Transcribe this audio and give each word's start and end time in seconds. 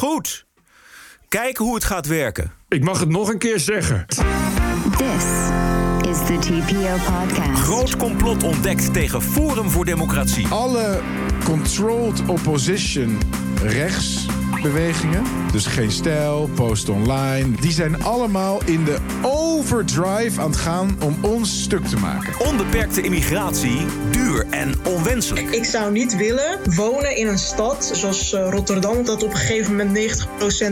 Goed. 0.00 0.46
Kijk 1.28 1.56
hoe 1.56 1.74
het 1.74 1.84
gaat 1.84 2.06
werken. 2.06 2.52
Ik 2.68 2.84
mag 2.84 3.00
het 3.00 3.08
nog 3.08 3.28
een 3.28 3.38
keer 3.38 3.58
zeggen. 3.58 4.06
This 4.06 4.18
is 6.10 6.18
the 6.26 6.36
TPO 6.40 6.96
podcast. 7.12 7.60
Groot 7.60 7.96
complot 7.96 8.42
ontdekt 8.42 8.92
tegen 8.92 9.22
Forum 9.22 9.70
voor 9.70 9.84
Democratie. 9.84 10.48
alle 10.48 11.00
controlled 11.44 12.28
opposition 12.28 13.18
rechtsbewegingen, 14.60 15.24
dus 15.52 15.66
geen 15.66 15.90
stijl, 15.90 16.50
post 16.54 16.88
online, 16.88 17.50
die 17.60 17.72
zijn 17.72 18.02
allemaal 18.02 18.60
in 18.64 18.84
de 18.84 18.96
overdrive 19.22 20.40
aan 20.40 20.50
het 20.50 20.56
gaan 20.56 20.96
om 21.04 21.16
ons 21.20 21.62
stuk 21.62 21.86
te 21.86 21.96
maken. 21.96 22.46
Onbeperkte 22.46 23.02
immigratie, 23.02 23.86
duur 24.10 24.46
en 24.50 24.74
onwenselijk. 24.84 25.50
Ik 25.50 25.64
zou 25.64 25.92
niet 25.92 26.16
willen 26.16 26.58
wonen 26.76 27.16
in 27.16 27.26
een 27.26 27.38
stad 27.38 27.90
zoals 27.92 28.32
eh, 28.32 28.48
Rotterdam, 28.50 29.04
dat 29.04 29.22
op 29.22 29.30
een 29.30 29.36
gegeven 29.36 29.76
moment 29.76 30.26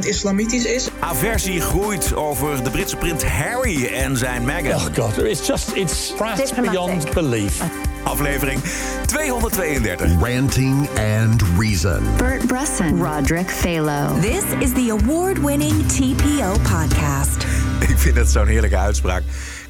90% 0.04 0.06
islamitisch 0.06 0.64
is. 0.64 0.88
Aversie 0.98 1.60
groeit 1.60 2.14
over 2.14 2.64
de 2.64 2.70
Britse 2.70 2.96
prins 2.96 3.24
Harry 3.24 3.86
en 3.86 4.16
zijn 4.16 4.44
Meghan. 4.44 4.74
Oh 4.74 5.04
God, 5.04 5.24
it's 5.24 5.46
just 5.46 5.70
it's 5.74 6.14
beyond 6.60 7.14
belief. 7.14 7.62
Aflevering 8.04 8.60
232. 9.06 10.18
Ranting 10.20 10.88
and 10.98 11.42
Reason. 11.58 12.02
Bert 12.16 12.46
Bresson, 12.46 12.98
Roderick 13.00 13.46
Phalo. 13.50 14.20
This 14.20 14.44
is 14.60 14.72
the 14.72 14.90
award 14.90 15.38
winning 15.38 15.86
TPO 15.86 16.52
podcast. 16.62 17.44
Ik 17.88 17.98
vind 17.98 18.14
dat 18.16 18.28
zo'n 18.28 18.46
heerlijke 18.46 18.76
uitspraak. 18.76 19.22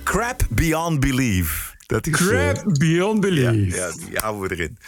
Crap 0.03 0.43
beyond 0.51 1.01
belief. 1.01 1.75
Dat 1.87 2.07
is, 2.07 2.13
eh, 2.13 2.27
Crap 2.27 2.63
beyond 2.79 3.21
belief. 3.21 3.75
ja, 3.77 3.91
die 4.07 4.19
houden 4.19 4.49
we 4.49 4.55
erin. 4.57 4.79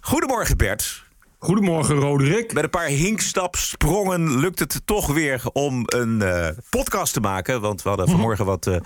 Goedemorgen 0.00 0.56
Bert. 0.56 1.04
Goedemorgen, 1.42 1.96
Roderick. 1.96 2.52
Met 2.52 2.64
een 2.64 2.70
paar 2.70 2.86
hinkstapsprongen 2.86 4.38
lukt 4.38 4.58
het 4.58 4.80
toch 4.84 5.06
weer 5.06 5.42
om 5.52 5.82
een 5.86 6.22
eh, 6.22 6.48
podcast 6.70 7.12
te 7.12 7.20
maken. 7.20 7.60
Want 7.60 7.82
we 7.82 7.88
hadden 7.88 8.08
vanmorgen 8.08 8.44
wat 8.44 8.66
eh, 8.66 8.76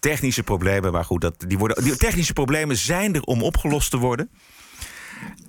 technische 0.00 0.42
problemen. 0.42 0.92
Maar 0.92 1.04
goed, 1.04 1.20
dat, 1.20 1.34
die, 1.46 1.58
worden, 1.58 1.84
die 1.84 1.96
technische 1.96 2.32
problemen 2.32 2.76
zijn 2.76 3.14
er 3.14 3.22
om 3.22 3.42
opgelost 3.42 3.90
te 3.90 3.96
worden. 3.96 4.30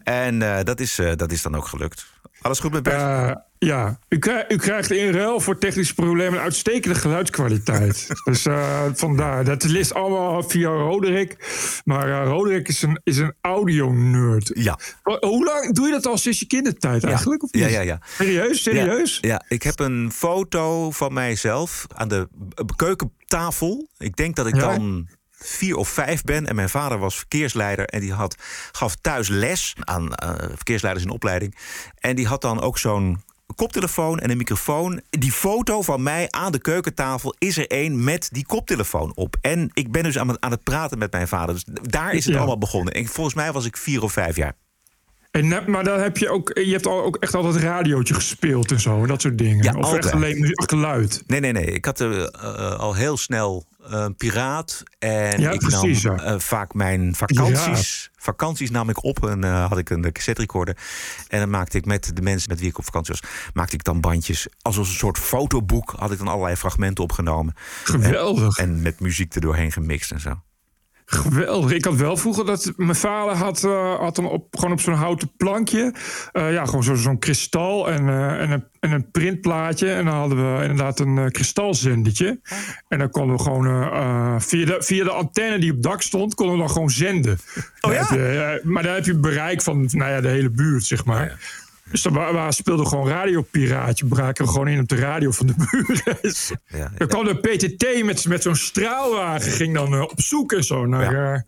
En 0.04 0.42
eh, 0.42 0.64
dat, 0.64 0.80
is, 0.80 1.00
dat 1.16 1.32
is 1.32 1.42
dan 1.42 1.56
ook 1.56 1.68
gelukt. 1.68 2.21
Alles 2.42 2.60
goed 2.60 2.72
met 2.72 2.84
Bert? 2.84 3.02
Eh, 3.02 3.32
ja, 3.58 4.00
u, 4.10 4.20
krij- 4.20 4.46
u 4.50 4.56
krijgt 4.58 4.92
in 4.92 5.12
ruil 5.12 5.40
voor 5.40 5.58
technische 5.58 5.94
problemen 5.94 6.34
een 6.34 6.44
uitstekende 6.46 6.96
geluidskwaliteit. 7.00 8.08
dus 8.24 8.46
eh, 8.46 8.82
vandaar. 8.94 9.44
Dat 9.44 9.64
is 9.64 9.94
allemaal 9.94 10.44
via 10.44 10.70
Roderick. 10.70 11.38
Maar 11.86 12.22
eh, 12.22 12.28
Roderick 12.28 12.68
is 12.68 12.82
een, 12.82 13.00
is 13.04 13.18
een 13.18 13.34
audio-nerd. 13.42 14.52
ja. 14.54 14.80
Ho- 15.04 15.18
Hoe 15.20 15.44
lang 15.46 15.74
doe 15.74 15.86
je 15.86 15.92
dat 15.92 16.06
al 16.06 16.18
sinds 16.18 16.40
je 16.40 16.46
kindertijd 16.48 17.04
eigenlijk? 17.04 17.44
Of 17.44 17.52
niet? 17.52 17.64
Ja, 17.64 17.70
ja, 17.70 17.82
ja. 17.82 18.00
Serieus? 18.18 18.64
Serieus? 18.64 19.18
Ja, 19.22 19.28
ja, 19.30 19.44
ik 19.48 19.64
heb 19.64 19.80
een 19.80 20.12
foto 20.14 20.92
van 20.92 21.14
mijzelf 21.14 21.86
aan 21.96 22.08
de 22.08 22.28
keukentafel. 22.76 23.88
Ik 23.98 24.16
denk 24.16 24.36
dat 24.36 24.48
ik 24.48 24.56
Ja? 24.56 24.62
dan 24.62 25.08
vier 25.44 25.76
of 25.76 25.90
vijf 25.90 26.24
ben. 26.24 26.48
En 26.48 26.56
mijn 26.56 26.70
vader 26.70 26.98
was 26.98 27.16
verkeersleider. 27.16 27.86
En 27.86 28.00
die 28.00 28.14
had, 28.14 28.36
gaf 28.72 28.96
thuis 29.02 29.28
les 29.28 29.76
aan 29.80 30.14
eh, 30.16 30.34
verkeersleiders 30.56 31.06
in 31.06 31.12
opleiding. 31.12 31.56
En 32.00 32.16
die 32.16 32.28
had 32.28 32.42
dan 32.42 32.62
ook 32.62 32.78
zo'n 32.78 33.22
koptelefoon 33.56 34.20
en 34.20 34.30
een 34.32 34.38
microfoon. 34.38 35.02
Die 35.10 35.32
foto 35.32 35.82
van 35.82 36.04
mij 36.04 36.28
aan 36.30 36.52
de 36.52 36.60
keukentafel 36.62 37.36
is 37.38 37.58
er 37.58 37.68
één 37.68 38.04
met 38.04 38.30
die 38.32 38.46
koptelefoon 38.46 39.12
op. 39.16 39.36
En 39.42 39.70
ik 39.74 39.92
ben 39.92 40.04
dus 40.04 40.18
aan 40.18 40.28
het, 40.28 40.40
aan 40.42 40.52
het 40.52 40.64
praten 40.64 40.98
met 40.98 41.12
mijn 41.12 41.28
vader. 41.28 41.54
Dus 41.56 41.64
daar 41.82 42.14
is 42.14 42.24
het 42.26 42.34
Ja. 42.34 42.40
allemaal 42.40 42.58
begonnen. 42.58 42.94
En 42.94 43.08
volgens 43.08 43.36
mij 43.36 43.52
was 43.52 43.66
ik 43.66 43.78
vier 43.78 44.04
of 44.04 44.12
vijf 44.12 44.36
jaar. 44.36 44.54
En, 45.32 45.72
maar 45.72 45.84
dan 45.84 46.00
heb 46.00 46.18
je 46.18 46.30
ook, 46.30 46.52
je 46.64 46.72
hebt 46.72 46.86
al, 46.88 47.04
ook 47.04 47.16
echt 47.16 47.36
altijd 47.36 47.56
een 47.56 47.62
radiootje 47.62 48.14
gespeeld 48.14 48.72
en 48.72 48.80
zo, 48.80 49.02
en 49.02 49.08
dat 49.08 49.22
soort 49.22 49.38
dingen. 49.38 49.64
Ja, 49.64 49.74
of 49.74 49.84
altijd. 49.84 50.06
echt 50.06 50.14
alleen 50.14 50.40
mu- 50.40 50.52
geluid. 50.54 51.24
Nee, 51.28 51.40
nee, 51.40 51.52
nee. 51.52 51.66
Ik 51.66 51.86
had 51.86 52.02
eh, 52.02 52.22
eh, 52.22 52.28
al 52.80 52.94
heel 52.96 53.18
snel 53.18 53.66
eh, 53.84 53.90
een 53.92 54.16
piraat. 54.16 54.84
En 55.00 55.40
Ja, 55.42 55.52
ik 55.52 55.60
precies, 55.60 56.04
nam 56.04 56.16
ja. 56.16 56.24
eh, 56.24 56.40
vaak 56.40 56.74
mijn 56.74 57.16
vakanties. 57.16 58.10
Vakanties 58.18 58.70
nam 58.72 58.90
ik 58.90 59.04
op 59.04 59.28
en 59.28 59.44
eh, 59.44 59.68
had 59.68 59.78
ik 59.78 59.90
een 59.90 60.12
cassette 60.12 60.42
recorder. 60.42 60.78
En 61.28 61.40
dan 61.40 61.50
maakte 61.50 61.78
ik 61.78 61.86
met 61.86 62.12
de 62.16 62.22
mensen 62.22 62.50
met 62.50 62.60
wie 62.60 62.70
ik 62.70 62.78
op 62.78 62.86
vakantie 62.86 63.14
was, 63.20 63.32
maakte 63.54 63.76
ik 63.76 63.84
dan 63.84 64.00
bandjes. 64.02 64.48
Als 64.62 64.78
een 64.78 64.86
soort 64.86 65.18
fotoboek 65.18 65.94
had 65.98 66.12
ik 66.12 66.18
dan 66.18 66.28
allerlei 66.28 66.56
fragmenten 66.56 67.04
opgenomen. 67.04 67.54
Geweldig. 67.84 68.58
En 68.58 68.82
met 68.82 69.00
muziek 69.00 69.36
er 69.36 69.42
doorheen 69.42 69.72
gemixt 69.72 70.12
en 70.12 70.20
zo. 70.20 70.42
Geweldig. 71.12 71.72
Ik 71.72 71.86
had 71.86 71.96
wel 71.96 72.18
vroeger 72.18 72.46
dat 72.46 72.74
mijn 72.78 72.96
vader 72.96 73.36
had, 73.36 73.64
eh, 73.64 73.96
had 74.00 74.16
dan 74.16 74.26
op, 74.26 74.48
gewoon 74.52 74.72
op 74.72 74.82
zo'n 74.82 74.94
houten 74.94 75.32
plankje. 75.38 75.94
eh, 76.32 76.54
ja, 76.54 76.66
gewoon 76.66 76.84
zo- 76.84 76.96
zo'n 76.96 77.20
kristal 77.20 77.90
en, 77.90 78.10
eh, 78.10 78.42
en, 78.42 78.52
een, 78.52 78.64
en 78.80 78.92
een 78.92 79.12
printplaatje. 79.12 79.92
En 79.92 80.06
dan 80.06 80.14
hadden 80.14 80.56
we 80.58 80.62
inderdaad 80.62 81.00
een 81.00 81.32
kristalzendertje. 81.32 82.40
En 82.88 83.00
dan 83.00 83.10
konden 83.10 83.36
we 83.36 83.44
gewoon 83.44 83.66
via, 84.42 84.66
de, 84.66 84.76
via 84.80 85.04
de 85.04 85.12
antenne 85.12 85.60
die 85.60 85.70
op 85.70 85.76
het 85.76 85.84
dak 85.86 86.02
stond, 86.02 86.36
konden 86.36 86.56
we 86.56 86.62
dan 86.62 86.72
gewoon 86.72 86.90
zenden. 86.90 87.38
Dan 87.80 87.94
ja? 87.94 88.06
je, 88.10 88.62
maar 88.64 88.84
dan 88.84 88.94
heb 88.94 89.06
je 89.06 89.16
bereik 89.20 89.62
van 89.62 89.88
nou 89.92 90.12
ja, 90.12 90.22
de 90.22 90.28
hele 90.28 90.50
buurt, 90.50 90.86
zeg 90.86 91.06
maar. 91.06 91.40
Dus 91.92 92.02
dan 92.02 92.14
we 92.14 92.90
gewoon 92.90 93.08
radiopiraatje. 93.08 94.06
Braken 94.06 94.46
we 94.46 94.52
gewoon 94.52 94.68
in 94.68 94.80
op 94.80 94.88
de 94.88 94.96
radio 94.96 95.32
van 95.32 95.48
de 95.48 95.54
buren. 95.58 96.20
Ja, 96.80 96.92
Dan 96.98 97.08
kwam 97.08 97.26
de 97.26 97.36
PTT 97.36 98.04
met, 98.04 98.26
met 98.28 98.42
zo'n 98.42 98.56
straalwagen, 98.56 99.52
ging 99.52 99.74
dan 99.74 99.94
eh, 99.94 100.02
op 100.02 100.22
zoek 100.22 100.52
en 100.52 100.64
zo 100.64 100.86
naar, 100.86 101.12
Ja. 101.14 101.34
eh, 101.34 101.42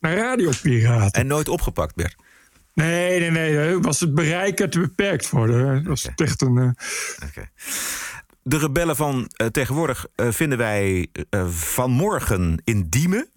naar 0.00 0.16
radiopiraten. 0.16 1.20
En 1.20 1.26
nooit 1.26 1.48
opgepakt, 1.48 1.94
Bert. 1.94 2.16
Nee, 2.74 3.30
nee, 3.30 3.30
nee, 3.30 3.78
was 3.78 4.00
het 4.00 4.14
bereik 4.14 4.60
er 4.60 4.70
te 4.70 4.80
beperkt 4.80 5.26
voor. 5.26 5.46
Dat 5.46 5.82
was 5.82 6.08
echt 6.14 6.42
een. 6.42 6.56
eh. 6.58 7.42
De 8.42 8.58
rebellen 8.58 8.96
van 8.96 9.30
eh, 9.36 9.46
tegenwoordig 9.46 10.06
eh, 10.14 10.26
vinden 10.30 10.58
wij 10.58 11.06
eh, 11.30 11.46
vanmorgen 11.50 12.60
in 12.64 12.88
Diemen 12.88 13.28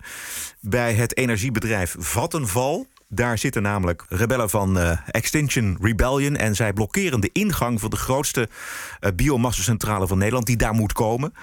bij 0.59 0.93
het 0.93 1.17
energiebedrijf 1.17 1.95
Vattenval. 1.99 2.87
Daar 3.11 3.37
zitten 3.37 3.61
namelijk 3.61 4.05
rebellen 4.09 4.49
van 4.49 4.79
eh, 4.79 4.97
Extinction 5.07 5.77
Rebellion. 5.81 6.35
En 6.37 6.55
zij 6.55 6.73
blokkeren 6.73 7.19
de 7.21 7.29
ingang 7.33 7.79
van 7.79 7.89
de 7.89 7.95
grootste 7.95 8.49
eh 8.99 9.11
biomassacentrale 9.15 10.07
van 10.07 10.17
Nederland, 10.17 10.45
die 10.45 10.57
daar 10.57 10.73
moet 10.73 10.93
komen. 10.93 11.33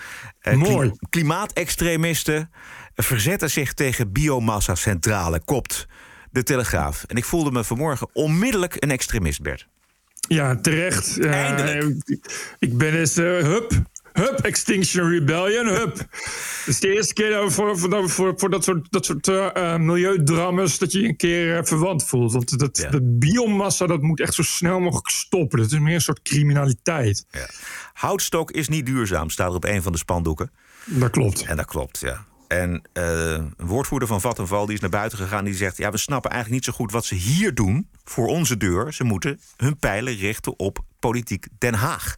Eh, 0.41 0.55
Mooi. 0.55 0.89
kli- 0.89 0.99
klimaatextremisten 1.11 2.51
verzetten 2.95 3.51
zich 3.51 3.73
tegen 3.75 4.13
biomassacentrale, 4.13 5.41
kopt 5.45 5.87
de 6.31 6.43
Telegraaf. 6.43 7.05
En 7.07 7.17
ik 7.17 7.25
voelde 7.25 7.51
me 7.51 7.65
vanmorgen 7.65 8.09
onmiddellijk 8.13 8.75
een 8.79 8.91
extremist, 8.91 9.43
Bert. 9.43 9.67
ja, 10.29 10.57
terecht. 10.61 11.21
Eindelijk. 11.25 12.03
ik- 12.07 12.55
ik 12.59 12.77
ben 12.79 12.95
eens. 12.99 13.17
eh, 13.17 13.25
hup. 13.25 13.73
Hup, 14.17 14.39
Extinction 14.41 15.09
Rebellion, 15.11 15.67
hup. 15.67 15.97
Het 15.99 16.67
is 16.67 16.81
de 16.81 16.95
eerste 16.95 17.15
keer 17.15 17.31
dat 17.31 17.45
we 17.45 17.51
voor, 17.51 17.79
voor, 17.79 18.11
voor, 18.11 18.35
voor 18.37 18.51
dat 18.51 18.65
soort, 18.65 18.87
dat 18.91 19.05
soort 19.05 19.29
eh, 19.29 19.73
eh, 19.75 19.81
milieudramas... 19.81 20.79
dat 20.79 20.93
je 20.93 21.05
een 21.05 21.17
keer 21.17 21.57
eh, 21.57 21.65
verwant 21.65 22.05
voelt. 22.05 22.33
Want 22.33 22.59
dat, 22.59 22.79
Ja. 22.79 22.91
dat 22.91 23.19
biomassa 23.19 23.87
dat 23.87 24.03
moet 24.03 24.21
echt 24.21 24.35
zo 24.35 24.43
snel 24.43 24.81
mogelijk 24.81 25.09
stoppen. 25.09 25.59
Dat 25.59 25.73
is 25.73 25.79
meer 25.79 25.95
een 25.95 26.01
soort 26.01 26.23
criminaliteit. 26.23 27.27
Houtstok 27.93 28.51
is 28.51 28.69
niet 28.69 28.87
duurzaam, 28.87 29.31
staat 29.31 29.49
er 29.49 29.55
op 29.57 29.65
een 29.65 29.83
van 29.83 29.93
de 29.93 29.99
spandoeken. 29.99 30.51
Dat 30.85 31.11
klopt. 31.11 31.43
En 31.45 31.57
dat 31.57 31.67
klopt, 31.67 32.01
ja. 32.01 32.25
En 32.49 32.83
eh, 32.93 33.31
een 33.33 33.55
woordvoerder 33.57 34.09
van 34.09 34.21
Vattenval 34.21 34.67
die 34.67 34.75
is 34.75 34.81
naar 34.81 34.91
buiten 34.91 35.19
gegaan. 35.19 35.45
Die 35.45 35.55
zegt: 35.55 35.77
Ja, 35.77 35.91
we 35.91 35.97
snappen 35.97 36.31
eigenlijk 36.31 36.65
niet 36.65 36.75
zo 36.75 36.79
goed 36.81 36.93
wat 36.93 37.05
ze 37.05 37.15
hier 37.15 37.55
doen 37.55 37.89
voor 38.05 38.27
onze 38.27 38.57
deur. 38.57 38.93
Ze 38.93 39.05
moeten 39.05 39.41
hun 39.57 39.79
pijlen 39.79 40.17
richten 40.17 40.59
op 40.59 40.79
politiek 40.99 41.47
Den 41.59 41.75
Haag. 41.75 42.15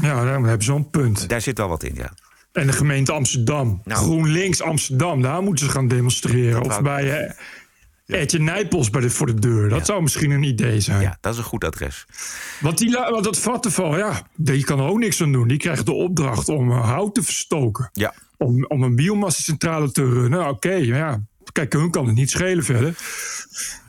Ja, 0.00 0.14
daar 0.24 0.26
hebben 0.26 0.50
ze 0.62 0.70
zo'n 0.70 0.90
punt. 0.90 1.28
Daar 1.28 1.40
zit 1.40 1.58
wel 1.58 1.68
wat 1.68 1.82
in, 1.82 1.94
ja. 1.94 2.12
En 2.52 2.66
de 2.66 2.72
gemeente 2.72 3.12
Amsterdam. 3.12 3.80
Nou. 3.84 4.00
GroenLinks 4.04 4.62
Amsterdam, 4.62 5.22
daar 5.22 5.42
moeten 5.42 5.66
ze 5.66 5.70
gaan 5.72 5.88
demonstreren. 5.88 6.62
Of 6.62 6.82
bij 6.82 7.20
eh 7.20 7.32
Etje 8.20 8.38
Nijpels 8.38 8.90
bij 8.90 9.00
de, 9.00 9.10
voor 9.10 9.26
de 9.26 9.34
deur. 9.34 9.68
Dat 9.68 9.78
Ja. 9.78 9.84
zou 9.84 10.02
misschien 10.02 10.30
een 10.30 10.42
idee 10.42 10.80
zijn. 10.80 11.00
Ja, 11.00 11.18
dat 11.20 11.32
is 11.32 11.38
een 11.38 11.44
goed 11.44 11.64
adres. 11.64 12.06
Want, 12.60 12.78
die, 12.78 12.90
want 13.10 13.24
dat 13.24 13.38
Vattenval, 13.38 13.96
ja, 13.96 14.22
die 14.36 14.64
kan 14.64 14.78
er 14.78 14.84
ook 14.86 14.98
niks 14.98 15.22
aan 15.22 15.32
doen. 15.32 15.48
Die 15.48 15.58
krijgt 15.58 15.86
de 15.86 15.92
opdracht 15.92 16.48
om 16.48 16.70
eh, 16.70 16.84
hout 16.90 17.14
te 17.14 17.22
verstoken. 17.22 17.88
Ja. 17.92 18.14
Om, 18.36 18.64
om 18.64 18.82
een 18.82 18.96
biomassacentrale 18.96 19.92
te 19.92 20.04
runnen. 20.08 20.48
Oké, 20.48 20.68
maar 20.78 20.84
ja. 20.98 21.20
Kijk, 21.52 21.72
hun 21.72 21.90
kan 21.90 22.06
het 22.06 22.14
niet 22.14 22.30
schelen 22.30 22.64
verder. 22.64 22.94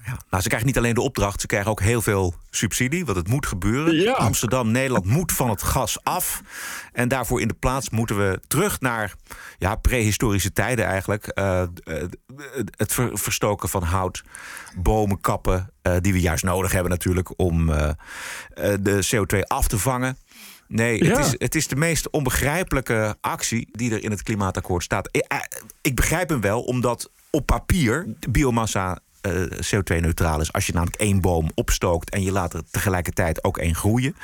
Ja. 0.09 0.17
Nou, 0.29 0.41
ze 0.41 0.47
krijgen 0.47 0.67
niet 0.67 0.77
alleen 0.77 0.93
de 0.93 1.01
opdracht, 1.01 1.41
ze 1.41 1.47
krijgen 1.47 1.71
ook 1.71 1.81
heel 1.81 2.01
veel 2.01 2.33
subsidie. 2.49 3.05
Want 3.05 3.17
het 3.17 3.27
moet 3.27 3.45
gebeuren. 3.45 3.95
Ja. 3.95 4.13
Amsterdam, 4.13 4.71
Nederland 4.71 5.05
moet 5.17 5.31
van 5.31 5.49
het 5.49 5.61
gas 5.63 6.03
af. 6.03 6.41
En 6.93 7.07
daarvoor 7.07 7.41
in 7.41 7.47
de 7.47 7.53
plaats 7.53 7.89
moeten 7.89 8.17
we 8.17 8.39
terug 8.47 8.79
naar 8.79 9.13
ja, 9.57 9.75
prehistorische 9.75 10.51
tijden 10.51 10.85
eigenlijk. 10.85 11.27
Eh, 11.27 11.61
eh, 11.61 11.67
het 12.77 12.93
ver- 12.93 13.17
verstoken 13.17 13.69
van 13.69 13.83
hout, 13.83 14.23
bomen 14.77 15.21
kappen. 15.21 15.69
eh, 15.81 15.95
die 16.01 16.13
we 16.13 16.19
juist 16.19 16.43
nodig 16.43 16.71
hebben 16.71 16.91
natuurlijk 16.91 17.39
om 17.39 17.65
de 18.79 19.05
CO2 19.15 19.39
af 19.47 19.67
te 19.67 19.77
vangen. 19.79 20.17
Nee, 20.67 21.03
Ja. 21.03 21.09
het, 21.09 21.25
is, 21.25 21.35
het 21.37 21.55
is 21.55 21.67
de 21.67 21.75
meest 21.75 22.09
onbegrijpelijke 22.09 23.15
actie 23.21 23.69
die 23.71 23.91
er 23.91 24.03
in 24.03 24.11
het 24.11 24.23
klimaatakkoord 24.23 24.83
staat. 24.83 25.07
Ik, 25.11 25.25
ik 25.81 25.95
begrijp 25.95 26.29
hem 26.29 26.41
wel, 26.41 26.61
omdat 26.61 27.09
op 27.29 27.45
papier 27.45 28.05
biomassa 28.29 28.99
eh, 29.21 29.31
CO2-neutraal 29.43 30.41
is. 30.41 30.53
Als 30.53 30.65
je 30.65 30.73
namelijk 30.73 31.01
één 31.01 31.21
boom 31.21 31.51
opstookt 31.55 32.09
en 32.09 32.23
je 32.23 32.31
laat 32.31 32.53
er 32.53 32.61
tegelijkertijd 32.71 33.43
ook 33.43 33.57
één 33.57 33.75
groeien. 33.75 34.15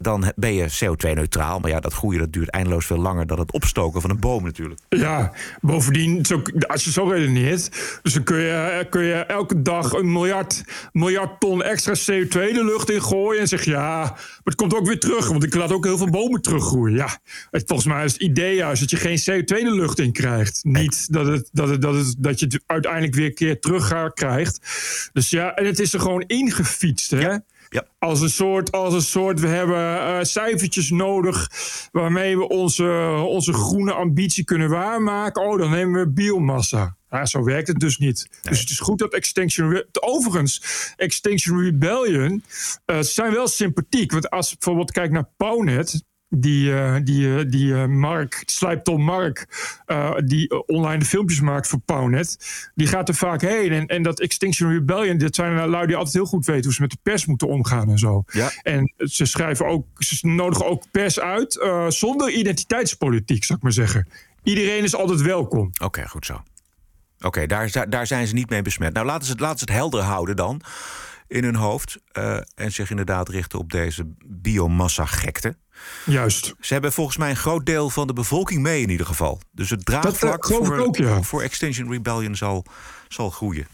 Dan 0.00 0.32
ben 0.36 0.54
je 0.54 0.66
CO2-neutraal. 0.84 1.58
Maar 1.58 1.70
ja, 1.70 1.80
dat 1.80 1.92
groeien 1.92 2.20
dat 2.20 2.32
duurt 2.32 2.50
eindeloos 2.50 2.86
veel 2.86 2.98
langer 2.98 3.26
dan 3.26 3.38
het 3.38 3.52
opstoken 3.52 4.00
van 4.00 4.10
een 4.10 4.20
boom 4.20 4.44
natuurlijk. 4.44 4.80
Ja, 4.88 5.32
bovendien, 5.60 6.24
zo, 6.24 6.42
als 6.66 6.84
je 6.84 6.90
zo 6.90 7.04
redeneert, 7.04 7.98
dus 8.02 8.12
dan 8.12 8.22
kun 8.22 8.38
je, 8.38 8.86
kun 8.90 9.02
je 9.02 9.14
elke 9.14 9.62
dag 9.62 9.92
een 9.92 10.12
miljard, 10.12 10.64
miljard 10.92 11.40
ton 11.40 11.62
extra 11.62 11.92
CO2 11.92 12.28
de 12.28 12.64
lucht 12.64 12.90
in 12.90 13.02
gooien. 13.02 13.40
En 13.40 13.48
zeg 13.48 13.64
je, 13.64 13.70
ja, 13.70 14.00
maar 14.00 14.40
het 14.44 14.54
komt 14.54 14.74
ook 14.74 14.86
weer 14.86 14.98
terug, 15.00 15.28
want 15.28 15.44
ik 15.44 15.54
laat 15.54 15.72
ook 15.72 15.84
heel 15.84 15.98
veel 15.98 16.10
bomen 16.10 16.42
teruggroeien. 16.42 16.96
Ja, 16.96 17.18
het, 17.50 17.62
volgens 17.66 17.88
mij 17.88 18.04
is 18.04 18.12
het 18.12 18.22
idee 18.22 18.54
juist 18.54 18.80
dat 18.80 18.90
je 18.90 18.96
geen 18.96 19.18
CO2 19.18 19.64
de 19.64 19.74
lucht 19.74 19.98
in 19.98 20.12
krijgt. 20.12 20.60
Niet 20.62 21.12
dat, 21.12 21.26
het, 21.26 21.48
dat, 21.52 21.68
het, 21.68 21.82
dat, 21.82 21.94
het, 21.94 22.14
dat 22.18 22.40
je 22.40 22.46
het 22.46 22.62
uiteindelijk 22.66 23.14
weer 23.14 23.26
een 23.26 23.34
keer 23.34 23.60
terug 23.60 24.12
krijgt. 24.14 24.60
Dus 25.12 25.30
ja, 25.30 25.54
en 25.54 25.66
het 25.66 25.80
is 25.80 25.92
er 25.92 26.00
gewoon 26.00 26.24
ingefietst, 26.26 27.10
hè? 27.10 27.20
Ja. 27.20 27.42
Ja. 27.72 27.86
Als, 27.98 28.20
een 28.20 28.30
soort, 28.30 28.72
als 28.72 28.94
een 28.94 29.02
soort, 29.02 29.40
we 29.40 29.46
hebben 29.46 29.78
uh, 29.78 30.18
cijfertjes 30.22 30.90
nodig 30.90 31.50
waarmee 31.92 32.38
we 32.38 32.48
onze, 32.48 33.14
onze 33.26 33.52
groene 33.52 33.92
ambitie 33.92 34.44
kunnen 34.44 34.68
waarmaken. 34.68 35.42
Oh, 35.42 35.58
dan 35.58 35.70
nemen 35.70 36.00
we 36.00 36.08
biomassa. 36.08 36.96
Ja, 37.10 37.26
zo 37.26 37.44
werkt 37.44 37.68
het 37.68 37.78
dus 37.78 37.98
niet. 37.98 38.28
Nee. 38.30 38.40
Dus 38.42 38.60
het 38.60 38.70
is 38.70 38.78
goed 38.78 38.98
dat 38.98 39.12
Extinction... 39.12 39.70
Re 39.70 39.86
Overigens, 40.00 40.62
Extinction 40.96 41.60
Rebellion 41.62 42.44
uh, 42.86 43.00
zijn 43.00 43.32
wel 43.32 43.48
sympathiek. 43.48 44.12
Want 44.12 44.30
als 44.30 44.48
je 44.50 44.54
bijvoorbeeld 44.54 44.92
kijkt 44.92 45.12
naar 45.12 45.28
Pownet 45.36 46.04
die, 46.30 46.70
uh, 46.70 46.96
die, 47.04 47.26
uh, 47.26 47.44
die 47.46 47.66
uh, 47.66 47.86
Mark, 47.86 48.42
Slijpton 48.46 49.02
Mark, 49.02 49.46
die 50.24 50.66
online 50.66 51.04
filmpjes 51.04 51.40
maakt 51.40 51.68
voor 51.68 51.78
Pownet, 51.78 52.36
die 52.74 52.86
gaat 52.86 53.08
er 53.08 53.14
vaak 53.14 53.40
heen. 53.40 53.72
En, 53.72 53.86
en 53.86 54.02
dat 54.02 54.20
Extinction 54.20 54.72
Rebellion, 54.72 55.18
dat 55.18 55.34
zijn 55.34 55.68
lui 55.68 55.86
die 55.86 55.96
altijd 55.96 56.14
heel 56.14 56.24
goed 56.24 56.46
weten 56.46 56.64
hoe 56.64 56.72
ze 56.72 56.80
met 56.80 56.90
de 56.90 56.98
pers 57.02 57.26
moeten 57.26 57.48
omgaan 57.48 57.90
en 57.90 57.98
zo. 57.98 58.24
Ja. 58.26 58.50
En 58.62 58.92
ze 58.96 59.24
schrijven 59.24 59.66
ook, 59.66 59.86
ze 59.98 60.26
nodigen 60.26 60.66
ook 60.66 60.84
pers 60.90 61.20
uit 61.20 61.66
zonder 61.88 62.30
identiteitspolitiek, 62.30 63.44
zou 63.44 63.58
ik 63.58 63.64
maar 63.64 63.72
zeggen. 63.72 64.08
Iedereen 64.42 64.82
is 64.82 64.94
altijd 64.94 65.20
welkom. 65.20 65.66
Oké, 65.66 65.84
okay, 65.84 66.06
goed 66.06 66.26
zo. 66.26 66.32
Oké, 66.32 67.26
okay, 67.26 67.46
daar, 67.46 67.90
daar 67.90 68.06
zijn 68.06 68.26
ze 68.26 68.34
niet 68.34 68.50
mee 68.50 68.62
besmet. 68.62 68.92
Nou, 68.92 69.06
laten 69.06 69.24
ze 69.24 69.32
het, 69.32 69.40
laten 69.40 69.58
ze 69.58 69.64
het 69.64 69.74
helder 69.74 70.02
houden 70.02 70.36
dan 70.36 70.60
in 71.28 71.44
hun 71.44 71.54
hoofd. 71.54 71.98
En 72.54 72.72
zich 72.72 72.90
inderdaad 72.90 73.28
richten 73.28 73.58
op 73.58 73.70
deze 73.72 74.06
biomassa-gekte. 74.26 75.56
Juist. 76.04 76.54
Ze 76.60 76.72
hebben 76.72 76.92
volgens 76.92 77.16
mij 77.16 77.30
een 77.30 77.36
groot 77.36 77.66
deel 77.66 77.90
van 77.90 78.06
de 78.06 78.12
bevolking 78.12 78.62
mee 78.62 78.82
in 78.82 78.90
ieder 78.90 79.06
geval. 79.06 79.40
Dus 79.52 79.70
het 79.70 79.84
draagvlak 79.84 80.48
dat, 80.48 80.66
voor, 80.66 80.78
ook, 80.78 80.96
ja. 80.96 81.22
voor 81.22 81.42
Extinction 81.42 81.90
Rebellion 81.90 82.36
zal, 82.36 82.64
zal 83.08 83.30
groeien. 83.30 83.66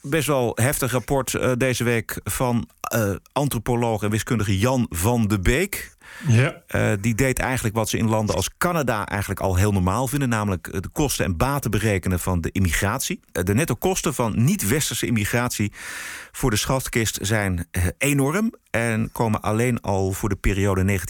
Best 0.00 0.26
wel 0.26 0.52
heftig 0.54 0.92
rapport 0.92 1.32
uh, 1.32 1.52
deze 1.56 1.84
week 1.84 2.20
van 2.24 2.68
uh, 2.96 3.14
antropoloog 3.32 4.02
en 4.02 4.10
wiskundige 4.10 4.58
Jan 4.58 4.86
van 4.90 5.28
de 5.28 5.40
Beek. 5.40 5.98
Ja. 6.28 6.62
Uh, 6.74 6.92
die 7.00 7.14
deed 7.14 7.38
eigenlijk 7.38 7.74
wat 7.74 7.88
ze 7.88 7.98
in 7.98 8.08
landen 8.08 8.34
als 8.34 8.50
Canada 8.58 9.06
eigenlijk 9.06 9.40
al 9.40 9.56
heel 9.56 9.72
normaal 9.72 10.06
vinden, 10.06 10.28
namelijk 10.28 10.82
de 10.82 10.88
kosten 10.92 11.24
en 11.24 11.36
baten 11.36 11.70
berekenen 11.70 12.20
van 12.20 12.40
de 12.40 12.50
immigratie. 12.52 13.20
Uh, 13.32 13.44
de 13.44 13.54
netto 13.54 13.74
kosten 13.74 14.14
van 14.14 14.44
niet-westerse 14.44 15.06
immigratie 15.06 15.72
voor 16.32 16.50
de 16.50 16.56
schatkist 16.56 17.18
zijn 17.22 17.68
enorm 17.98 18.54
en 18.70 19.12
komen 19.12 19.40
alleen 19.40 19.80
al 19.80 20.12
voor 20.12 20.28
de 20.28 20.36
periode 20.36 20.98
1995-2019 20.98 21.00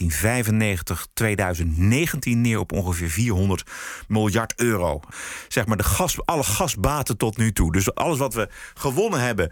neer 2.23 2.59
op 2.59 2.73
ongeveer 2.73 3.11
400 3.11 3.71
miljard 4.09 4.61
euro. 4.61 5.01
Zeg 5.49 5.67
maar 5.67 5.77
de 5.77 5.83
gas, 5.83 6.27
alle 6.27 6.43
gasbaten 6.43 7.17
tot 7.17 7.37
nu 7.37 7.53
toe. 7.53 7.73
Dus 7.73 7.95
alles 7.95 8.19
wat 8.19 8.35
we 8.35 8.49
gewonnen 8.75 9.21
hebben 9.21 9.51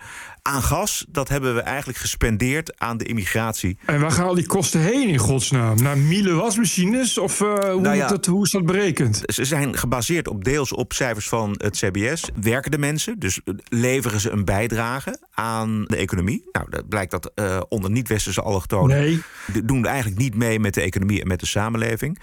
aan 0.49 0.63
gas, 0.63 1.05
dat 1.09 1.29
hebben 1.29 1.55
we 1.55 1.61
eigenlijk 1.61 1.99
gespendeerd 1.99 2.79
aan 2.81 2.97
de 2.97 3.05
immigratie. 3.05 3.79
En 3.85 4.01
waar 4.01 4.11
gaan 4.11 4.27
al 4.27 4.35
die 4.35 4.47
kosten 4.47 4.81
heen 4.81 5.09
in 5.09 5.19
godsnaam? 5.19 5.83
Naar 5.83 5.99
Miele 5.99 6.33
wasmachines? 6.33 7.19
Of 7.19 7.41
uh, 7.41 7.49
hoe, 7.49 7.81
nou 7.81 7.97
ja, 7.97 8.09
dat, 8.09 8.27
hoe 8.27 8.45
is 8.45 8.51
dat 8.51 8.67
berekend? 8.67 9.23
Ze 9.25 9.45
zijn 9.45 9.77
gebaseerd 9.77 10.29
op 10.29 10.45
deels 10.45 10.73
op 10.73 10.93
cijfers 10.93 11.29
van 11.29 11.55
het 11.57 11.77
CBS. 11.77 12.31
Werken 12.41 12.71
de 12.71 12.79
mensen, 12.79 13.19
dus 13.19 13.41
leveren 13.69 14.21
ze 14.21 14.31
een 14.31 14.45
bijdrage 14.45 15.19
aan 15.35 15.85
de 15.85 15.97
economie? 15.97 16.49
Nou, 16.53 16.71
dat 16.71 16.89
blijkt 16.89 17.11
dat 17.11 17.33
uh, 17.35 17.61
onder 17.69 17.91
niet-westerse 17.91 18.43
allochtonen 18.43 18.97
nee. 18.97 19.23
doen 19.65 19.87
eigenlijk 19.87 20.21
niet 20.21 20.35
mee 20.35 20.61
met 20.61 20.75
de 20.75 20.81
economie 20.81 21.21
en 21.21 21.29
met 21.29 21.41
de 21.41 21.47
samenleving. 21.47 22.19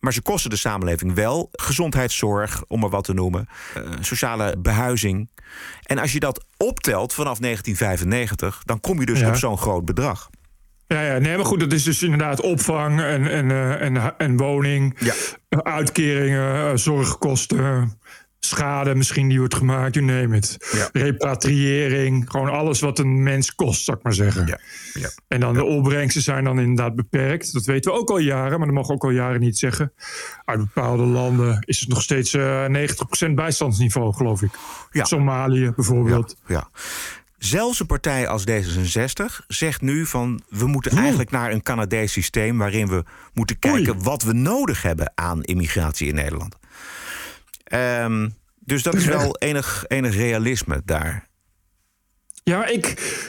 Maar 0.00 0.12
ze 0.12 0.22
kosten 0.22 0.50
de 0.50 0.56
samenleving 0.56 1.14
wel. 1.14 1.48
Gezondheidszorg, 1.52 2.62
om 2.66 2.80
maar 2.80 2.90
wat 2.90 3.04
te 3.04 3.12
noemen. 3.14 3.48
Uh, 3.76 3.82
sociale 4.00 4.54
behuizing. 4.58 5.30
En 5.82 5.98
als 5.98 6.12
je 6.12 6.20
dat 6.20 6.44
optelt 6.56 7.14
vanaf 7.14 7.38
1995, 7.38 8.62
dan 8.64 8.80
kom 8.80 9.00
je 9.00 9.06
dus 9.06 9.20
Ja. 9.20 9.28
op 9.28 9.36
zo'n 9.36 9.58
groot 9.58 9.84
bedrag. 9.84 10.30
Ja, 10.86 11.00
ja, 11.02 11.18
nee, 11.18 11.36
maar 11.36 11.46
goed, 11.46 11.60
dat 11.60 11.72
is 11.72 11.82
dus 11.82 12.02
inderdaad 12.02 12.40
opvang 12.40 13.00
en, 13.00 13.26
en, 13.30 13.50
eh, 13.50 13.80
en, 13.82 14.18
en 14.18 14.36
woning, 14.36 14.96
Ja. 14.98 15.12
eh, 15.48 15.58
uitkeringen, 15.58 16.70
eh, 16.70 16.76
zorgkosten, 16.76 17.99
schade 18.40 18.94
misschien 18.94 19.28
die 19.28 19.38
wordt 19.38 19.54
gemaakt, 19.54 19.94
you 19.94 20.06
name 20.06 20.36
it. 20.36 20.56
Ja. 20.72 20.88
Repatriëring, 20.92 22.30
gewoon 22.30 22.48
alles 22.48 22.80
wat 22.80 22.98
een 22.98 23.22
mens 23.22 23.54
kost, 23.54 23.84
zou 23.84 23.96
ik 23.96 24.02
maar 24.02 24.14
zeggen. 24.14 24.46
Ja. 24.46 24.58
Ja. 24.92 25.10
En 25.28 25.40
dan 25.40 25.54
de 25.54 25.64
opbrengsten 25.64 26.22
zijn 26.22 26.44
dan 26.44 26.60
inderdaad 26.60 26.94
beperkt. 26.94 27.52
Dat 27.52 27.64
weten 27.64 27.92
we 27.92 27.98
ook 27.98 28.10
al 28.10 28.18
jaren, 28.18 28.58
maar 28.58 28.66
dat 28.66 28.76
mag 28.76 28.88
ook 28.88 29.04
al 29.04 29.10
jaren 29.10 29.40
niet 29.40 29.58
zeggen. 29.58 29.92
Uit 30.44 30.58
bepaalde 30.58 31.02
landen 31.02 31.62
is 31.66 31.80
het 31.80 31.88
nog 31.88 32.02
steeds 32.02 32.34
eh 32.34 32.64
90% 33.28 33.34
bijstandsniveau, 33.34 34.14
geloof 34.14 34.42
ik. 34.42 34.50
Ja. 34.90 35.04
Somalië 35.04 35.72
bijvoorbeeld. 35.76 36.36
Ja. 36.46 36.68
Zelfs 37.38 37.80
een 37.80 37.86
partij 37.86 38.28
als 38.28 38.44
D66 38.50 39.46
zegt 39.46 39.80
nu 39.80 40.06
van 40.06 40.42
we 40.48 40.66
moeten 40.66 40.92
eigenlijk 40.96 41.30
naar 41.30 41.52
een 41.52 41.62
Canadees 41.62 42.12
systeem 42.12 42.58
waarin 42.58 42.88
we 42.88 43.04
moeten 43.34 43.58
kijken 43.58 44.02
wat 44.02 44.22
we 44.22 44.32
nodig 44.32 44.82
hebben 44.82 45.12
aan 45.14 45.42
immigratie 45.42 46.08
in 46.08 46.14
Nederland. 46.14 46.56
Ehm, 47.70 48.28
dus 48.58 48.82
dat 48.82 48.94
is 48.94 49.04
wel 49.04 49.36
enig, 49.48 49.84
enig 49.88 50.16
realisme 50.16 50.82
daar. 50.84 51.28
Ja, 52.44 52.66
ik, 52.66 52.86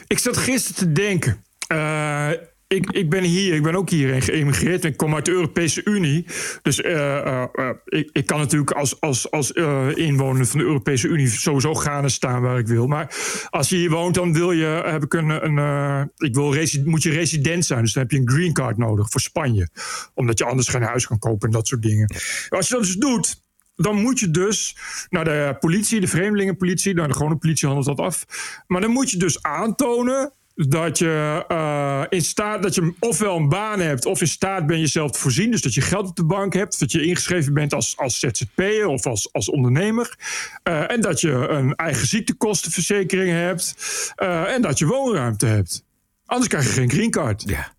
ik 0.08 0.20
zat 0.20 0.38
gisteren 0.38 0.76
te 0.76 0.92
denken. 0.92 1.44
Eh, 1.68 2.30
ik, 2.68 2.92
ik 2.92 3.10
ben 3.10 3.24
hier, 3.24 3.54
ik 3.54 3.64
ben 3.64 3.76
ook 3.76 3.90
hierheen 3.90 4.22
geëmigreerd. 4.22 4.84
Ik 4.84 4.98
kom 4.98 5.16
uit 5.16 5.26
de 5.26 5.32
Europese 5.32 5.84
Unie. 5.84 6.26
Dus 6.62 6.82
eh, 6.82 7.44
eh, 7.44 7.70
ik, 7.86 8.10
ik 8.14 8.26
kan 8.26 8.40
natuurlijk 8.40 8.72
als, 8.72 9.02
als, 9.02 9.32
als 9.32 9.52
inwoner 9.94 10.46
van 10.46 10.60
de 10.60 10.66
Europese 10.66 11.08
Unie 11.08 11.28
sowieso 11.28 11.74
gaan 11.76 12.04
en 12.04 12.12
staan 12.12 12.42
waar 12.42 12.60
ik 12.60 12.68
wil. 12.68 12.88
Maar 12.88 13.16
als 13.50 13.70
je 13.70 13.76
hier 13.76 13.90
woont, 13.90 14.16
dan 14.16 14.34
wil 14.34 14.52
je, 14.52 14.82
heb 14.86 15.04
ik 15.04 15.14
een, 15.14 15.58
een 15.58 16.12
ik 16.18 16.36
wil 16.36 16.54
resi- 16.54 16.84
moet 16.86 17.04
je 17.04 17.12
resident 17.12 17.66
zijn. 17.66 17.82
Dus 17.82 17.94
dan 17.94 18.04
heb 18.04 18.12
je 18.12 18.18
een 18.18 18.30
green 18.30 18.54
card 18.54 18.78
nodig 18.78 19.10
voor 19.10 19.22
Spanje. 19.22 19.70
Omdat 20.14 20.38
je 20.38 20.45
anders 20.45 20.68
geen 20.68 20.83
huis 20.83 21.07
kan 21.07 21.19
kopen 21.19 21.48
en 21.48 21.54
dat 21.54 21.68
soort 21.68 21.81
dingen. 21.81 22.16
Als 22.50 22.68
je 22.68 22.74
dat 22.74 22.83
dus 22.83 22.95
doet, 22.95 23.42
dan 23.81 24.02
moet 24.02 24.19
je 24.19 24.31
dus 24.31 24.78
naar 25.09 25.23
de 25.23 25.56
politie, 25.59 26.00
de 26.00 26.07
vreemdelingenpolitie, 26.07 26.94
nou, 26.94 27.07
de 27.07 27.14
gewone 27.14 27.35
politie 27.35 27.68
handelt 27.68 27.97
dat 27.97 28.06
af. 28.06 28.26
Maar 28.68 28.81
dan 28.81 28.92
moet 28.92 29.11
je 29.11 29.18
dus 29.18 29.44
aantonen 29.44 30.33
dat 30.56 30.97
je 30.97 31.45
eh, 31.47 32.04
in 32.09 32.21
staat 32.21 32.64
dat 32.64 32.76
je 32.76 32.94
ofwel 33.00 33.38
een 33.38 33.50
baan 33.50 33.80
hebt 33.80 34.06
of 34.06 34.21
in 34.21 34.28
staat 34.28 34.66
ben 34.66 34.80
jezelf 34.80 35.11
te 35.11 35.19
voorzien. 35.19 35.52
Dus 35.52 35.61
dat 35.61 35.73
je 35.73 35.81
geld 35.81 36.07
op 36.07 36.16
de 36.16 36.26
bank 36.26 36.54
hebt, 36.54 36.80
dat 36.80 36.92
je 36.92 37.06
ingeschreven 37.06 37.54
bent 37.54 37.73
als, 37.73 37.97
als 37.97 38.19
ZZP'er 38.19 38.88
of 38.88 39.06
als, 39.06 39.33
als 39.33 39.50
ondernemer. 39.50 40.16
Eh, 40.64 40.92
en 40.92 41.02
dat 41.02 41.21
je 41.21 41.31
een 41.31 41.76
eigen 41.76 42.07
ziektekostenverzekering 42.07 43.31
hebt. 43.31 43.76
eh, 44.16 44.54
en 44.54 44.61
dat 44.61 44.80
je 44.80 44.85
woonruimte 44.85 45.45
hebt. 45.45 45.83
Anders 46.26 46.50
krijg 46.50 46.66
je 46.66 46.71
geen 46.71 46.92
green 46.92 47.11
card. 47.11 47.44
Ja. 47.45 47.73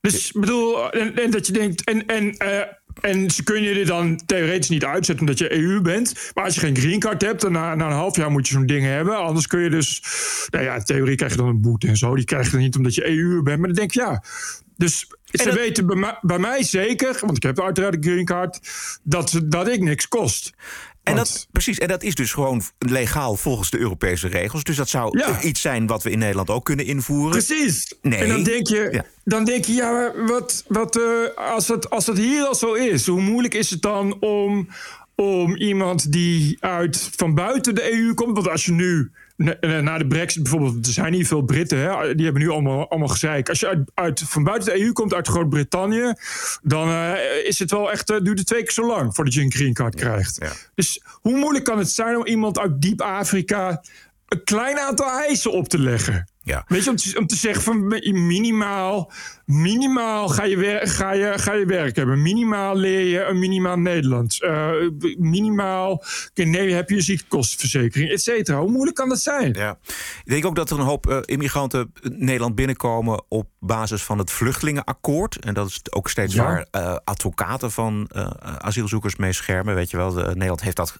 Dus 0.00 0.26
ik 0.26 0.40
bedoel, 0.40 0.92
en, 0.92 1.16
en 1.16 1.30
dat 1.30 1.46
je 1.46 1.52
denkt, 1.52 1.84
en, 1.84 2.06
en, 2.06 2.36
en 3.00 3.30
ze 3.30 3.42
kunnen 3.42 3.62
je 3.62 3.80
er 3.80 3.86
dan 3.86 4.20
theoretisch 4.26 4.68
niet 4.68 4.84
uitzetten 4.84 5.26
omdat 5.26 5.38
je 5.38 5.52
EU 5.52 5.80
bent. 5.80 6.30
Maar 6.34 6.44
als 6.44 6.54
je 6.54 6.60
geen 6.60 6.76
green 6.76 6.98
card 7.00 7.22
hebt, 7.22 7.40
dan 7.40 7.52
na, 7.52 7.74
na 7.74 7.86
een 7.86 7.92
half 7.92 8.16
jaar 8.16 8.30
moet 8.30 8.48
je 8.48 8.54
zo'n 8.54 8.66
ding 8.66 8.84
hebben. 8.84 9.16
Anders 9.16 9.46
kun 9.46 9.60
je 9.60 9.70
dus, 9.70 10.02
nou 10.50 10.64
ja, 10.64 10.74
in 10.74 10.84
theorie 10.84 11.16
krijg 11.16 11.32
je 11.32 11.38
dan 11.38 11.48
een 11.48 11.60
boete 11.60 11.86
en 11.88 11.96
zo. 11.96 12.14
Die 12.14 12.24
krijg 12.24 12.44
je 12.44 12.50
dan 12.50 12.60
niet 12.60 12.76
omdat 12.76 12.94
je 12.94 13.08
EU 13.08 13.42
bent. 13.42 13.58
Maar 13.58 13.66
dan 13.68 13.76
denk 13.76 13.88
ik, 13.94 14.00
ja. 14.00 14.22
Dus 14.76 15.06
ze 15.24 15.44
dat- 15.44 15.54
weten 15.54 15.86
bij 15.86 15.96
mij, 15.96 16.18
bij 16.20 16.38
mij 16.38 16.62
zeker, 16.62 17.18
want 17.20 17.36
ik 17.36 17.42
heb 17.42 17.60
uiteraard 17.60 17.94
een 17.94 18.02
green 18.02 18.24
card, 18.24 18.60
dat, 19.02 19.40
dat 19.44 19.68
ik 19.68 19.80
niks 19.80 20.08
kost. 20.08 20.52
En 21.04 21.14
Want- 21.14 21.26
dat, 21.32 21.46
precies, 21.52 21.78
en 21.78 21.88
dat 21.88 22.02
is 22.02 22.14
dus 22.14 22.32
gewoon 22.32 22.62
legaal 22.78 23.36
volgens 23.36 23.70
de 23.70 23.78
Europese 23.78 24.28
regels. 24.28 24.62
Dus 24.64 24.76
dat 24.76 24.88
zou 24.88 25.18
Ja. 25.18 25.42
iets 25.42 25.60
zijn 25.60 25.86
wat 25.86 26.02
we 26.02 26.10
in 26.10 26.18
Nederland 26.18 26.50
ook 26.50 26.64
kunnen 26.64 26.86
invoeren. 26.86 27.30
Precies. 27.30 27.94
Nee. 28.02 28.18
En 28.18 28.28
dan 28.28 28.42
denk 28.42 28.66
je, 28.68 28.88
Ja. 28.90 29.04
dan 29.24 29.44
denk 29.44 29.64
je 29.64 29.72
ja, 29.72 30.12
wat, 30.26 30.64
wat, 30.68 30.96
eh, 30.96 31.52
als, 31.52 31.68
het, 31.68 31.90
als 31.90 32.06
het 32.06 32.18
hier 32.18 32.44
al 32.44 32.54
zo 32.54 32.72
is, 32.72 33.06
hoe 33.06 33.20
moeilijk 33.20 33.54
is 33.54 33.70
het 33.70 33.82
dan 33.82 34.20
om, 34.20 34.68
om 35.14 35.56
iemand 35.56 36.12
die 36.12 36.56
uit 36.60 37.10
van 37.16 37.34
buiten 37.34 37.74
de 37.74 37.92
EU 37.92 38.14
komt? 38.14 38.34
Want 38.34 38.48
als 38.48 38.64
je 38.64 38.72
nu 38.72 39.10
na, 39.36 39.80
na 39.80 39.98
de 39.98 40.06
Brexit 40.06 40.42
bijvoorbeeld, 40.42 40.86
er 40.86 40.92
zijn 40.92 41.12
niet 41.12 41.26
veel 41.26 41.42
Britten, 41.42 41.78
hè, 41.78 42.14
die 42.14 42.24
hebben 42.24 42.42
nu 42.42 42.48
allemaal, 42.48 42.90
allemaal 42.90 43.08
gezeik. 43.08 43.48
Als 43.48 43.60
je 43.60 43.66
uit, 43.66 43.90
uit, 43.94 44.22
van 44.26 44.44
buiten 44.44 44.72
de 44.72 44.80
EU 44.80 44.92
komt, 44.92 45.14
uit 45.14 45.28
Groot-Brittannië, 45.28 46.12
dan 46.62 46.88
eh, 46.88 47.46
is 47.46 47.58
het 47.58 47.70
wel 47.70 47.92
echt, 47.92 48.10
eh, 48.10 48.20
duurt 48.22 48.38
het 48.38 48.46
twee 48.46 48.62
keer 48.62 48.72
zo 48.72 48.86
lang 48.86 49.14
voordat 49.14 49.34
je 49.34 49.40
een 49.40 49.52
green 49.52 49.74
card 49.74 49.94
krijgt. 49.94 50.36
ja. 50.40 50.52
Dus 50.74 51.02
hoe 51.10 51.38
moeilijk 51.38 51.64
kan 51.64 51.78
het 51.78 51.90
zijn 51.90 52.16
om 52.16 52.26
iemand 52.26 52.58
uit 52.58 52.82
diep 52.82 53.00
Afrika 53.00 53.82
een 54.28 54.44
klein 54.44 54.78
aantal 54.78 55.10
eisen 55.10 55.52
op 55.52 55.68
te 55.68 55.78
leggen? 55.78 56.28
Ja. 56.44 56.64
Weet 56.68 56.84
je, 56.84 56.90
om 56.90 56.96
te, 56.96 57.18
om 57.18 57.26
te 57.26 57.36
zeggen 57.36 57.62
van 57.62 57.86
minimaal, 58.26 59.12
minimaal 59.44 60.28
ga 60.28 60.44
je, 60.44 60.56
wer, 60.56 60.88
ga, 60.88 61.12
je, 61.12 61.32
ga 61.36 61.52
je 61.52 61.66
werk 61.66 61.96
hebben. 61.96 62.22
Minimaal 62.22 62.76
leer 62.76 63.06
je 63.06 63.24
een 63.24 63.38
minimaal 63.38 63.78
Nederlands. 63.78 64.40
Uh, 64.40 64.70
minimaal 65.18 66.04
nee, 66.34 66.72
heb 66.72 66.88
je 66.88 66.96
een 66.96 67.02
ziektekostenverzekering, 67.02 68.10
et 68.10 68.22
cetera. 68.22 68.60
Hoe 68.60 68.70
moeilijk 68.70 68.96
kan 68.96 69.08
dat 69.08 69.20
zijn? 69.20 69.52
Ja. 69.52 69.78
Ik 70.24 70.30
denk 70.30 70.44
ook 70.44 70.56
dat 70.56 70.70
er 70.70 70.78
een 70.78 70.84
hoop 70.84 71.06
uh, 71.06 71.18
immigranten 71.24 71.92
Nederland 72.02 72.54
binnenkomen 72.54 73.24
op 73.28 73.48
basis 73.60 74.02
van 74.02 74.18
het 74.18 74.30
vluchtelingenakkoord. 74.30 75.38
En 75.38 75.54
dat 75.54 75.68
is 75.68 75.80
ook 75.90 76.10
steeds 76.10 76.34
ja. 76.34 76.42
waar 76.42 76.66
uh, 76.72 76.96
advocaten 77.04 77.70
van 77.70 78.10
asielzoekers 78.58 79.16
mee 79.16 79.32
schermen. 79.32 79.74
Weet 79.74 79.90
je 79.90 79.96
wel, 79.96 80.12
de, 80.12 80.22
Nederland 80.22 80.62
heeft 80.62 80.76
dat 80.76 80.96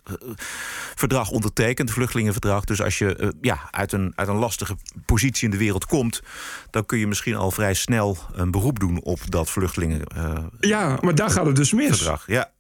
verdrag 0.95 1.31
ondertekend, 1.31 1.89
het 1.89 1.97
vluchtelingenverdrag. 1.99 2.65
Dus 2.65 2.83
als 2.83 2.99
je 2.99 3.35
ja, 3.41 3.69
uit, 3.71 3.93
een, 3.93 4.13
uit 4.15 4.29
een 4.29 4.37
lastige 4.37 4.77
positie 5.05 5.33
in 5.43 5.51
de 5.51 5.57
wereld 5.57 5.87
komt, 5.87 6.23
dan 6.71 6.87
kun 6.87 6.99
je 6.99 7.07
misschien 7.07 7.35
al 7.35 7.51
vrij 7.51 7.75
snel 7.75 8.19
een 8.33 8.51
beroep 8.51 8.81
doen 8.81 9.03
op 9.03 9.31
dat 9.31 9.51
vluchtelingen. 9.51 10.01
Uh, 10.17 10.39
ja, 10.61 10.99
maar 11.01 11.15
daar 11.15 11.31
gaat 11.31 11.47
het 11.47 11.57
dus 11.57 11.73
mis. 11.73 12.11
Ja. 12.27 12.53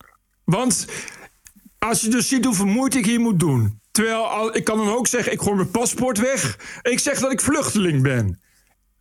Want 0.44 0.86
als 1.78 2.00
je 2.00 2.08
dus 2.08 2.28
ziet 2.28 2.44
hoeveel 2.44 2.66
moeite 2.66 2.98
ik 2.98 3.06
hier 3.06 3.20
moet 3.20 3.40
doen. 3.40 3.80
Terwijl 3.90 4.28
al, 4.28 4.56
ik 4.56 4.64
kan 4.64 4.78
dan 4.78 4.88
ook 4.88 5.06
zeggen: 5.06 5.32
ik 5.32 5.40
gooi 5.40 5.56
mijn 5.56 5.70
paspoort 5.70 6.18
weg. 6.18 6.58
Ik 6.82 6.98
zeg 6.98 7.20
dat 7.20 7.32
ik 7.32 7.40
vluchteling 7.40 8.02
ben. 8.02 8.40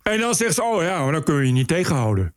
En 0.02 0.20
dan 0.20 0.34
zegt 0.34 0.54
ze: 0.54 0.62
oh 0.62 0.82
ja, 0.82 1.02
maar 1.02 1.12
dan 1.12 1.22
kun 1.22 1.34
je 1.34 1.46
je 1.46 1.52
niet 1.52 1.68
tegenhouden. 1.68 2.33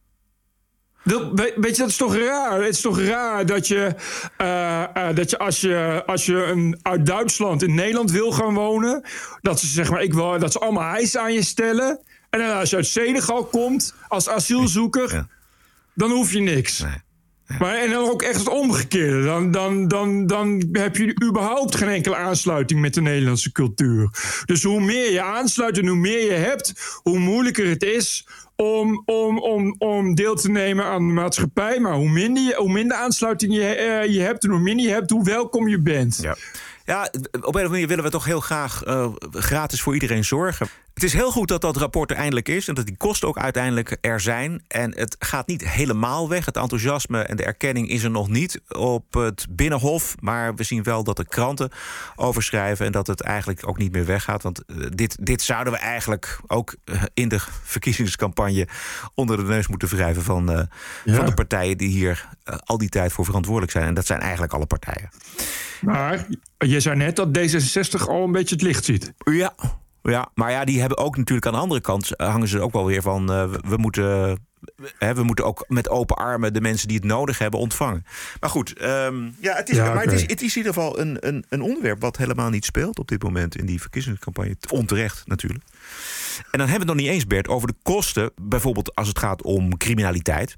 Weet 1.55 1.75
je, 1.75 1.81
dat 1.81 1.87
is 1.87 1.97
toch 1.97 2.15
raar? 2.15 2.59
Het 2.61 2.73
is 2.73 2.81
toch 2.81 2.99
raar 3.01 3.45
dat 3.45 3.67
je, 3.67 3.95
uh, 4.41 4.83
uh, 4.97 5.15
dat 5.15 5.29
je, 5.29 5.37
als, 5.37 5.61
je 5.61 6.03
als 6.05 6.25
je 6.25 6.43
een, 6.43 6.79
uit 6.81 7.05
Duitsland 7.05 7.63
in 7.63 7.75
Nederland 7.75 8.11
wil 8.11 8.31
gaan 8.31 8.53
wonen, 8.53 9.03
dat 9.41 9.59
ze 9.59 9.67
zeg 9.67 9.89
maar, 9.89 10.01
ik 10.01 10.13
wil, 10.13 10.39
dat 10.39 10.51
ze 10.51 10.59
allemaal 10.59 10.93
eisen 10.95 11.21
aan 11.21 11.33
je 11.33 11.43
stellen. 11.43 11.99
En 12.29 12.39
dan 12.39 12.57
als 12.57 12.69
je 12.69 12.75
uit 12.75 12.87
Senegal 12.87 13.45
komt 13.45 13.93
als 14.07 14.29
asielzoeker, 14.29 15.13
ja. 15.13 15.27
dan 15.93 16.11
hoef 16.11 16.31
je 16.31 16.39
niks. 16.39 16.79
Nee. 16.79 17.06
Maar, 17.59 17.75
en 17.75 17.89
dan 17.89 18.09
ook 18.09 18.21
echt 18.21 18.39
het 18.39 18.49
omgekeerde. 18.49 19.23
Dan, 19.23 19.51
dan, 19.51 19.87
dan, 19.87 20.27
dan 20.27 20.67
heb 20.71 20.95
je 20.95 21.21
überhaupt 21.23 21.75
geen 21.75 21.89
enkele 21.89 22.15
aansluiting 22.15 22.81
met 22.81 22.93
de 22.93 23.01
Nederlandse 23.01 23.51
cultuur. 23.51 24.09
Dus 24.45 24.63
hoe 24.63 24.81
meer 24.81 25.11
je 25.11 25.21
aansluit 25.21 25.77
en 25.77 25.87
hoe 25.87 25.97
meer 25.97 26.25
je 26.25 26.37
hebt, 26.37 26.73
hoe 27.03 27.19
moeilijker 27.19 27.67
het 27.67 27.83
is 27.83 28.27
om, 28.55 29.03
om, 29.05 29.39
om, 29.39 29.75
om 29.77 30.15
deel 30.15 30.35
te 30.35 30.51
nemen 30.51 30.85
aan 30.85 31.07
de 31.07 31.13
maatschappij. 31.13 31.79
Maar 31.79 31.93
hoe 31.93 32.09
minder, 32.09 32.43
je, 32.43 32.55
hoe 32.55 32.71
minder 32.71 32.97
aansluiting 32.97 33.53
je, 33.53 33.61
uh, 33.61 34.13
je 34.13 34.21
hebt 34.21 34.43
en 34.43 34.49
hoe 34.49 34.59
minder 34.59 34.85
je 34.85 34.91
hebt, 34.91 35.09
hoe 35.09 35.23
welkom 35.23 35.67
je 35.67 35.79
bent. 35.79 36.19
Ja. 36.21 36.35
Ja, 36.87 37.03
op 37.03 37.13
een 37.13 37.39
of 37.41 37.45
andere 37.45 37.69
manier 37.69 37.87
willen 37.87 38.03
we 38.03 38.09
toch 38.09 38.25
heel 38.25 38.39
graag 38.39 38.85
uh, 38.85 39.07
gratis 39.31 39.81
voor 39.81 39.93
iedereen 39.93 40.25
zorgen. 40.25 40.67
Het 40.93 41.03
is 41.03 41.13
heel 41.13 41.31
goed 41.31 41.47
dat 41.47 41.61
dat 41.61 41.77
rapport 41.77 42.11
er 42.11 42.17
eindelijk 42.17 42.47
is 42.47 42.67
en 42.67 42.75
dat 42.75 42.85
die 42.85 42.97
kosten 42.97 43.27
ook 43.27 43.37
uiteindelijk 43.37 43.97
er 44.01 44.19
zijn. 44.19 44.63
En 44.67 44.95
het 44.95 45.15
gaat 45.19 45.47
niet 45.47 45.69
helemaal 45.69 46.29
weg. 46.29 46.45
Het 46.45 46.57
enthousiasme 46.57 47.21
en 47.21 47.37
de 47.37 47.43
erkenning 47.43 47.89
is 47.89 48.03
er 48.03 48.11
nog 48.11 48.29
niet 48.29 48.61
op 48.67 49.13
het 49.13 49.47
Binnenhof. 49.49 50.15
Maar 50.19 50.55
we 50.55 50.63
zien 50.63 50.83
wel 50.83 51.03
dat 51.03 51.15
de 51.15 51.27
kranten 51.27 51.71
overschrijven 52.15 52.85
en 52.85 52.91
dat 52.91 53.07
het 53.07 53.21
eigenlijk 53.21 53.67
ook 53.67 53.77
niet 53.77 53.91
meer 53.91 54.05
weggaat. 54.05 54.43
Want 54.43 54.63
dit, 54.89 55.25
dit 55.25 55.41
zouden 55.41 55.73
we 55.73 55.79
eigenlijk 55.79 56.39
ook 56.47 56.75
in 57.13 57.27
de 57.27 57.39
verkiezingscampagne 57.63 58.67
onder 59.13 59.37
de 59.37 59.43
neus 59.43 59.67
moeten 59.67 59.87
wrijven 59.87 60.23
van, 60.23 60.51
uh, 60.51 60.61
ja. 61.03 61.15
van 61.15 61.25
de 61.25 61.33
partijen 61.33 61.77
die 61.77 61.89
hier 61.89 62.27
uh, 62.45 62.55
al 62.63 62.77
die 62.77 62.89
tijd 62.89 63.11
voor 63.11 63.25
verantwoordelijk 63.25 63.71
zijn. 63.71 63.87
En 63.87 63.93
dat 63.93 64.05
zijn 64.05 64.19
eigenlijk 64.19 64.53
alle 64.53 64.65
partijen. 64.65 65.09
Maar 65.81 66.27
je 66.57 66.76
zei 66.79 66.95
net 66.95 67.15
dat 67.15 67.37
D66 67.37 68.07
al 68.07 68.23
een 68.23 68.31
beetje 68.31 68.55
het 68.55 68.63
licht 68.63 68.85
ziet. 68.85 69.13
Ja, 69.17 69.53
ja, 70.11 70.29
maar 70.33 70.51
ja, 70.51 70.65
die 70.65 70.79
hebben 70.79 70.97
ook 70.97 71.17
natuurlijk 71.17 71.47
aan 71.47 71.53
de 71.53 71.59
andere 71.59 71.81
kant 71.81 72.13
hangen 72.17 72.47
ze 72.47 72.61
ook 72.61 72.73
wel 72.73 72.85
weer 72.85 73.01
van 73.01 73.31
uh, 73.31 73.53
we 73.67 73.77
moeten. 73.77 74.45
Hè, 74.97 75.13
we 75.13 75.23
moeten 75.23 75.45
ook 75.45 75.65
met 75.67 75.89
open 75.89 76.15
armen 76.15 76.53
de 76.53 76.61
mensen 76.61 76.87
die 76.87 76.97
het 76.97 77.05
nodig 77.05 77.37
hebben 77.37 77.59
ontvangen. 77.59 78.05
Maar 78.39 78.49
goed, 78.49 78.81
um, 78.81 79.35
ja, 79.39 79.55
het 79.55 79.69
is, 79.69 79.75
ja, 79.75 79.83
maar 79.83 79.91
okay. 79.91 80.03
het, 80.03 80.13
is, 80.13 80.21
het 80.21 80.41
is 80.41 80.51
in 80.51 80.57
ieder 80.57 80.73
geval 80.73 80.99
een, 80.99 81.27
een, 81.27 81.45
een 81.49 81.61
onderwerp 81.61 82.01
wat 82.01 82.17
helemaal 82.17 82.49
niet 82.49 82.65
speelt 82.65 82.99
op 82.99 83.07
dit 83.07 83.23
moment 83.23 83.57
in 83.57 83.65
die 83.65 83.81
verkiezingscampagne. 83.81 84.55
Onterecht 84.69 85.27
natuurlijk. 85.27 85.63
En 86.37 86.59
dan 86.59 86.67
hebben 86.67 86.87
we 86.87 86.93
het 86.93 86.95
nog 86.95 86.95
niet 86.95 87.15
eens, 87.15 87.27
Bert, 87.27 87.47
over 87.47 87.67
de 87.67 87.75
kosten. 87.81 88.31
Bijvoorbeeld 88.41 88.95
als 88.95 89.07
het 89.07 89.19
gaat 89.19 89.43
om 89.43 89.77
criminaliteit. 89.77 90.55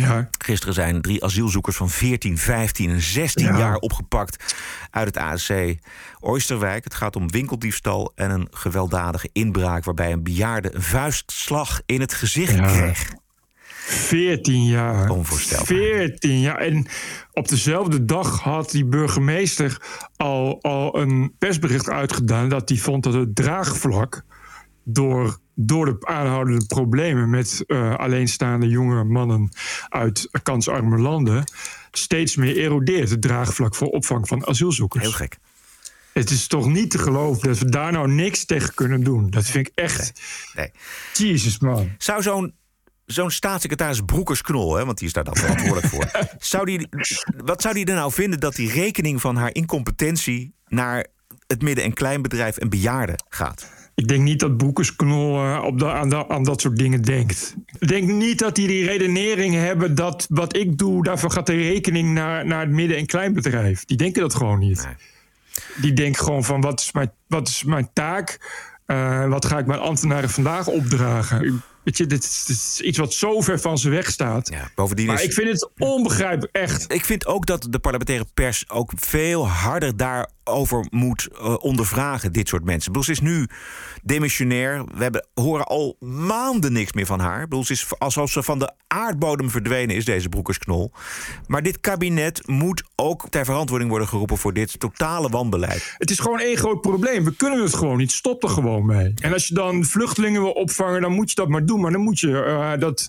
Ja. 0.00 0.28
Gisteren 0.38 0.74
zijn 0.74 1.00
drie 1.02 1.24
asielzoekers 1.24 1.76
van 1.76 1.90
14, 1.90 2.38
15 2.38 2.90
en 2.90 3.00
16 3.00 3.46
ja. 3.46 3.58
jaar 3.58 3.76
opgepakt 3.76 4.54
uit 4.90 5.06
het 5.06 5.16
ASC 5.16 5.52
Oosterwijk. 6.20 6.84
Het 6.84 6.94
gaat 6.94 7.16
om 7.16 7.30
winkeldiefstal 7.30 8.12
en 8.14 8.30
een 8.30 8.48
gewelddadige 8.50 9.28
inbraak 9.32 9.84
waarbij 9.84 10.12
een 10.12 10.22
bejaarde 10.22 10.74
een 10.74 10.82
vuistslag 10.82 11.80
in 11.86 12.00
het 12.00 12.14
gezicht 12.14 12.54
ja. 12.54 12.66
kreeg. 12.66 13.12
14 13.82 14.64
jaar. 14.64 15.10
Onvoorstelbaar. 15.10 15.66
14 15.66 16.40
jaar. 16.40 16.58
En 16.58 16.86
op 17.32 17.48
dezelfde 17.48 18.04
dag 18.04 18.40
had 18.40 18.70
die 18.70 18.84
burgemeester 18.84 19.82
al, 20.16 20.62
al 20.62 20.98
een 20.98 21.34
persbericht 21.38 21.88
uitgedaan 21.88 22.48
dat 22.48 22.68
hij 22.68 22.78
vond 22.78 23.02
dat 23.02 23.14
het 23.14 23.34
draagvlak 23.34 24.24
door 24.84 25.40
door 25.54 25.84
de 25.84 26.06
aanhoudende 26.06 26.66
problemen 26.66 27.30
met 27.30 27.64
uh, 27.66 27.94
alleenstaande 27.94 28.68
jonge 28.68 29.04
mannen 29.04 29.48
uit 29.88 30.28
kansarme 30.42 30.98
landen 30.98 31.44
steeds 31.90 32.36
meer 32.36 32.56
erodeert. 32.56 33.10
Het 33.10 33.22
draagvlak 33.22 33.74
voor 33.74 33.88
opvang 33.88 34.28
van 34.28 34.46
asielzoekers. 34.46 35.02
Heel 35.02 35.12
gek. 35.12 35.38
Het 36.12 36.30
is 36.30 36.46
toch 36.46 36.66
niet 36.66 36.90
te 36.90 36.98
geloven 36.98 37.48
dat 37.48 37.58
we 37.58 37.70
daar 37.70 37.92
nou 37.92 38.08
niks 38.08 38.44
tegen 38.44 38.74
kunnen 38.74 39.04
doen. 39.04 39.30
Dat 39.30 39.44
vind 39.44 39.66
ik 39.66 39.72
echt. 39.74 40.20
Nee. 40.54 40.70
nee. 41.16 41.28
Jezus, 41.28 41.58
man. 41.58 41.90
Zou 41.98 42.22
zo'n 42.22 42.54
zo'n 43.06 43.30
staatssecretaris 43.30 44.00
Broekers-Knol, 44.00 44.76
hè, 44.76 44.84
want 44.84 44.98
die 44.98 45.06
is 45.06 45.12
daar 45.12 45.24
dan 45.24 45.36
verantwoordelijk 45.36 45.86
voor. 45.86 46.10
Zou 46.38 46.64
die, 46.64 46.88
wat 47.44 47.62
zou 47.62 47.74
die 47.74 47.84
er 47.84 47.94
nou 47.94 48.12
vinden 48.12 48.40
dat 48.40 48.54
die 48.54 48.70
rekening 48.70 49.20
van 49.20 49.36
haar 49.36 49.54
incompetentie 49.54 50.54
naar 50.68 51.06
het 51.46 51.62
midden- 51.62 51.84
en 51.84 51.92
kleinbedrijf 51.92 52.56
en 52.56 52.68
bejaarden 52.68 53.24
gaat? 53.28 53.81
Ik 53.94 54.08
denk 54.08 54.22
niet 54.22 54.40
dat 54.40 54.56
Broekersknol 54.56 55.44
uh, 55.44 55.62
op 55.64 55.78
de, 55.78 55.90
aan, 55.90 56.08
de, 56.08 56.28
aan, 56.28 56.44
dat 56.44 56.60
soort 56.60 56.76
dingen 56.76 57.02
denkt. 57.02 57.54
Ik 57.78 57.88
denk 57.88 58.08
niet 58.08 58.38
dat 58.38 58.54
die 58.54 58.66
die 58.66 58.86
redenering 58.86 59.54
hebben 59.54 59.94
dat 59.94 60.26
wat 60.28 60.56
ik 60.56 60.78
doe, 60.78 61.02
daarvoor 61.04 61.30
gaat 61.30 61.46
de 61.46 61.56
rekening 61.56 62.14
naar, 62.14 62.46
naar 62.46 62.60
het 62.60 62.70
midden- 62.70 62.96
en 62.96 63.06
kleinbedrijf. 63.06 63.84
Die 63.84 63.96
denken 63.96 64.20
dat 64.22 64.34
gewoon 64.34 64.58
niet. 64.58 64.84
Nee. 64.84 64.94
Die 65.76 65.92
denken 65.92 66.24
gewoon 66.24 66.44
van 66.44 66.60
wat 66.60 66.80
is 66.80 66.92
mijn, 66.92 67.12
wat 67.26 67.48
is 67.48 67.64
mijn 67.64 67.90
taak? 67.92 68.38
Uh, 68.86 69.28
wat 69.28 69.44
ga 69.44 69.58
ik 69.58 69.66
mijn 69.66 69.80
ambtenaren 69.80 70.30
vandaag 70.30 70.66
opdragen? 70.66 71.62
Weet 71.84 71.96
je, 71.96 72.06
dit 72.06 72.22
is, 72.24 72.44
dit 72.44 72.56
is, 72.56 72.80
iets 72.80 72.98
wat 72.98 73.14
zo 73.14 73.40
ver 73.40 73.60
van 73.60 73.78
ze 73.78 73.88
weg 73.88 74.10
staat. 74.10 74.48
Ja, 74.48 74.70
bovendien 74.74 75.06
maar 75.06 75.14
is... 75.14 75.22
ik 75.22 75.32
vind 75.32 75.48
het 75.48 75.70
onbegrijpelijk, 75.78 76.56
echt. 76.56 76.92
Ik 76.92 77.04
vind 77.04 77.26
ook 77.26 77.46
dat 77.46 77.66
de 77.70 77.78
parlementaire 77.78 78.26
pers 78.34 78.70
ook 78.70 78.92
veel 78.94 79.48
harder 79.48 79.96
daarover 80.44 80.86
moet 80.90 81.28
uh, 81.32 81.54
ondervragen, 81.58 82.32
dit 82.32 82.48
soort 82.48 82.64
mensen. 82.64 83.02
Ze 83.02 83.10
is 83.10 83.20
nu 83.20 83.46
demissionair. 84.02 84.84
We 84.94 85.02
hebben, 85.02 85.26
horen 85.34 85.64
al 85.64 85.96
maanden 86.00 86.72
niks 86.72 86.92
meer 86.92 87.06
van 87.06 87.20
haar. 87.20 87.46
Ze 87.64 87.72
is 87.72 87.86
alsof 87.98 88.30
ze 88.30 88.42
van 88.42 88.58
de 88.58 88.72
aardbodem 88.86 89.50
verdwenen 89.50 89.96
is, 89.96 90.04
deze 90.04 90.28
broekersknol. 90.28 90.92
Maar 91.46 91.62
dit 91.62 91.80
kabinet 91.80 92.46
moet 92.46 92.82
ook 92.96 93.28
ter 93.28 93.44
verantwoording 93.44 93.90
worden 93.90 94.08
geroepen 94.08 94.36
voor 94.38 94.52
dit 94.52 94.80
totale 94.80 95.28
wanbeleid. 95.28 95.94
Het 95.98 96.10
is 96.10 96.18
gewoon 96.18 96.40
één 96.40 96.56
groot 96.56 96.80
probleem. 96.80 97.24
We 97.24 97.36
kunnen 97.36 97.62
het 97.62 97.74
gewoon 97.74 97.96
niet. 97.96 98.12
Stop 98.12 98.42
er 98.42 98.48
gewoon 98.48 98.86
mee. 98.86 99.14
En 99.14 99.32
als 99.32 99.48
je 99.48 99.54
dan 99.54 99.84
vluchtelingen 99.84 100.42
wil 100.42 100.50
opvangen, 100.52 101.00
dan 101.00 101.12
moet 101.12 101.28
je 101.28 101.34
dat 101.34 101.48
maar 101.48 101.66
doen. 101.66 101.80
Maar 101.80 101.92
dan 101.92 102.00
moet 102.00 102.20
je 102.20 102.28
uh, 102.28 102.80
dat 102.80 103.08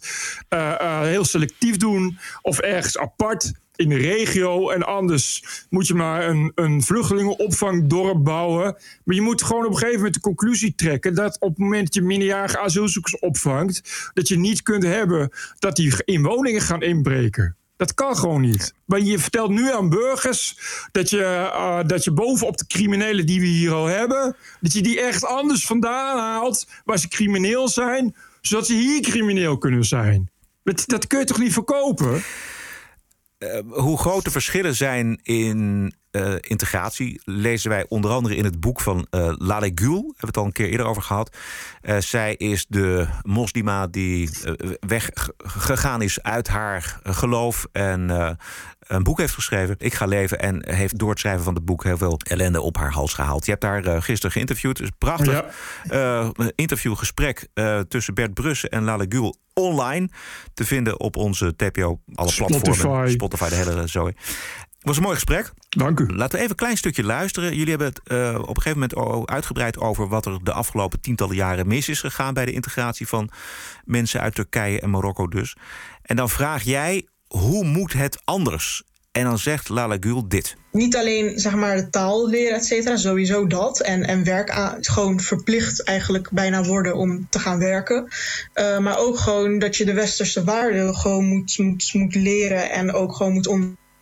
uh, 0.49 1.01
heel 1.01 1.25
selectief 1.25 1.77
doen 1.77 2.17
of 2.41 2.59
ergens 2.59 2.97
apart 2.97 3.51
in 3.75 3.89
de 3.89 3.97
regio. 3.97 4.69
En 4.69 4.83
anders 4.83 5.43
moet 5.69 5.87
je 5.87 5.93
maar 5.93 6.29
een, 6.29 6.51
een 6.55 6.81
vluchtelingenopvangdorp 6.81 8.23
bouwen. 8.23 8.75
Maar 9.03 9.15
je 9.15 9.21
moet 9.21 9.43
gewoon 9.43 9.65
op 9.65 9.71
een 9.71 9.77
gegeven 9.77 9.97
moment 9.97 10.13
de 10.13 10.19
conclusie 10.19 10.75
trekken 10.75 11.15
dat 11.15 11.39
op 11.39 11.49
het 11.49 11.57
moment 11.57 11.83
dat 11.83 11.93
je 11.93 12.01
minderjarige 12.01 12.59
asielzoekers 12.59 13.19
opvangt, 13.19 14.11
dat 14.13 14.27
je 14.27 14.37
niet 14.37 14.61
kunt 14.61 14.83
hebben 14.83 15.31
dat 15.59 15.75
die 15.75 15.93
in 16.05 16.23
woningen 16.23 16.61
gaan 16.61 16.81
inbreken. 16.81 17.55
Dat 17.75 17.93
kan 17.93 18.17
gewoon 18.17 18.41
niet. 18.41 18.73
Maar 18.85 18.99
je 18.99 19.19
vertelt 19.19 19.49
nu 19.49 19.71
aan 19.71 19.89
burgers 19.89 20.57
dat 20.91 21.09
je, 21.09 21.17
uh, 21.17 21.79
dat 21.85 22.03
je 22.03 22.11
bovenop 22.11 22.57
de 22.57 22.67
criminelen 22.67 23.25
die 23.25 23.39
we 23.39 23.45
hier 23.45 23.71
al 23.71 23.85
hebben, 23.85 24.35
dat 24.61 24.73
je 24.73 24.81
die 24.81 25.01
echt 25.01 25.25
anders 25.25 25.65
vandaan 25.65 26.17
haalt 26.17 26.67
waar 26.85 26.97
ze 26.99 27.07
crimineel 27.07 27.67
zijn, 27.67 28.15
zodat 28.41 28.65
ze 28.65 28.73
hier 28.73 29.01
crimineel 29.01 29.57
kunnen 29.57 29.83
zijn. 29.83 30.31
Dat 30.85 31.07
kun 31.07 31.19
je 31.19 31.25
toch 31.25 31.39
niet 31.39 31.53
verkopen? 31.53 32.23
Uh, 33.43 33.59
hoe 33.79 33.97
grote 33.97 34.31
verschillen 34.31 34.75
zijn 34.75 35.19
in 35.23 35.93
eh, 36.13 36.33
integratie 36.39 37.21
lezen 37.23 37.69
wij 37.69 37.85
onder 37.87 38.11
andere 38.11 38.35
in 38.35 38.43
het 38.43 38.59
boek 38.59 38.81
van 38.81 39.07
uh, 39.11 39.33
Lale 39.37 39.71
Gül. 39.75 39.95
Hebben 39.95 40.19
we 40.19 40.27
het 40.27 40.37
al 40.37 40.45
een 40.45 40.51
keer 40.51 40.69
eerder 40.69 40.85
over 40.85 41.01
gehad. 41.01 41.37
Uh, 41.81 41.97
zij 41.97 42.35
is 42.35 42.65
de 42.69 43.07
moslima 43.21 43.87
die 43.87 44.29
weggegaan 44.79 46.01
is 46.01 46.21
uit 46.21 46.47
haar 46.47 46.99
geloof 47.03 47.65
en 47.71 48.09
een 48.87 49.03
boek 49.03 49.17
heeft 49.17 49.33
geschreven. 49.33 49.75
Ik 49.77 49.93
ga 49.93 50.05
leven. 50.05 50.39
En 50.39 50.69
heeft 50.75 50.97
door 50.97 51.09
het 51.09 51.19
schrijven 51.19 51.43
van 51.43 51.53
het 51.53 51.65
boek 51.65 51.83
heel 51.83 51.97
veel 51.97 52.19
ellende 52.23 52.61
op 52.61 52.77
haar 52.77 52.91
hals 52.91 53.13
gehaald. 53.13 53.45
Je 53.45 53.51
hebt 53.51 53.63
daar 53.63 53.87
uh, 53.87 54.01
gisteren 54.01 54.31
geïnterviewd. 54.31 54.77
Dus 54.77 54.89
prachtig 54.97 55.43
ja. 55.83 56.23
uh, 56.37 56.47
interviewgesprek 56.55 57.47
uh, 57.53 57.79
tussen 57.79 58.13
Bert 58.13 58.33
Brussen 58.33 58.69
en 58.69 58.83
Lale 58.83 59.05
Gül 59.09 59.35
online 59.53 60.09
te 60.53 60.65
vinden 60.65 60.99
op 60.99 61.15
onze 61.15 61.55
TPO. 61.55 61.99
Alle 62.13 62.31
Spotify. 62.31 62.61
platformen. 62.61 63.11
Spotify, 63.11 63.49
de 63.49 63.55
hele 63.55 63.87
zooi. 63.87 64.13
Het 64.83 64.91
was 64.91 64.97
een 64.97 65.07
mooi 65.07 65.15
gesprek. 65.15 65.51
Dank 65.69 65.99
u. 65.99 66.05
Laten 66.05 66.31
we 66.31 66.37
even 66.37 66.49
een 66.49 66.55
klein 66.55 66.77
stukje 66.77 67.03
luisteren. 67.03 67.55
Jullie 67.55 67.69
hebben 67.69 67.87
het 67.87 68.01
uh, 68.11 68.39
op 68.39 68.55
een 68.55 68.61
gegeven 68.61 68.87
moment 68.95 69.29
uitgebreid 69.29 69.77
over 69.77 70.07
wat 70.07 70.25
er 70.25 70.39
de 70.43 70.51
afgelopen 70.51 71.01
tientallen 71.01 71.35
jaren 71.35 71.67
mis 71.67 71.89
is 71.89 71.99
gegaan 71.99 72.33
bij 72.33 72.45
de 72.45 72.51
integratie 72.51 73.07
van 73.07 73.29
mensen 73.85 74.21
uit 74.21 74.35
Turkije 74.35 74.79
en 74.79 74.89
Marokko 74.89 75.27
dus. 75.27 75.55
En 76.01 76.15
dan 76.15 76.29
vraag 76.29 76.63
jij 76.63 77.07
hoe 77.27 77.65
moet 77.65 77.93
het 77.93 78.21
anders? 78.23 78.83
En 79.11 79.23
dan 79.23 79.37
zegt 79.37 79.69
Lala 79.69 79.97
Gül 79.99 80.27
dit. 80.27 80.55
Niet 80.71 80.95
alleen 80.95 81.39
zeg 81.39 81.55
maar, 81.55 81.75
de 81.75 81.89
taal 81.89 82.29
leren, 82.29 82.57
et 82.57 82.65
cetera, 82.65 82.97
sowieso 82.97 83.47
dat. 83.47 83.79
En, 83.79 84.03
en 84.03 84.23
werk 84.23 84.49
aan, 84.49 84.77
gewoon 84.79 85.19
verplicht 85.19 85.83
eigenlijk 85.83 86.29
bijna 86.31 86.63
worden 86.63 86.95
om 86.95 87.27
te 87.29 87.39
gaan 87.39 87.59
werken. 87.59 88.07
Uh, 88.55 88.79
maar 88.79 88.97
ook 88.97 89.17
gewoon 89.17 89.59
dat 89.59 89.75
je 89.75 89.85
de 89.85 89.93
westerse 89.93 90.43
waarden 90.43 90.95
gewoon 90.95 91.25
moet, 91.25 91.57
moet, 91.57 91.93
moet 91.93 92.15
leren 92.15 92.71
en 92.71 92.93
ook 92.93 93.15
gewoon 93.15 93.33
moet 93.33 93.47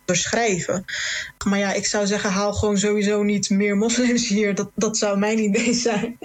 onderschrijven. 0.06 0.84
Maar 1.44 1.58
ja, 1.58 1.72
ik 1.72 1.86
zou 1.86 2.06
zeggen, 2.06 2.30
haal 2.30 2.52
gewoon 2.52 2.78
sowieso 2.78 3.22
niet 3.22 3.50
meer 3.50 3.76
moslims 3.76 4.28
hier. 4.28 4.54
Dat, 4.54 4.70
dat 4.74 4.96
zou 4.96 5.18
mijn 5.18 5.38
idee 5.38 5.74
zijn. 5.88 6.18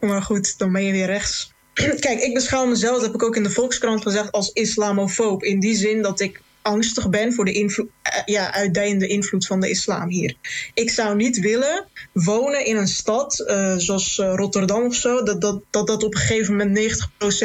maar 0.00 0.22
goed, 0.22 0.58
dan 0.58 0.72
ben 0.72 0.84
je 0.84 0.92
weer 0.92 1.06
rechts. 1.06 1.52
Kijk, 2.00 2.20
ik 2.20 2.34
beschouw 2.34 2.66
mezelf, 2.66 2.94
dat 2.94 3.04
heb 3.04 3.14
ik 3.14 3.22
ook 3.22 3.36
in 3.36 3.42
de 3.42 3.50
Volkskrant 3.50 4.02
gezegd, 4.02 4.32
als 4.32 4.50
islamofoob. 4.52 5.42
In 5.42 5.60
die 5.60 5.76
zin 5.76 6.02
dat 6.02 6.20
ik 6.20 6.40
angstig 6.62 7.10
ben 7.10 7.32
voor 7.32 7.44
de 7.44 7.52
invloed, 7.52 7.88
ja, 8.24 8.52
uitdijende 8.52 9.06
invloed 9.06 9.46
van 9.46 9.60
de 9.60 9.70
islam 9.70 10.08
hier. 10.08 10.34
Ik 10.74 10.90
zou 10.90 11.16
niet 11.16 11.38
willen 11.38 11.86
wonen 12.12 12.66
in 12.66 12.76
een 12.76 12.88
stad 12.88 13.44
uh, 13.46 13.74
zoals 13.76 14.18
uh, 14.18 14.32
Rotterdam 14.34 14.84
of 14.84 14.94
zo, 14.94 15.22
dat 15.22 15.40
dat, 15.40 15.62
dat 15.70 15.86
dat 15.86 16.02
op 16.02 16.14
een 16.14 16.20
gegeven 16.20 16.56
moment 16.56 16.78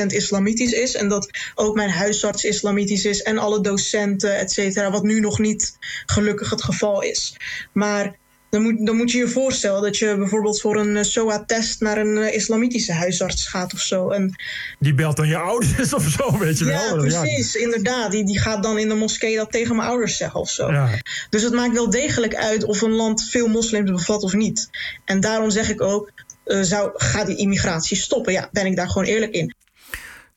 90% 0.04 0.06
islamitisch 0.06 0.72
is 0.72 0.96
en 0.96 1.08
dat 1.08 1.30
ook 1.56 1.76
mijn 1.76 1.90
huisarts 1.90 2.44
islamitisch 2.44 3.06
is 3.06 3.22
en 3.22 3.38
alle 3.38 3.62
docenten, 3.62 4.38
et 4.38 4.52
cetera, 4.52 4.92
wat 4.92 5.04
nu 5.04 5.20
nog 5.20 5.40
niet 5.40 5.78
gelukkig 6.06 6.50
het 6.50 6.64
geval 6.64 7.02
is. 7.02 7.36
Maar 7.74 8.16
dan 8.50 8.62
moet, 8.62 8.86
dan 8.86 8.96
moet 8.96 9.12
je 9.12 9.18
je 9.18 9.28
voorstellen 9.28 9.82
dat 9.82 9.98
je 9.98 10.16
bijvoorbeeld 10.18 10.62
voor 10.62 10.78
een 10.78 11.06
SOA-test 11.06 11.82
naar 11.82 11.98
een 11.98 12.18
uh, 12.18 12.34
islamitische 12.34 12.94
huisarts 12.94 13.48
gaat 13.48 13.74
of 13.74 13.80
zo. 13.80 14.10
En, 14.10 14.36
die 14.80 14.94
belt 14.94 15.16
dan 15.16 15.28
je 15.28 15.38
ouders 15.38 15.94
of 15.94 16.08
zo, 16.08 16.38
weet 16.38 16.58
je 16.60 16.66
ja, 16.66 16.96
wel. 16.96 16.98
Precies, 16.98 17.54
ja, 17.54 17.60
inderdaad. 17.60 18.12
Die, 18.12 18.26
die 18.26 18.40
gaat 18.40 18.64
dan 18.64 18.78
in 18.80 18.88
de 18.88 18.96
moskee 18.96 19.36
dat 19.36 19.52
tegen 19.52 19.76
mijn 19.76 19.88
ouders 19.88 20.18
zeggen 20.18 20.40
of 20.40 20.50
zo. 20.50 20.72
Ja. 20.72 20.90
Dus 21.30 21.42
het 21.42 21.54
maakt 21.54 21.74
wel 21.74 21.90
degelijk 21.90 22.36
uit 22.36 22.64
of 22.64 22.82
een 22.82 22.92
land 22.92 23.24
veel 23.24 23.48
moslims 23.48 23.92
bevat 23.92 24.24
of 24.24 24.34
niet. 24.34 24.70
En 25.06 25.20
daarom 25.20 25.50
zeg 25.50 25.70
ik 25.70 25.82
ook, 25.82 26.12
uh, 26.46 26.62
zou, 26.62 26.92
ga 26.94 27.24
die 27.24 27.38
immigratie 27.38 27.98
stoppen? 27.98 28.34
Ja, 28.34 28.50
ben 28.52 28.66
ik 28.66 28.76
daar 28.76 28.90
gewoon 28.90 29.08
eerlijk 29.08 29.34
in. 29.34 29.56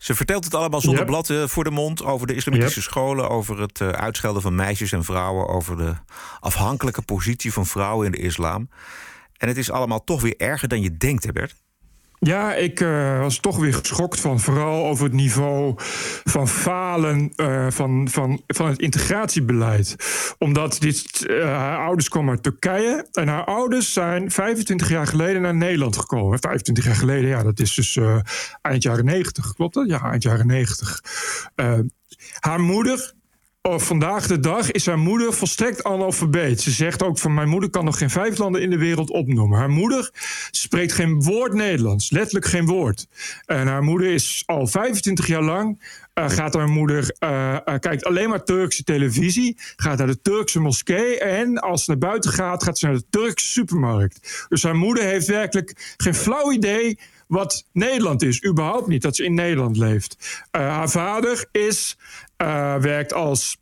Ze 0.00 0.14
vertelt 0.14 0.45
het 0.45 0.54
allemaal 0.54 0.80
zonder 0.80 1.07
yep. 1.07 1.25
blad 1.26 1.50
voor 1.50 1.64
de 1.64 1.71
mond 1.71 2.04
over 2.04 2.26
de 2.26 2.35
islamitische 2.35 2.80
yep. 2.80 2.88
scholen, 2.88 3.28
over 3.28 3.61
het 3.61 3.80
uh, 3.80 3.88
uitschelden 3.88 4.42
van 4.42 4.54
meisjes 4.54 4.92
en 4.92 5.04
vrouwen, 5.04 5.49
over 5.49 5.76
de 5.76 5.95
afhankelijke 6.40 7.02
positie 7.02 7.52
van 7.52 7.66
vrouwen 7.66 8.07
in 8.07 8.12
de 8.12 8.19
islam. 8.19 8.69
En 9.37 9.49
het 9.49 9.57
is 9.57 9.71
allemaal 9.71 10.04
toch 10.04 10.21
weer 10.21 10.37
erger 10.37 10.69
dan 10.69 10.80
je 10.80 10.97
denkt, 10.97 11.25
hè 11.25 11.33
Bert? 11.33 11.54
Ja, 12.22 12.54
ik 12.54 12.80
uh, 12.80 13.20
was 13.20 13.38
toch 13.38 13.58
weer 13.58 13.74
geschokt 13.74 14.20
van 14.20 14.40
vooral 14.40 14.86
over 14.86 15.04
het 15.04 15.12
niveau 15.12 15.74
van 16.24 16.48
falen 16.48 17.32
uh, 17.36 17.70
van, 17.70 18.08
van, 18.10 18.42
van 18.46 18.66
het 18.66 18.80
integratiebeleid. 18.80 19.96
Omdat 20.38 20.76
dit, 20.80 21.26
haar 21.42 21.78
ouders 21.78 22.08
komen 22.08 22.30
uit 22.30 22.42
Turkije 22.42 23.08
en 23.12 23.28
haar 23.28 23.44
ouders 23.44 23.92
zijn 23.92 24.30
25 24.30 24.88
jaar 24.88 25.06
geleden 25.06 25.42
naar 25.42 25.54
Nederland 25.54 25.96
gekomen. 25.96 26.38
25 26.38 26.84
jaar 26.84 26.94
geleden, 26.94 27.28
ja, 27.28 27.42
dat 27.42 27.60
is 27.60 27.74
dus 27.74 27.98
eind 28.62 28.82
jaren 28.82 29.04
90, 29.04 29.54
klopt 29.54 29.74
dat? 29.74 29.88
Ja, 29.88 30.10
eind 30.10 30.22
jaren 30.22 30.46
90. 30.46 31.00
haar 32.40 32.60
moeder 32.60 33.14
Oh, 33.62 33.79
vandaag 33.79 34.26
de 34.26 34.40
dag 34.40 34.71
is 34.71 34.87
haar 34.87 34.99
moeder 34.99 35.33
volstrekt 35.33 35.85
analfabeet. 35.85 36.61
Ze 36.61 36.70
zegt 36.70 37.03
ook 37.03 37.18
van 37.18 37.35
mijn 37.35 37.49
moeder 37.49 37.70
kan 37.70 37.85
nog 37.85 37.99
geen 37.99 38.11
vijf 38.11 38.38
landen 38.38 38.62
in 38.62 38.70
de 38.70 38.79
wereld 38.79 39.11
opnoemen. 39.11 39.59
Haar 39.59 39.70
moeder 39.70 40.11
spreekt 40.51 40.92
geen 40.92 41.23
woord 41.23 41.53
Nederlands, 41.53 42.11
letterlijk 42.11 42.46
geen 42.46 42.66
woord. 42.66 43.07
En 43.46 43.66
haar 43.66 43.83
moeder 43.83 44.12
is 44.12 44.42
al 44.46 44.66
25 44.66 45.27
jaar 45.27 45.42
lang 45.42 45.79
uh, 46.20 46.29
gaat 46.29 46.55
haar 46.55 46.68
moeder, 46.68 47.16
uh, 47.18 47.57
uh, 47.64 47.79
kijkt 47.79 48.05
alleen 48.05 48.29
maar 48.29 48.44
Turkse 48.44 48.85
televisie, 48.85 49.57
gaat 49.77 49.99
naar 49.99 50.07
de 50.07 50.20
Turkse 50.20 50.61
moskee 50.61 51.18
en 51.18 51.59
als 51.59 51.85
ze 51.85 51.90
naar 51.90 51.99
buiten 51.99 52.31
gaat, 52.31 52.62
gaat 52.62 52.79
ze 52.79 52.87
naar 52.87 52.94
de 52.94 53.05
Turkse 53.11 53.46
supermarkt. 53.46 54.46
Dus 54.49 54.62
haar 54.62 54.77
moeder 54.77 55.05
heeft 55.05 55.27
werkelijk 55.27 55.94
geen 55.96 56.14
flauw 56.14 56.53
idee 56.53 56.99
wat 57.27 57.66
Nederland 57.73 58.23
is. 58.23 58.44
Überhaupt 58.44 58.87
niet 58.87 59.03
dat 59.03 59.16
ze 59.16 59.25
in 59.25 59.35
Nederland 59.35 59.77
leeft. 59.77 60.40
haar 60.51 60.90
vader 60.90 61.49
is 61.53 61.99
uh, 62.42 62.76
werkt 62.76 63.12
als 63.12 63.59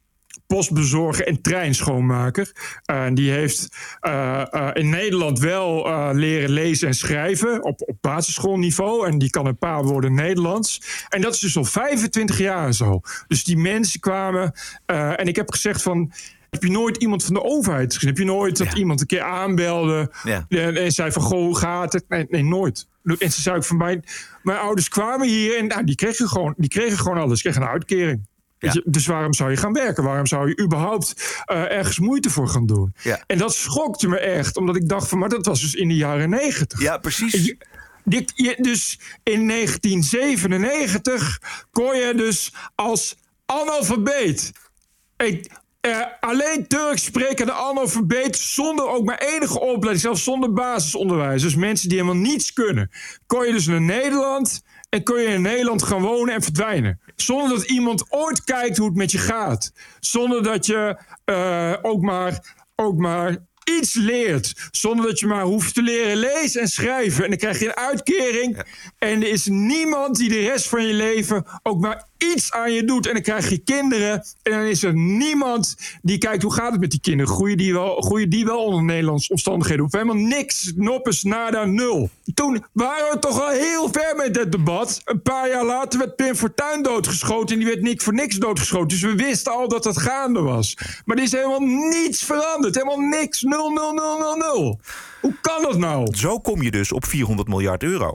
postbezorger 0.46 1.26
en 1.26 1.40
treinschoonmaker. 1.40 2.52
Uh, 2.90 3.06
die 3.12 3.30
heeft 3.30 3.68
uh, 4.06 4.44
uh, 4.52 4.70
in 4.72 4.88
Nederland 4.88 5.38
wel 5.38 5.86
leren 6.14 6.50
lezen 6.50 6.88
en 6.88 6.94
schrijven 6.94 7.64
op, 7.64 7.82
op 7.86 7.96
basisschoolniveau. 8.00 9.06
En 9.06 9.18
die 9.18 9.30
kan 9.30 9.46
een 9.46 9.58
paar 9.58 9.84
woorden 9.84 10.14
Nederlands. 10.14 10.82
En 11.08 11.20
dat 11.20 11.34
is 11.34 11.40
dus 11.40 11.56
al 11.56 11.64
25 11.64 12.38
jaar 12.38 12.72
zo. 12.72 13.00
Dus 13.26 13.44
die 13.44 13.56
mensen 13.56 14.00
kwamen. 14.00 14.52
en 14.86 15.26
ik 15.26 15.36
heb 15.36 15.50
gezegd 15.50 15.82
van. 15.82 16.12
Heb 16.50 16.62
je 16.62 16.70
nooit 16.70 16.96
iemand 16.96 17.24
van 17.24 17.34
de 17.34 17.42
overheid 17.42 17.94
gezien? 17.94 18.08
Heb 18.08 18.18
je 18.18 18.24
nooit 18.24 18.56
dat 18.56 18.72
iemand 18.72 19.00
een 19.00 19.06
keer 19.06 19.22
aanbelde 19.22 20.10
ja. 20.22 20.46
en, 20.48 20.76
en, 20.76 20.92
zei 20.92 21.12
van, 21.12 21.22
goh, 21.22 21.38
hoe 21.38 21.56
gaat 21.56 21.92
het? 21.92 22.04
Nee, 22.08 22.26
nee, 22.28 22.44
nooit. 22.44 22.88
En 23.18 23.32
ze 23.32 23.40
zei 23.40 23.56
ook 23.56 23.64
van, 23.64 23.76
mijn, 23.76 24.04
mijn 24.42 24.58
ouders 24.58 24.88
kwamen 24.88 25.28
hier 25.28 25.58
en 25.58 25.66
nou, 25.66 25.84
die, 25.84 25.94
kregen 25.94 26.28
gewoon, 26.28 26.54
die 26.56 26.68
kregen 26.68 26.98
gewoon 26.98 27.18
alles. 27.18 27.40
Ze 27.40 27.42
kregen 27.42 27.62
een 27.62 27.68
uitkering. 27.68 28.26
Ja. 28.58 28.82
Dus 28.84 29.06
waarom 29.06 29.34
zou 29.34 29.50
je 29.50 29.56
gaan 29.56 29.72
werken? 29.72 30.04
Waarom 30.04 30.26
zou 30.26 30.48
je 30.48 30.60
überhaupt 30.60 31.14
uh, 31.52 31.70
ergens 31.70 31.98
moeite 31.98 32.30
voor 32.30 32.48
gaan 32.48 32.66
doen? 32.66 32.94
Ja. 33.02 33.22
En 33.26 33.38
dat 33.38 33.54
schokte 33.54 34.08
me 34.08 34.18
echt, 34.18 34.56
omdat 34.56 34.76
ik 34.76 34.88
dacht 34.88 35.08
van, 35.08 35.18
maar 35.18 35.28
dat 35.28 35.46
was 35.46 35.60
dus 35.60 35.74
in 35.74 35.88
de 35.88 35.96
jaren 35.96 36.30
negentig. 36.30 36.80
Ja, 36.80 36.98
precies. 36.98 37.32
Je, 37.32 37.56
die, 38.04 38.24
je, 38.34 38.56
dus 38.58 39.00
in 39.22 39.48
1997 39.48 41.40
kon 41.70 41.96
je 41.96 42.14
dus 42.14 42.54
als 42.74 43.16
analfabeet. 43.46 44.52
Ik, 45.16 45.50
uh, 45.86 46.04
alleen 46.20 46.66
Turks 46.66 47.04
sprekende 47.04 47.52
analfabeet 47.52 48.36
zonder 48.36 48.88
ook 48.88 49.04
maar 49.04 49.18
enige 49.18 49.60
opleiding, 49.60 50.00
zelfs 50.00 50.24
zonder 50.24 50.52
basisonderwijs. 50.52 51.42
Dus 51.42 51.54
mensen 51.54 51.88
die 51.88 51.98
helemaal 51.98 52.22
niets 52.22 52.52
kunnen. 52.52 52.90
Kon 53.26 53.46
je 53.46 53.52
dus 53.52 53.66
naar 53.66 53.80
Nederland 53.80 54.62
en 54.88 55.02
kun 55.02 55.20
je 55.20 55.28
in 55.28 55.42
Nederland 55.42 55.82
gaan 55.82 56.02
wonen 56.02 56.34
en 56.34 56.42
verdwijnen. 56.42 57.00
Zonder 57.16 57.56
dat 57.56 57.70
iemand 57.70 58.04
ooit 58.08 58.44
kijkt 58.44 58.76
hoe 58.76 58.86
het 58.86 58.96
met 58.96 59.10
je 59.10 59.18
gaat. 59.18 59.72
Zonder 60.00 60.42
dat 60.42 60.66
je 60.66 61.00
uh, 61.24 61.74
ook, 61.82 62.02
maar, 62.02 62.54
ook 62.76 62.96
maar 62.96 63.36
iets 63.64 63.94
leert. 63.94 64.68
Zonder 64.70 65.06
dat 65.06 65.18
je 65.18 65.26
maar 65.26 65.42
hoeft 65.42 65.74
te 65.74 65.82
leren 65.82 66.16
lezen 66.16 66.60
en 66.60 66.68
schrijven. 66.68 67.24
En 67.24 67.28
dan 67.30 67.38
krijg 67.38 67.58
je 67.58 67.66
een 67.66 67.76
uitkering. 67.76 68.62
En 68.98 69.22
er 69.22 69.28
is 69.28 69.46
niemand 69.46 70.16
die 70.16 70.28
de 70.28 70.40
rest 70.40 70.68
van 70.68 70.86
je 70.86 70.92
leven 70.92 71.46
ook 71.62 71.80
maar 71.80 72.06
iets 72.18 72.52
aan 72.52 72.72
je 72.72 72.84
doet. 72.84 73.06
En 73.06 73.12
dan 73.12 73.22
krijg 73.22 73.50
je 73.50 73.58
kinderen. 73.58 74.24
En 74.42 74.52
dan 74.52 74.60
is 74.60 74.82
er 74.82 74.94
niemand 74.94 75.76
die 76.02 76.18
kijkt 76.18 76.42
hoe 76.42 76.52
gaat 76.52 76.70
het 76.70 76.80
met 76.80 76.90
die 76.90 77.00
kinderen. 77.00 77.32
Groeien 77.32 77.56
die 77.56 77.72
wel, 77.72 78.00
groeien 78.00 78.30
die 78.30 78.44
wel 78.44 78.64
onder 78.64 78.82
Nederlandse 78.82 79.30
omstandigheden? 79.30 79.84
Of 79.84 79.92
helemaal 79.92 80.14
niks. 80.14 80.72
Noppes, 80.76 81.22
nada, 81.22 81.64
nul. 81.64 82.10
Toen 82.34 82.64
waren 82.72 83.12
we 83.12 83.18
toch 83.18 83.40
al 83.40 83.50
heel 83.50 83.88
ver 83.92 84.16
met 84.16 84.34
dit 84.34 84.52
debat. 84.52 85.00
Een 85.04 85.22
paar 85.22 85.48
jaar 85.48 85.64
later 85.64 85.98
werd 85.98 86.16
Pim 86.16 86.34
Fortuyn 86.34 86.82
doodgeschoten. 86.82 87.54
En 87.54 87.58
die 87.58 87.68
werd 87.68 87.82
niet 87.82 88.02
voor 88.02 88.14
niks 88.14 88.36
doodgeschoten. 88.36 88.88
Dus 88.88 89.00
we 89.00 89.14
wisten 89.14 89.52
al 89.52 89.68
dat 89.68 89.82
dat 89.82 89.98
gaande 89.98 90.40
was. 90.40 90.76
Maar 91.04 91.16
er 91.16 91.22
is 91.22 91.32
helemaal 91.32 91.88
niets 91.90 92.24
veranderd. 92.24 92.74
Helemaal 92.74 93.00
niks. 93.00 93.42
Nul, 93.42 93.70
nul, 93.70 93.92
nul, 93.92 94.18
nul, 94.18 94.36
nul. 94.36 94.80
Hoe 95.20 95.34
kan 95.40 95.62
dat 95.62 95.78
nou? 95.78 96.16
Zo 96.16 96.38
kom 96.38 96.62
je 96.62 96.70
dus 96.70 96.92
op 96.92 97.04
400 97.04 97.48
miljard 97.48 97.82
euro 97.82 98.12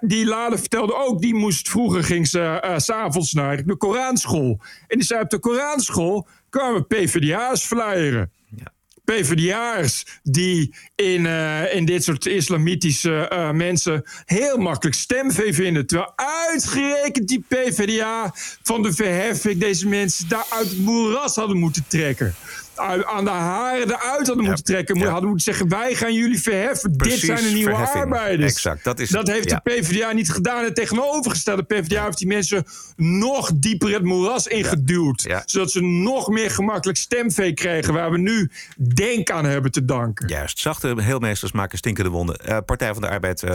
die 0.00 0.26
Lade 0.26 0.58
vertelde 0.58 0.94
ook, 0.94 1.20
die 1.20 1.34
moest 1.34 1.68
vroeger 1.68 2.04
ging 2.04 2.26
ze 2.26 2.62
uh, 2.64 2.78
s'avonds 2.78 3.32
naar 3.32 3.64
de 3.64 3.76
Koranschool. 3.76 4.60
En 4.86 4.98
die 4.98 5.06
zei 5.06 5.20
op 5.20 5.30
de 5.30 5.38
Koranschool 5.38 6.26
kwamen 6.48 6.86
PvdA's 6.86 7.64
flyeren. 7.64 8.32
Ja. 8.56 8.72
PvdA'ers 9.04 10.20
die 10.22 10.74
in, 10.94 11.24
uh, 11.24 11.74
in 11.74 11.84
dit 11.84 12.04
soort 12.04 12.26
islamitische 12.26 13.30
uh, 13.32 13.50
mensen 13.50 14.02
heel 14.24 14.56
makkelijk 14.56 14.96
stemvee 14.96 15.54
vinden. 15.54 15.86
Terwijl 15.86 16.12
uitgerekend 16.16 17.28
die 17.28 17.44
PvdA 17.48 18.34
van 18.62 18.82
de 18.82 18.92
verheffing 18.92 19.60
deze 19.60 19.88
mensen 19.88 20.28
daar 20.28 20.46
uit 20.50 20.68
het 20.68 20.78
moeras 20.78 21.34
hadden 21.34 21.56
moeten 21.56 21.84
trekken. 21.88 22.34
Aan 22.78 23.24
de 23.24 23.30
haren 23.30 23.90
eruit 23.90 24.26
hadden 24.26 24.44
moeten 24.44 24.64
trekken. 24.64 25.00
Hadden 25.02 25.28
moeten 25.28 25.44
zeggen, 25.44 25.68
wij 25.68 25.94
gaan 25.94 26.14
jullie 26.14 26.40
verheffen. 26.40 26.92
Dit 26.92 27.18
zijn 27.18 27.42
de 27.42 27.50
nieuwe 27.50 27.74
arbeiders. 27.74 28.52
Exact, 28.52 28.84
dat, 28.84 29.00
is, 29.00 29.10
dat 29.10 29.26
heeft 29.26 29.48
de 29.48 29.60
PvdA 29.62 30.12
niet 30.12 30.32
gedaan. 30.32 30.64
Het 30.64 30.74
tegenovergestelde 30.74 31.62
PvdA 31.62 32.04
heeft 32.04 32.18
die 32.18 32.26
mensen 32.26 32.64
nog 32.96 33.50
dieper 33.54 33.92
het 33.92 34.02
moeras 34.04 34.46
ingeduwd. 34.46 35.42
Zodat 35.44 35.70
ze 35.70 35.80
nog 35.80 36.28
meer 36.28 36.50
gemakkelijk 36.50 36.98
stemvee 36.98 37.54
kregen... 37.54 37.92
waar 37.92 38.10
we 38.10 38.18
nu 38.18 38.50
denk 38.94 39.30
aan 39.30 39.44
hebben 39.44 39.70
te 39.70 39.84
danken. 39.84 40.28
Juist, 40.28 40.58
zachte 40.58 40.94
heelmeesters 41.02 41.52
maken 41.52 41.78
stinkende 41.78 42.10
wonden. 42.10 42.40
Uh, 42.48 42.58
Partij 42.66 42.92
van 42.92 43.02
de 43.02 43.08
Arbeid 43.08 43.42
uh, 43.42 43.54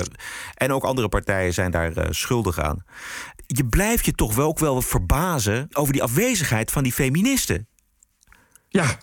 en 0.55 0.71
ook 0.71 0.83
andere 0.83 1.09
partijen 1.09 1.53
zijn 1.53 1.71
daar 1.71 1.97
uh, 1.97 2.03
schuldig 2.09 2.59
aan. 2.59 2.83
Je 3.47 3.65
blijft 3.65 4.05
je 4.05 4.11
toch 4.11 4.35
wel 4.35 4.47
ook 4.47 4.59
wel 4.59 4.81
verbazen 4.81 5.67
over 5.71 5.93
die 5.93 6.03
afwezigheid 6.03 6.71
van 6.71 6.83
die 6.83 6.91
feministen. 6.91 7.67
Ja, 8.69 8.97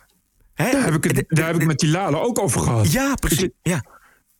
Hè? 0.63 0.71
Daar, 0.71 0.83
heb 0.83 1.05
ik 1.05 1.15
het, 1.15 1.25
daar 1.27 1.47
heb 1.47 1.55
ik 1.55 1.67
met 1.67 1.79
die 1.79 1.89
Lale 1.89 2.19
ook 2.19 2.39
over 2.39 2.61
gehad. 2.61 2.91
Ja, 2.91 3.15
precies. 3.15 3.49
Ja. 3.61 3.83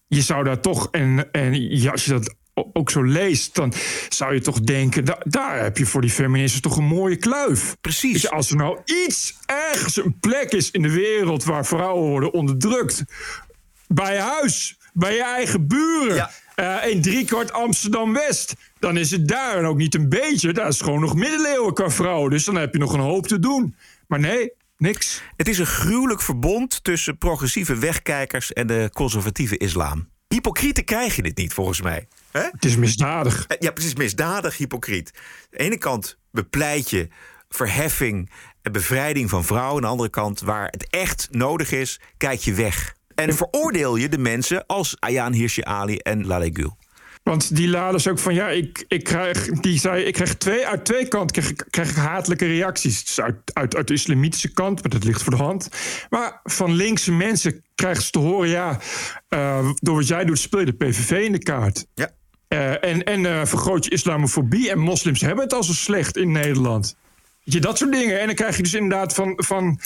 Je 0.07 0.21
zou 0.21 0.43
daar 0.43 0.59
toch, 0.59 0.87
en, 0.91 1.31
en 1.31 1.77
ja, 1.77 1.91
als 1.91 2.05
je 2.05 2.11
dat 2.11 2.35
ook 2.73 2.89
zo 2.89 3.03
leest, 3.03 3.55
dan 3.55 3.73
zou 4.09 4.33
je 4.33 4.41
toch 4.41 4.59
denken: 4.59 5.05
daar 5.23 5.61
heb 5.61 5.77
je 5.77 5.85
voor 5.85 6.01
die 6.01 6.09
feministen 6.09 6.61
toch 6.61 6.77
een 6.77 6.83
mooie 6.83 7.15
kluif. 7.15 7.75
Precies. 7.81 8.29
als 8.29 8.49
er 8.49 8.55
nou 8.55 8.79
iets 8.85 9.37
ergens 9.45 9.97
een 9.97 10.19
plek 10.19 10.51
is 10.51 10.71
in 10.71 10.81
de 10.81 10.91
wereld 10.91 11.43
waar 11.43 11.65
vrouwen 11.65 12.09
worden 12.09 12.33
onderdrukt, 12.33 13.03
bij 13.87 14.19
huis, 14.19 14.77
bij 14.93 15.13
je 15.13 15.23
eigen 15.23 15.67
buren. 15.67 16.15
Ja. 16.15 16.31
Uh, 16.55 16.91
in 16.91 17.01
driekwart 17.01 17.51
Amsterdam 17.51 18.13
West. 18.13 18.55
Dan 18.79 18.97
is 18.97 19.11
het 19.11 19.27
daar 19.27 19.57
en 19.57 19.65
ook 19.65 19.77
niet 19.77 19.95
een 19.95 20.09
beetje. 20.09 20.53
Daar 20.53 20.67
is 20.67 20.81
gewoon 20.81 20.99
nog 20.99 21.15
middeleeuwen 21.15 21.73
qua 21.73 21.89
vrouwen. 21.89 22.29
Dus 22.29 22.45
dan 22.45 22.55
heb 22.55 22.73
je 22.73 22.79
nog 22.79 22.93
een 22.93 22.99
hoop 22.99 23.27
te 23.27 23.39
doen. 23.39 23.75
Maar 24.07 24.19
nee, 24.19 24.51
Niks. 24.79 25.21
Het 25.35 25.47
is 25.47 25.59
een 25.59 25.65
gruwelijk 25.65 26.21
verbond 26.21 26.83
tussen 26.83 27.17
progressieve 27.17 27.75
wegkijkers 27.75 28.53
en 28.53 28.67
de 28.67 28.89
conservatieve 28.93 29.57
islam. 29.57 30.09
Hypocrieten 30.27 30.83
krijg 30.83 31.15
je 31.15 31.21
dit 31.21 31.37
niet, 31.37 31.53
volgens 31.53 31.81
mij. 31.81 32.07
Het 32.31 32.65
is 32.65 32.75
misdadig. 32.75 33.45
Eh, 33.47 33.57
ja, 33.59 33.71
precies, 33.71 33.95
misdadig, 33.95 34.57
hypocriet. 34.57 35.11
Aan 35.15 35.21
de 35.49 35.57
ene 35.57 35.77
kant 35.77 36.17
bepleit 36.31 36.89
je 36.89 37.07
verheffing 37.49 38.31
en 38.61 38.71
bevrijding 38.71 39.29
van 39.29 39.43
vrouwen. 39.43 39.75
Aan 39.75 39.81
de 39.81 39.87
andere 39.87 40.09
kant, 40.09 40.39
waar 40.39 40.67
het 40.67 40.89
echt 40.89 41.27
nodig 41.31 41.71
is, 41.71 41.99
kijk 42.17 42.39
je 42.39 42.53
weg. 42.53 42.95
En 43.15 43.33
veroordeel 43.35 43.95
je 43.95 44.09
de 44.09 44.17
mensen 44.17 44.65
als 44.65 44.95
Ayaan 44.99 45.33
Hirsi 45.33 45.61
Ali 45.63 45.97
en 45.97 46.25
Laleh 46.25 46.53
Gül. 46.53 46.77
Want 47.29 47.55
die 47.55 47.67
laden 47.67 48.11
ook 48.11 48.19
van 48.19 48.33
ja, 48.33 48.49
ik, 48.49 48.85
ik 48.87 49.03
krijg, 49.03 49.45
die 49.45 49.79
zei, 49.79 50.03
ik 50.03 50.13
krijg 50.13 50.35
twee, 50.35 50.67
uit 50.67 50.85
twee 50.85 51.07
kanten 51.07 51.41
krijg, 51.41 51.69
krijg 51.69 51.89
ik 51.89 51.95
hatelijke 51.95 52.45
reacties. 52.45 53.05
Dus 53.05 53.21
uit, 53.21 53.35
uit, 53.53 53.75
uit 53.75 53.87
de 53.87 53.93
islamitische 53.93 54.53
kant, 54.53 54.81
maar 54.81 54.91
dat 54.91 55.03
ligt 55.03 55.23
voor 55.23 55.35
de 55.35 55.43
hand. 55.43 55.69
Maar 56.09 56.39
van 56.43 56.71
linkse 56.71 57.11
mensen 57.11 57.63
krijgen 57.75 58.03
ze 58.03 58.11
te 58.11 58.19
horen, 58.19 58.49
ja, 58.49 58.79
uh, 59.29 59.69
door 59.75 59.95
wat 59.95 60.07
jij 60.07 60.25
doet 60.25 60.39
speel 60.39 60.59
je 60.59 60.65
de 60.65 60.73
PVV 60.73 61.25
in 61.25 61.31
de 61.31 61.39
kaart. 61.39 61.85
Ja. 61.93 62.09
Uh, 62.49 62.83
en 62.83 63.03
en 63.03 63.19
uh, 63.19 63.45
vergroot 63.45 63.85
je 63.85 63.91
islamofobie 63.91 64.71
en 64.71 64.79
moslims 64.79 65.21
hebben 65.21 65.43
het 65.43 65.53
al 65.53 65.63
zo 65.63 65.73
slecht 65.73 66.17
in 66.17 66.31
Nederland. 66.31 66.95
Je, 67.43 67.59
dat 67.59 67.77
soort 67.77 67.91
dingen. 67.91 68.19
En 68.19 68.25
dan 68.25 68.35
krijg 68.35 68.57
je 68.57 68.63
dus 68.63 68.73
inderdaad 68.73 69.13
van, 69.13 69.33
van 69.35 69.79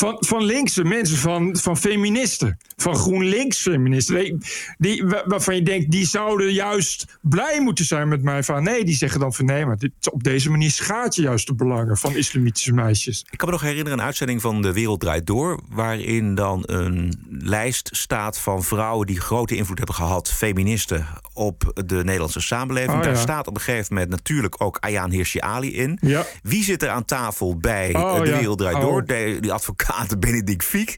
van, 0.00 0.16
van 0.20 0.44
linkse 0.44 0.84
mensen, 0.84 1.16
van, 1.16 1.56
van 1.56 1.76
feministen. 1.76 2.58
Van 2.76 2.96
GroenLinks 2.96 3.58
feministen. 3.58 4.42
Die, 4.78 5.04
waarvan 5.26 5.54
je 5.54 5.62
denkt, 5.62 5.90
die 5.90 6.06
zouden 6.06 6.52
juist 6.52 7.18
blij 7.22 7.60
moeten 7.60 7.84
zijn 7.84 8.08
met 8.08 8.22
mij. 8.22 8.42
Van 8.42 8.62
nee, 8.62 8.84
die 8.84 8.94
zeggen 8.94 9.20
dan 9.20 9.34
van 9.34 9.44
nee, 9.44 9.66
maar 9.66 9.76
dit, 9.76 10.10
op 10.10 10.22
deze 10.22 10.50
manier 10.50 10.70
schaadt 10.70 11.14
je 11.14 11.22
juist 11.22 11.46
de 11.46 11.54
belangen 11.54 11.96
van 11.96 12.16
islamitische 12.16 12.72
meisjes. 12.72 13.24
Ik 13.30 13.38
kan 13.38 13.48
me 13.48 13.54
nog 13.54 13.62
herinneren 13.62 13.98
een 13.98 14.04
uitzending 14.04 14.40
van 14.40 14.62
De 14.62 14.72
Wereld 14.72 15.00
Draait 15.00 15.26
Door. 15.26 15.60
Waarin 15.68 16.34
dan 16.34 16.62
een 16.66 17.26
lijst 17.28 17.88
staat 17.92 18.38
van 18.38 18.62
vrouwen 18.62 19.06
die 19.06 19.20
grote 19.20 19.56
invloed 19.56 19.78
hebben 19.78 19.96
gehad, 19.96 20.32
feministen, 20.32 21.06
op 21.32 21.82
de 21.86 22.04
Nederlandse 22.04 22.40
samenleving. 22.40 22.96
Oh, 22.96 23.02
Daar 23.02 23.16
staat 23.16 23.46
op 23.46 23.54
een 23.54 23.60
gegeven 23.60 23.94
moment 23.94 24.10
natuurlijk 24.10 24.54
ook 24.62 24.76
Ayaan 24.80 25.10
Hirsi 25.10 25.40
Ali 25.40 25.76
in. 25.76 25.98
Ja. 26.00 26.24
Wie 26.42 26.64
zit 26.64 26.82
er 26.82 26.88
aan 26.88 27.04
tafel 27.04 27.56
bij 27.56 27.94
oh, 27.94 28.22
De 28.22 28.30
Wereld 28.30 28.58
Draait 28.58 28.80
Door? 28.80 29.00
Oh. 29.00 29.06
De, 29.06 29.36
die 29.40 29.52
advocaat 29.52 29.86
Benedict 30.18 30.64
Fiek. 30.64 30.96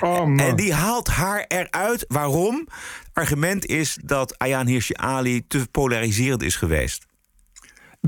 Oh, 0.00 0.40
en 0.40 0.56
die 0.56 0.74
haalt 0.74 1.08
haar 1.08 1.44
eruit. 1.48 2.04
Waarom? 2.08 2.66
Argument 3.12 3.66
is 3.66 3.98
dat 4.04 4.38
Ayaan 4.38 4.66
Hirsi 4.66 4.94
Ali 4.94 5.44
te 5.48 5.66
polariserend 5.70 6.42
is 6.42 6.56
geweest. 6.56 7.06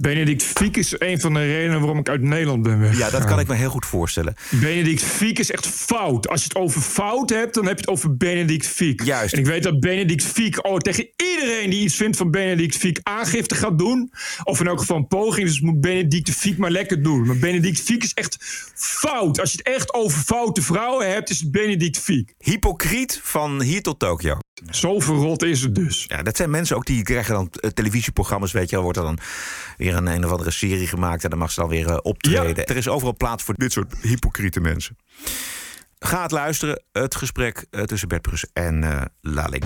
Benedict 0.01 0.43
Fiek 0.43 0.77
is 0.77 0.95
een 0.99 1.21
van 1.21 1.35
de 1.35 1.41
redenen 1.41 1.79
waarom 1.79 1.99
ik 1.99 2.09
uit 2.09 2.23
Nederland 2.23 2.63
ben 2.63 2.81
weggegaan. 2.81 3.11
Ja, 3.11 3.19
dat 3.19 3.25
kan 3.25 3.39
ik 3.41 3.47
me 3.47 3.55
heel 3.55 3.71
goed 3.71 3.87
voorstellen. 3.87 4.35
Benedict 4.51 5.03
Fiek 5.03 5.39
is 5.39 5.51
echt 5.51 5.67
fout. 5.67 6.29
Als 6.29 6.41
je 6.41 6.49
het 6.49 6.57
over 6.57 6.81
fout 6.81 7.31
hebt, 7.31 7.55
dan 7.55 7.67
heb 7.67 7.75
je 7.75 7.81
het 7.81 7.91
over 7.91 8.17
Benedict 8.17 8.67
Fiek. 8.67 9.03
Juist. 9.03 9.33
En 9.33 9.39
ik 9.39 9.47
weet 9.47 9.63
dat 9.63 9.81
Benedict 9.81 10.25
Fiek 10.25 10.67
oh, 10.67 10.77
tegen 10.77 11.09
iedereen 11.17 11.71
die 11.71 11.83
iets 11.83 11.95
vindt 11.95 12.17
van 12.17 12.31
Benedict 12.31 12.77
Fiek 12.77 13.01
aangifte 13.03 13.55
gaat 13.55 13.79
doen. 13.79 14.13
Of 14.45 14.61
in 14.61 14.67
elk 14.67 14.79
geval 14.79 14.97
een 14.97 15.07
poging. 15.07 15.47
Dus 15.47 15.61
moet 15.61 15.81
Benedict 15.81 16.31
Fiek 16.31 16.59
maar 16.59 16.71
lekker 16.71 17.03
doen. 17.03 17.27
Maar 17.27 17.39
Benedict 17.39 17.81
Fiek 17.81 18.03
is 18.03 18.15
echt 18.15 18.37
fout. 18.75 19.41
Als 19.41 19.53
je 19.53 19.57
het 19.57 19.67
echt 19.67 19.95
over 19.95 20.19
foute 20.21 20.63
vrouwen 20.63 21.11
hebt, 21.13 21.31
is 21.31 21.41
het 21.41 21.51
Benedict 21.51 21.99
Fiek. 21.99 22.35
Hypocriet 22.39 23.21
van 23.23 23.63
hier 23.63 23.83
tot 23.83 23.99
Tokio. 23.99 24.39
Zo 24.71 25.01
verrot 25.01 25.43
is 25.43 25.63
het 25.63 25.75
dus. 25.75 26.05
Ja, 26.09 26.23
dat 26.23 26.37
zijn 26.37 26.51
mensen 26.51 26.77
ook 26.77 26.87
die 26.87 27.03
krijgen 27.03 27.35
dan 27.35 27.49
eh, 27.51 27.71
televisieprogramma's, 27.71 28.53
weet 28.53 28.71
je 28.71 28.75
wel, 28.75 28.85
wordt 28.85 28.99
er 28.99 29.05
dan 29.05 29.19
weer 29.83 29.97
een 29.97 30.07
een 30.07 30.25
of 30.25 30.31
andere 30.31 30.51
serie 30.51 30.87
gemaakt 30.87 31.25
en 31.25 31.31
dan 31.31 31.39
mag 31.39 31.51
ze 31.51 31.61
dan 31.61 31.69
weer 31.69 31.89
uh, 31.89 31.97
optreden. 32.03 32.67
Er 32.67 32.77
is 32.77 32.89
overal 32.89 33.17
plaats 33.17 33.43
voor 33.43 33.55
dit 33.55 33.73
soort 33.73 33.95
hypocriete 34.03 34.61
mensen. 34.61 34.97
Ga 35.99 36.23
het 36.23 36.31
luisteren, 36.31 36.83
het 36.93 37.15
gesprek 37.15 37.67
uh, 37.71 37.83
tussen 37.83 38.09
Bert 38.09 38.51
en 38.53 38.83
uh, 38.83 39.03
Laling. 39.21 39.65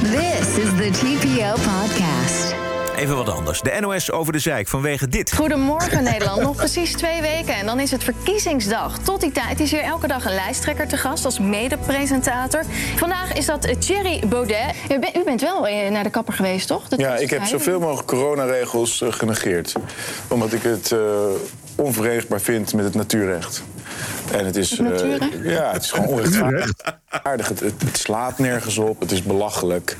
This 0.00 0.56
is 0.56 0.70
the 0.76 0.90
TPO 0.90 1.52
podcast. 1.52 2.61
Even 2.96 3.16
wat 3.16 3.28
anders. 3.28 3.60
De 3.60 3.76
NOS 3.80 4.10
over 4.10 4.32
de 4.32 4.38
zijk 4.38 4.68
vanwege 4.68 5.08
dit. 5.08 5.34
Goedemorgen 5.34 6.02
Nederland. 6.12 6.42
Nog 6.42 6.56
precies 6.56 6.92
twee 6.92 7.20
weken 7.20 7.54
en 7.54 7.66
dan 7.66 7.80
is 7.80 7.90
het 7.90 8.04
verkiezingsdag. 8.04 8.98
Tot 8.98 9.20
die 9.20 9.32
tijd 9.32 9.60
is 9.60 9.70
hier 9.70 9.82
elke 9.82 10.06
dag 10.06 10.24
een 10.24 10.34
lijsttrekker 10.34 10.88
te 10.88 10.96
gast 10.96 11.24
als 11.24 11.38
mede-presentator. 11.38 12.64
Vandaag 12.96 13.32
is 13.32 13.46
dat 13.46 13.80
Thierry 13.80 14.22
Baudet. 14.28 14.74
U 15.16 15.24
bent 15.24 15.40
wel 15.40 15.68
eh, 15.68 15.90
naar 15.90 16.02
de 16.02 16.10
kapper 16.10 16.34
geweest, 16.34 16.66
toch? 16.66 16.88
Dat 16.88 17.00
ja, 17.00 17.16
ik 17.16 17.30
heb 17.30 17.44
zoveel 17.44 17.80
mogelijk 17.80 18.08
coronaregels 18.08 19.02
eh, 19.02 19.12
genegeerd. 19.12 19.72
Omdat 20.28 20.52
ik 20.52 20.62
het 20.62 20.90
uh, 20.90 21.00
onverenigbaar 21.76 22.40
vind 22.40 22.74
met 22.74 22.84
het 22.84 22.94
natuurrecht. 22.94 23.62
En 24.32 24.46
het 24.46 24.56
is, 24.56 24.78
het? 24.78 25.02
Uh, 25.02 25.50
ja, 25.52 25.72
het 25.72 25.82
is 25.82 25.90
gewoon 25.90 26.08
onrechtvaardig. 26.08 27.48
Het, 27.48 27.60
het, 27.60 27.82
het, 27.82 27.98
slaat 27.98 28.38
nergens 28.38 28.78
op. 28.78 29.00
Het 29.00 29.12
is 29.12 29.22
belachelijk. 29.22 29.96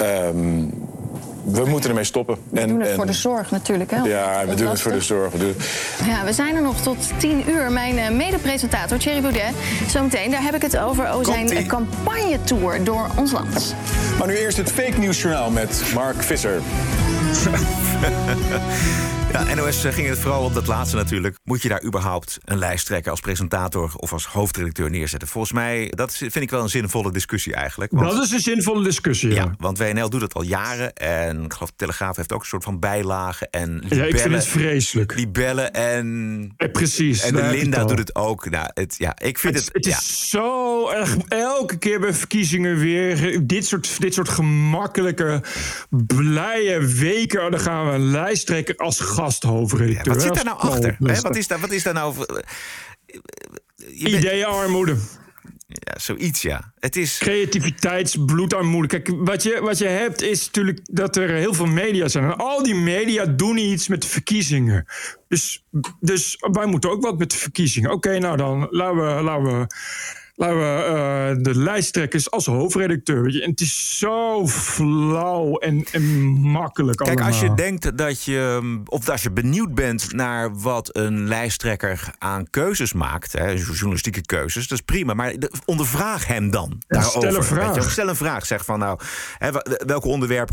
Um, 0.00 0.85
we 1.46 1.64
moeten 1.64 1.90
ermee 1.90 2.04
stoppen. 2.04 2.36
We 2.50 2.60
en, 2.60 2.68
doen 2.68 2.80
het 2.80 2.90
voor 2.90 3.06
de 3.06 3.12
zorg 3.12 3.50
natuurlijk. 3.50 3.90
Hè? 3.90 4.02
Ja, 4.02 4.46
we 4.46 4.54
doen 4.54 4.68
het 4.68 4.80
voor 4.80 4.92
de 4.92 5.00
zorg. 5.00 5.32
We, 5.32 5.54
ja, 6.06 6.24
we 6.24 6.32
zijn 6.32 6.56
er 6.56 6.62
nog 6.62 6.80
tot 6.80 6.96
tien 7.18 7.50
uur. 7.50 7.72
Mijn 7.72 7.96
uh, 7.96 8.08
mede-presentator 8.08 8.98
Thierry 8.98 9.20
Boudet. 9.20 9.52
Zometeen, 9.88 10.30
daar 10.30 10.42
heb 10.42 10.54
ik 10.54 10.62
het 10.62 10.78
over, 10.78 11.10
over 11.10 11.24
zijn 11.24 11.66
campagnetour 11.66 12.84
door 12.84 13.10
ons 13.16 13.32
land. 13.32 13.74
Maar 14.18 14.26
nu 14.26 14.36
eerst 14.36 14.56
het 14.56 14.72
fake 14.72 14.98
news 14.98 15.22
journaal 15.22 15.50
met 15.50 15.82
Mark 15.94 16.22
Visser. 16.22 16.60
Ja, 19.36 19.54
NOS 19.54 19.84
eh, 19.84 19.92
ging 19.92 20.08
het 20.08 20.18
vooral 20.18 20.44
op 20.44 20.54
dat 20.54 20.66
laatste 20.66 20.96
natuurlijk. 20.96 21.38
Moet 21.44 21.62
je 21.62 21.68
daar 21.68 21.84
überhaupt 21.84 22.38
een 22.44 22.58
lijsttrekker 22.58 23.10
als 23.10 23.20
presentator 23.20 23.92
of 23.96 24.12
als 24.12 24.26
hoofdredacteur 24.26 24.90
neerzetten? 24.90 25.28
Volgens 25.28 25.52
mij, 25.52 25.92
dat 25.94 26.14
vind 26.16 26.36
ik 26.36 26.50
wel 26.50 26.62
een 26.62 26.68
zinvolle 26.68 27.12
discussie 27.12 27.54
eigenlijk. 27.54 27.92
Want, 27.92 28.12
dat 28.12 28.24
is 28.24 28.30
een 28.30 28.40
zinvolle 28.40 28.84
discussie, 28.84 29.32
ja. 29.32 29.54
Want 29.58 29.78
WNL 29.78 30.08
doet 30.08 30.20
het 30.20 30.34
al 30.34 30.42
jaren. 30.42 30.94
En 30.94 31.44
ik 31.44 31.52
geloof, 31.52 31.68
de 31.68 31.76
Telegraaf 31.76 32.16
heeft 32.16 32.32
ook 32.32 32.40
een 32.40 32.46
soort 32.46 32.64
van 32.64 32.78
bijlagen. 32.78 33.50
En 33.50 33.74
libellen, 33.74 33.96
ja, 33.96 34.04
ik 34.04 34.18
vind 34.18 34.34
het 34.34 34.46
vreselijk. 34.46 35.16
Die 35.16 35.28
bellen 35.28 35.72
en... 35.72 36.54
Ja, 36.56 36.68
precies. 36.68 37.22
En 37.22 37.50
Linda 37.50 37.84
doet 37.84 37.98
het 37.98 38.14
ook. 38.14 38.50
Nou, 38.50 38.70
het, 38.74 38.94
ja, 38.98 39.14
ik 39.18 39.38
vind 39.38 39.54
het... 39.54 39.64
Het, 39.64 39.74
het 39.74 39.86
is 39.86 40.30
zo 40.30 40.88
erg... 40.88 41.16
Elke 41.28 41.76
keer 41.76 42.00
bij 42.00 42.14
verkiezingen 42.14 42.78
weer 42.78 43.40
dit 43.46 43.66
soort, 43.66 44.00
dit 44.00 44.14
soort 44.14 44.28
gemakkelijke, 44.28 45.42
blije 46.06 46.86
weken. 46.86 47.50
Dan 47.50 47.60
gaan 47.60 47.86
we 47.86 47.92
een 47.92 48.10
lijsttrekker 48.10 48.76
als 48.76 49.00
wat 50.02 50.22
zit 50.22 50.34
daar 50.34 50.44
nou 50.44 50.58
achter? 50.58 50.96
Hè? 50.98 51.20
Wat, 51.20 51.36
is 51.36 51.46
daar, 51.46 51.60
wat 51.60 51.70
is 51.70 51.82
daar 51.82 51.94
nou... 51.94 52.14
Ideeënarmoede. 53.92 54.96
Ja, 55.66 55.98
zoiets, 55.98 56.42
ja. 56.42 56.72
Het 56.78 56.96
is... 56.96 57.18
Creativiteitsbloedarmoede. 57.18 58.88
Kijk, 58.88 59.10
wat 59.18 59.42
je, 59.42 59.60
wat 59.60 59.78
je 59.78 59.86
hebt 59.86 60.22
is 60.22 60.46
natuurlijk 60.46 60.80
dat 60.82 61.16
er 61.16 61.30
heel 61.30 61.54
veel 61.54 61.66
media 61.66 62.08
zijn. 62.08 62.24
En 62.24 62.36
al 62.36 62.62
die 62.62 62.74
media 62.74 63.24
doen 63.24 63.56
iets 63.56 63.88
met 63.88 64.02
de 64.02 64.08
verkiezingen. 64.08 64.84
Dus, 65.28 65.64
dus 66.00 66.36
wij 66.38 66.66
moeten 66.66 66.90
ook 66.90 67.02
wat 67.02 67.18
met 67.18 67.30
de 67.30 67.36
verkiezingen. 67.36 67.90
Oké, 67.90 68.18
nou 68.18 68.36
dan 68.36 68.66
laten 68.70 68.96
we, 68.96 69.22
laten 69.22 69.44
we 69.44 69.66
laten 70.36 70.56
we 70.58 70.82
eh, 70.82 71.42
de 71.42 71.58
lijsttrekkers 71.58 72.30
als 72.30 72.46
hoofdredacteur. 72.46 73.22
Weet 73.22 73.32
je. 73.32 73.42
En 73.42 73.50
het 73.50 73.60
is 73.60 73.98
zo 73.98 74.46
flauw 74.48 75.56
en, 75.58 75.84
en 75.92 76.04
makkelijk 76.40 76.96
Kijk, 76.98 77.20
als 77.20 77.40
je 77.40 77.54
denkt 77.54 77.96
dat 77.98 78.24
je, 78.24 78.80
of 78.84 79.08
als 79.08 79.22
je 79.22 79.30
benieuwd 79.30 79.74
bent 79.74 80.12
naar 80.12 80.58
wat 80.58 80.96
een 80.96 81.28
lijsttrekker 81.28 82.10
aan 82.18 82.50
keuzes 82.50 82.92
maakt, 82.92 83.32
hè, 83.32 83.50
journalistieke 83.50 84.20
keuzes, 84.20 84.68
dat 84.68 84.78
is 84.78 84.84
prima. 84.84 85.14
Maar 85.14 85.38
de- 85.38 85.52
ondervraag 85.64 86.26
hem 86.26 86.50
dan 86.50 86.76
Ja, 86.78 86.98
daarover. 87.00 87.20
stel 87.22 87.36
een 87.36 87.44
vraag. 87.44 87.90
Stel 87.90 88.08
een 88.08 88.16
vraag. 88.16 88.46
Zeg 88.46 88.64
van 88.64 88.78
nou, 88.78 89.00
hè, 89.38 89.50
welke 89.86 90.08
onderwerp 90.08 90.50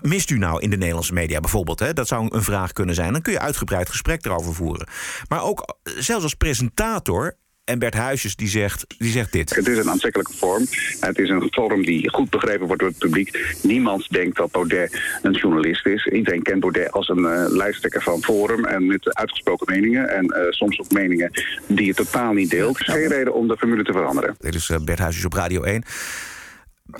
mist 0.00 0.30
u 0.30 0.38
nou 0.38 0.60
in 0.60 0.70
de 0.70 0.76
Nederlandse 0.76 1.12
media 1.12 1.40
bijvoorbeeld? 1.40 1.78
Hè? 1.78 1.92
Dat 1.92 2.08
zou 2.08 2.34
een 2.34 2.42
vraag 2.42 2.72
kunnen 2.72 2.94
zijn. 2.94 3.12
Dan 3.12 3.22
kun 3.22 3.32
je 3.32 3.40
uitgebreid 3.40 3.88
gesprek 3.88 4.24
erover 4.24 4.54
voeren. 4.54 4.88
Maar 5.28 5.42
ook 5.42 5.76
eh, 5.82 5.92
zelfs 5.98 6.22
als 6.22 6.34
presentator. 6.34 7.36
En 7.70 7.78
Bert 7.78 7.94
Huisjes 7.94 8.36
die 8.36 8.48
zegt, 8.48 8.84
die 8.98 9.10
zegt 9.10 9.32
dit. 9.32 9.54
Het 9.54 9.68
is 9.68 9.78
een 9.78 9.90
aantrekkelijke 9.90 10.32
vorm. 10.36 10.66
Het 11.00 11.18
is 11.18 11.28
een 11.28 11.48
forum 11.50 11.82
die 11.84 12.10
goed 12.10 12.30
begrepen 12.30 12.66
wordt 12.66 12.80
door 12.80 12.90
het 12.90 12.98
publiek. 12.98 13.56
Niemand 13.62 14.06
denkt 14.08 14.36
dat 14.36 14.50
Baudet 14.50 15.00
een 15.22 15.32
journalist 15.32 15.86
is. 15.86 16.06
Iedereen 16.06 16.42
kent 16.42 16.60
Baudet 16.60 16.92
als 16.92 17.08
een 17.08 17.24
eh, 17.24 17.44
lijsttrekker 17.48 18.02
van 18.02 18.22
Forum... 18.22 18.64
en 18.64 18.86
met 18.86 19.14
uitgesproken 19.14 19.74
meningen. 19.74 20.08
En 20.08 20.26
eh, 20.26 20.50
soms 20.50 20.80
ook 20.80 20.90
meningen 20.92 21.30
die 21.68 21.86
je 21.86 21.94
totaal 21.94 22.32
niet 22.32 22.50
deelt. 22.50 22.78
Geen 22.78 23.08
reden 23.08 23.34
om 23.34 23.48
de 23.48 23.56
formule 23.56 23.82
te 23.84 23.92
veranderen. 23.92 24.34
Dit 24.38 24.54
is 24.54 24.70
eh, 24.70 24.76
Bert 24.84 24.98
Huisjes 24.98 25.24
op 25.24 25.32
Radio 25.32 25.62
1. 25.62 25.82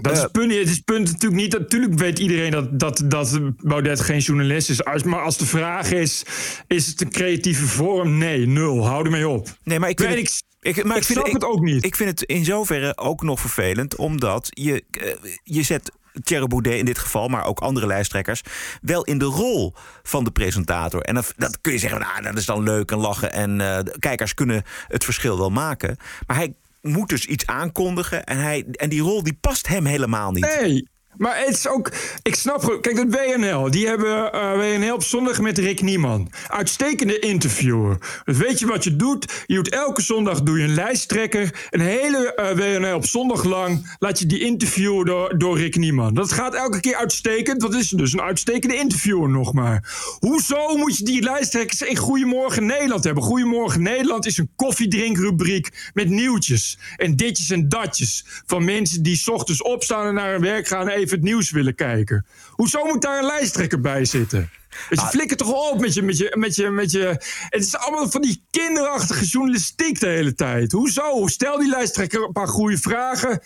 Dat 0.00 0.12
is 0.12 0.22
het 0.22 0.33
punt, 0.33 0.52
het 0.52 0.68
is 0.68 0.76
het 0.76 0.85
punt 0.85 1.06
natuurlijk 1.12 1.40
niet. 1.40 1.52
Natuurlijk 1.52 1.94
weet 1.98 2.18
iedereen 2.18 2.50
dat, 2.50 2.78
dat, 2.80 3.02
dat 3.04 3.40
Baudet 3.56 4.00
geen 4.00 4.18
journalist 4.18 4.70
is. 4.70 4.85
Als- 4.85 5.02
Maar 5.02 5.22
als 5.22 5.38
de 5.38 5.46
vraag 5.46 5.90
is: 5.92 6.22
is 6.66 6.87
het 6.87 7.00
een 7.00 7.11
creatieve 7.11 7.66
vorm? 7.66 8.18
Nee, 8.18 8.46
nul. 8.46 8.87
Hou 8.87 9.04
ermee 9.04 9.28
op. 9.28 9.48
Nee, 9.64 9.78
maar 9.78 9.88
ik 9.88 9.98
Weet 9.98 10.09
vind, 10.09 10.20
ik, 10.20 10.26
het, 10.26 10.44
ik, 10.61 10.85
maar 10.85 10.96
ik 10.96 11.03
ik 11.03 11.09
vind 11.09 11.18
snap 11.18 11.33
het 11.33 11.44
ook 11.44 11.61
niet. 11.61 11.85
Ik 11.85 11.96
vind 11.96 12.11
het 12.11 12.23
in 12.23 12.44
zoverre 12.44 12.96
ook 12.96 13.23
nog 13.23 13.40
vervelend, 13.40 13.96
omdat 13.96 14.49
je, 14.51 14.85
eh, 14.90 15.33
je 15.42 15.62
zet 15.62 15.92
Thierry 16.25 16.46
Baudet 16.46 16.79
in 16.79 16.85
dit 16.85 16.99
geval, 16.99 17.29
maar 17.29 17.44
ook 17.44 17.61
andere 17.61 17.87
lijsttrekkers, 17.87 18.42
wel 18.83 19.05
in 19.05 19.18
de 19.18 19.25
rol 19.25 19.75
van 20.03 20.25
de 20.25 20.31
presentator. 20.31 21.03
En 21.03 21.14
dat, 21.14 21.33
dat 21.37 21.61
kun 21.61 21.73
je 21.73 21.79
zeggen, 21.79 22.01
nou, 22.01 22.23
dat 22.23 22.37
is 22.37 22.46
dan 22.46 22.62
leuk 22.62 22.90
en 22.90 22.99
lachen 22.99 23.33
en 23.33 23.61
eh, 23.61 23.79
kijkers 23.99 24.35
kunnen 24.35 24.62
het 24.88 25.05
verschil 25.05 25.38
wel 25.38 25.51
maken. 25.51 25.96
Maar 26.27 26.37
hij 26.37 26.55
moet 26.81 27.09
dus 27.09 27.27
iets 27.27 27.46
aankondigen 27.46 28.25
en, 28.25 28.38
hij, 28.38 28.64
en 28.73 28.88
die 28.88 29.03
rol 29.03 29.23
die 29.23 29.38
past 29.40 29.68
hem 29.68 29.85
helemaal 29.85 30.33
niet. 30.33 30.59
Nee. 30.61 30.88
Maar 31.16 31.38
het 31.38 31.57
is 31.57 31.68
ook, 31.68 31.92
ik 32.23 32.35
snap 32.35 32.61
gewoon, 32.61 32.81
kijk, 32.81 32.96
dat 32.96 33.07
WNL, 33.09 33.70
die 33.70 33.87
hebben 33.87 34.33
eh, 34.33 34.53
WNL 34.53 34.94
op 34.94 35.03
zondag 35.03 35.40
met 35.40 35.59
Rick 35.59 35.83
Nieman. 35.83 36.31
Uitstekende 36.49 37.18
interviewer. 37.18 37.99
Dus 38.25 38.37
weet 38.37 38.59
je 38.59 38.66
wat 38.66 38.85
je 38.85 38.96
doet? 38.96 39.44
Je 39.46 39.55
doet 39.55 39.68
elke 39.68 40.03
zondag 40.03 40.42
doe 40.42 40.59
je 40.59 40.64
een 40.64 40.75
lijsttrekker. 40.75 41.68
Een 41.70 41.81
hele 41.81 42.35
eh, 42.35 42.57
WNL 42.57 42.94
op 42.94 43.07
zondag 43.07 43.44
lang 43.44 43.96
laat 43.99 44.18
je 44.18 44.27
die 44.27 44.40
interviewen 44.40 45.07
door, 45.07 45.38
door 45.38 45.59
Rick 45.59 45.77
Nieman. 45.77 46.14
Dat 46.14 46.33
gaat 46.33 46.55
elke 46.55 46.81
keer 46.81 46.96
uitstekend. 46.96 47.62
Wat 47.62 47.75
is 47.75 47.90
het 47.90 47.99
dus? 47.99 48.12
Een 48.12 48.20
uitstekende 48.20 48.77
interviewer 48.77 49.29
nog 49.29 49.53
maar. 49.53 49.94
Hoezo 50.18 50.77
moet 50.77 50.96
je 50.96 51.05
die 51.05 51.23
lijsttrekkers 51.23 51.83
in 51.83 51.96
Goedemorgen 51.96 52.66
Nederland 52.66 53.05
hebben? 53.05 53.23
Goedemorgen 53.23 53.83
Nederland 53.83 54.27
is 54.27 54.38
een 54.38 54.51
koffiedrinkrubriek 54.57 55.90
met 55.94 56.09
nieuwtjes. 56.09 56.79
En 56.96 57.16
ditjes 57.16 57.51
en 57.51 57.68
datjes. 57.68 58.25
Van 58.46 58.64
mensen 58.64 59.03
die 59.03 59.16
's 59.16 59.29
ochtends 59.29 59.62
opstaan 59.62 60.07
en 60.07 60.14
naar 60.14 60.33
hun 60.33 60.40
werk 60.40 60.68
gaan 60.68 60.88
even 61.01 61.17
het 61.17 61.25
nieuws 61.25 61.51
willen 61.51 61.75
kijken. 61.75 62.27
Hoezo 62.61 62.85
moet 62.85 63.03
daar 63.03 63.18
een 63.18 63.25
lijsttrekker 63.25 63.81
bij 63.81 64.05
zitten? 64.05 64.51
Dus 64.88 65.01
je 65.01 65.07
flikker 65.07 65.37
toch 65.37 65.70
op 65.70 65.81
met 65.81 65.94
je, 65.94 66.03
met, 66.03 66.18
je, 66.18 66.35
met, 66.38 66.55
je, 66.55 66.70
met 66.70 66.90
je. 66.90 67.07
Het 67.49 67.64
is 67.64 67.77
allemaal 67.77 68.11
van 68.11 68.20
die 68.20 68.44
kinderachtige 68.51 69.25
journalistiek 69.25 70.01
de 70.01 70.07
hele 70.07 70.35
tijd. 70.35 70.73
Hoezo? 70.73 71.27
Stel 71.27 71.59
die 71.59 71.68
lijsttrekker 71.68 72.23
een 72.23 72.33
paar 72.33 72.49
goede 72.49 72.79
vragen. 72.79 73.40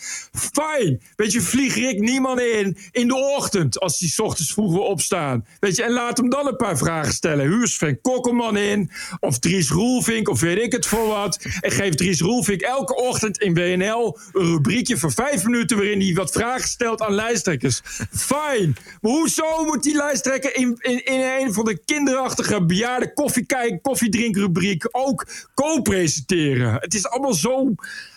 Fijn. 0.52 1.02
Weet 1.16 1.32
je, 1.32 1.40
vlieg 1.40 1.74
Rick 1.74 2.00
niemand 2.00 2.40
in 2.40 2.76
in 2.90 3.08
de 3.08 3.14
ochtend. 3.14 3.80
Als 3.80 3.98
die 3.98 4.08
's 4.08 4.18
ochtends 4.18 4.52
vroeger 4.52 4.80
opstaan. 4.80 5.46
Weet 5.60 5.76
je, 5.76 5.82
en 5.82 5.92
laat 5.92 6.16
hem 6.16 6.28
dan 6.28 6.46
een 6.46 6.56
paar 6.56 6.78
vragen 6.78 7.12
stellen. 7.12 7.46
Huur 7.46 7.68
Sven 7.68 8.00
Kokkelman 8.00 8.56
in. 8.56 8.90
Of 9.20 9.38
Dries 9.38 9.70
Roelvink. 9.70 10.28
Of 10.28 10.40
weet 10.40 10.62
ik 10.62 10.72
het 10.72 10.86
voor 10.86 11.06
wat. 11.06 11.46
En 11.60 11.70
geef 11.70 11.94
Dries 11.94 12.20
Roelvink 12.20 12.60
elke 12.60 12.96
ochtend 12.96 13.38
in 13.38 13.54
WNL 13.54 14.18
een 14.32 14.46
rubriekje 14.46 14.98
van 14.98 15.12
vijf 15.12 15.44
minuten. 15.44 15.76
waarin 15.76 16.00
hij 16.00 16.14
wat 16.14 16.30
vragen 16.30 16.68
stelt 16.68 17.02
aan 17.02 17.14
lijsttrekkers. 17.14 17.80
Fijn. 18.10 18.76
Hoezo 19.08 19.64
moet 19.64 19.82
die 19.82 19.96
lijsttrekker 19.96 20.56
in, 20.56 20.76
in, 20.80 21.04
in 21.04 21.20
een 21.40 21.52
van 21.52 21.64
de 21.64 21.78
kinderachtige 21.84 22.64
bejaarde 22.64 23.12
koffiekijk, 23.12 23.82
koffiedrinkrubriek 23.82 24.88
ook 24.90 25.26
co-presenteren? 25.54 26.74
Het 26.80 26.94
is 26.94 27.06
allemaal 27.06 27.34
zo. 27.34 27.74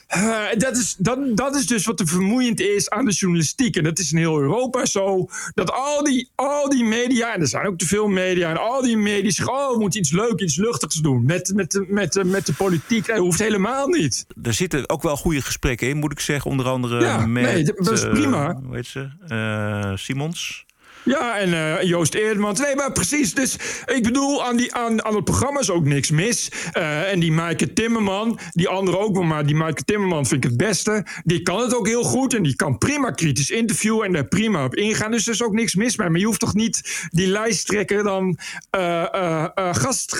eh, 0.08 0.39
dat, 0.58 0.78
is, 0.78 0.95
dat, 1.00 1.38
dat 1.38 1.56
is 1.56 1.67
dus 1.67 1.86
wat 1.86 2.00
er 2.00 2.08
vermoeiend 2.08 2.60
is 2.60 2.89
aan 2.89 3.06
de 3.06 3.12
journalistiek. 3.12 3.76
En 3.76 3.84
dat 3.84 4.00
is 4.00 4.12
in 4.12 4.17
heel 4.17 4.39
Europa 4.39 4.86
zo. 4.86 5.26
Dat 5.54 5.71
al 5.71 6.04
die, 6.04 6.30
al 6.36 6.69
die 6.69 6.84
media, 6.84 7.34
en 7.34 7.41
er 7.41 7.47
zijn 7.47 7.65
ook 7.67 7.78
te 7.78 7.88
veel 7.88 8.08
media, 8.08 8.50
en 8.50 8.58
al 8.58 8.82
die 8.82 8.97
media 8.97 9.32
zeggen: 9.32 9.56
oh, 9.56 9.71
we 9.73 9.80
moeten 9.80 10.00
iets 10.00 10.12
leuks, 10.12 10.43
iets 10.43 10.58
luchtigs 10.58 10.95
doen 10.95 11.26
met, 11.26 11.52
met, 11.56 11.71
de- 11.71 11.86
met, 11.88 12.23
met 12.26 12.45
de 12.45 12.54
politiek. 12.54 13.06
Dat 13.08 13.17
hoeft 13.17 13.39
helemaal 13.39 13.88
niet. 13.88 14.26
Er 14.43 14.54
zitten 14.54 14.89
ook 14.89 15.02
wel 15.02 15.17
goede 15.17 15.41
gesprekken 15.41 15.88
in, 15.88 15.97
moet 15.97 16.12
ik 16.12 16.19
zeggen. 16.19 16.52
Onder 16.52 16.65
andere 16.65 17.02
Ja, 17.02 17.26
met... 17.26 17.43
nee, 17.43 17.63
dat 17.63 17.91
is 17.91 18.04
eh, 18.04 18.10
prima. 18.12 18.60
hoe 18.65 18.76
heet 18.76 18.86
ze? 18.88 19.08
Eh, 19.28 19.91
Simons. 19.95 20.65
Ja, 21.07 21.37
en 21.37 21.53
eh, 21.53 21.83
Joost 21.83 22.13
Eerdmans. 22.13 22.59
Nee, 22.59 22.75
maar 22.75 22.91
precies. 22.91 23.33
Dus 23.33 23.55
ik 23.85 24.03
bedoel, 24.03 24.45
aan, 24.45 24.57
die, 24.57 24.73
aan, 24.73 25.03
aan 25.05 25.15
het 25.15 25.23
programma 25.23 25.59
is 25.59 25.69
ook 25.69 25.85
niks 25.85 26.11
mis. 26.11 26.51
Eh, 26.71 27.11
en 27.11 27.19
die 27.19 27.31
Maaike 27.31 27.73
Timmerman, 27.73 28.39
die 28.51 28.67
andere 28.67 28.97
ook 28.97 29.13
wel, 29.13 29.23
maar 29.23 29.45
die 29.45 29.55
Maaike 29.55 29.83
Timmerman 29.83 30.25
vind 30.25 30.43
ik 30.43 30.49
het 30.49 30.57
beste. 30.59 31.05
Die 31.23 31.41
kan 31.41 31.59
het 31.61 31.75
ook 31.75 31.87
heel 31.87 32.03
goed 32.03 32.33
en 32.33 32.43
die 32.43 32.55
kan 32.55 32.77
prima 32.77 33.11
kritisch 33.11 33.49
interviewen 33.49 34.05
en 34.05 34.11
daar 34.13 34.27
prima 34.27 34.63
op 34.65 34.75
ingaan. 34.75 35.11
Dus 35.11 35.27
er 35.27 35.33
is 35.33 35.43
ook 35.43 35.53
niks 35.53 35.75
mis 35.75 35.95
mee. 35.97 36.09
Maar 36.09 36.19
je 36.19 36.25
hoeft 36.25 36.39
toch 36.39 36.53
niet 36.53 37.07
die 37.09 37.27
lijsttrekker 37.27 38.03
dan 38.03 38.37
eh, 38.69 39.45
gast, 39.71 40.15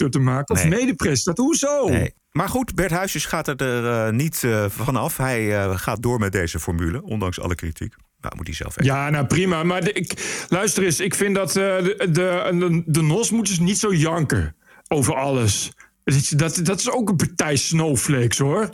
Nee. 0.00 0.08
te 0.08 0.18
maken? 0.18 0.54
Of 0.54 0.64
Nee. 0.64 0.78
medepresentator? 0.80 1.44
Hoezo? 1.44 1.88
Nee. 1.88 2.14
Maar 2.30 2.48
goed, 2.48 2.74
Bert 2.74 2.90
Huisjes 2.90 3.24
gaat 3.24 3.60
er 3.60 4.14
niet 4.14 4.42
vanaf. 4.68 5.16
Hij 5.16 5.68
gaat 5.78 6.02
door 6.02 6.18
met 6.18 6.32
deze 6.32 6.58
formule, 6.60 7.02
ondanks 7.02 7.40
alle 7.40 7.54
kritiek. 7.54 7.94
Nou, 8.20 8.36
moet 8.36 8.46
hij 8.46 8.54
zelf 8.54 8.74
weten. 8.74 8.94
Ja, 8.94 9.10
nou 9.10 9.26
prima. 9.26 9.62
Maar 9.62 9.88
ik, 9.88 10.44
luister 10.48 10.84
eens, 10.84 11.00
ik 11.00 11.14
vind 11.14 11.34
dat 11.34 11.52
de, 11.52 11.94
de, 11.98 12.12
de, 12.12 12.82
de 12.86 13.02
NOS 13.02 13.30
moet 13.30 13.46
dus 13.46 13.58
niet 13.58 13.78
zo 13.78 13.94
janken 13.94 14.54
over 14.88 15.14
alles. 15.14 15.72
Dat 16.10 16.18
is, 16.18 16.28
dat, 16.28 16.60
dat 16.62 16.78
is 16.80 16.90
ook 16.90 17.08
een 17.08 17.16
partij 17.16 17.56
snowflakes, 17.56 18.38
hoor. 18.38 18.68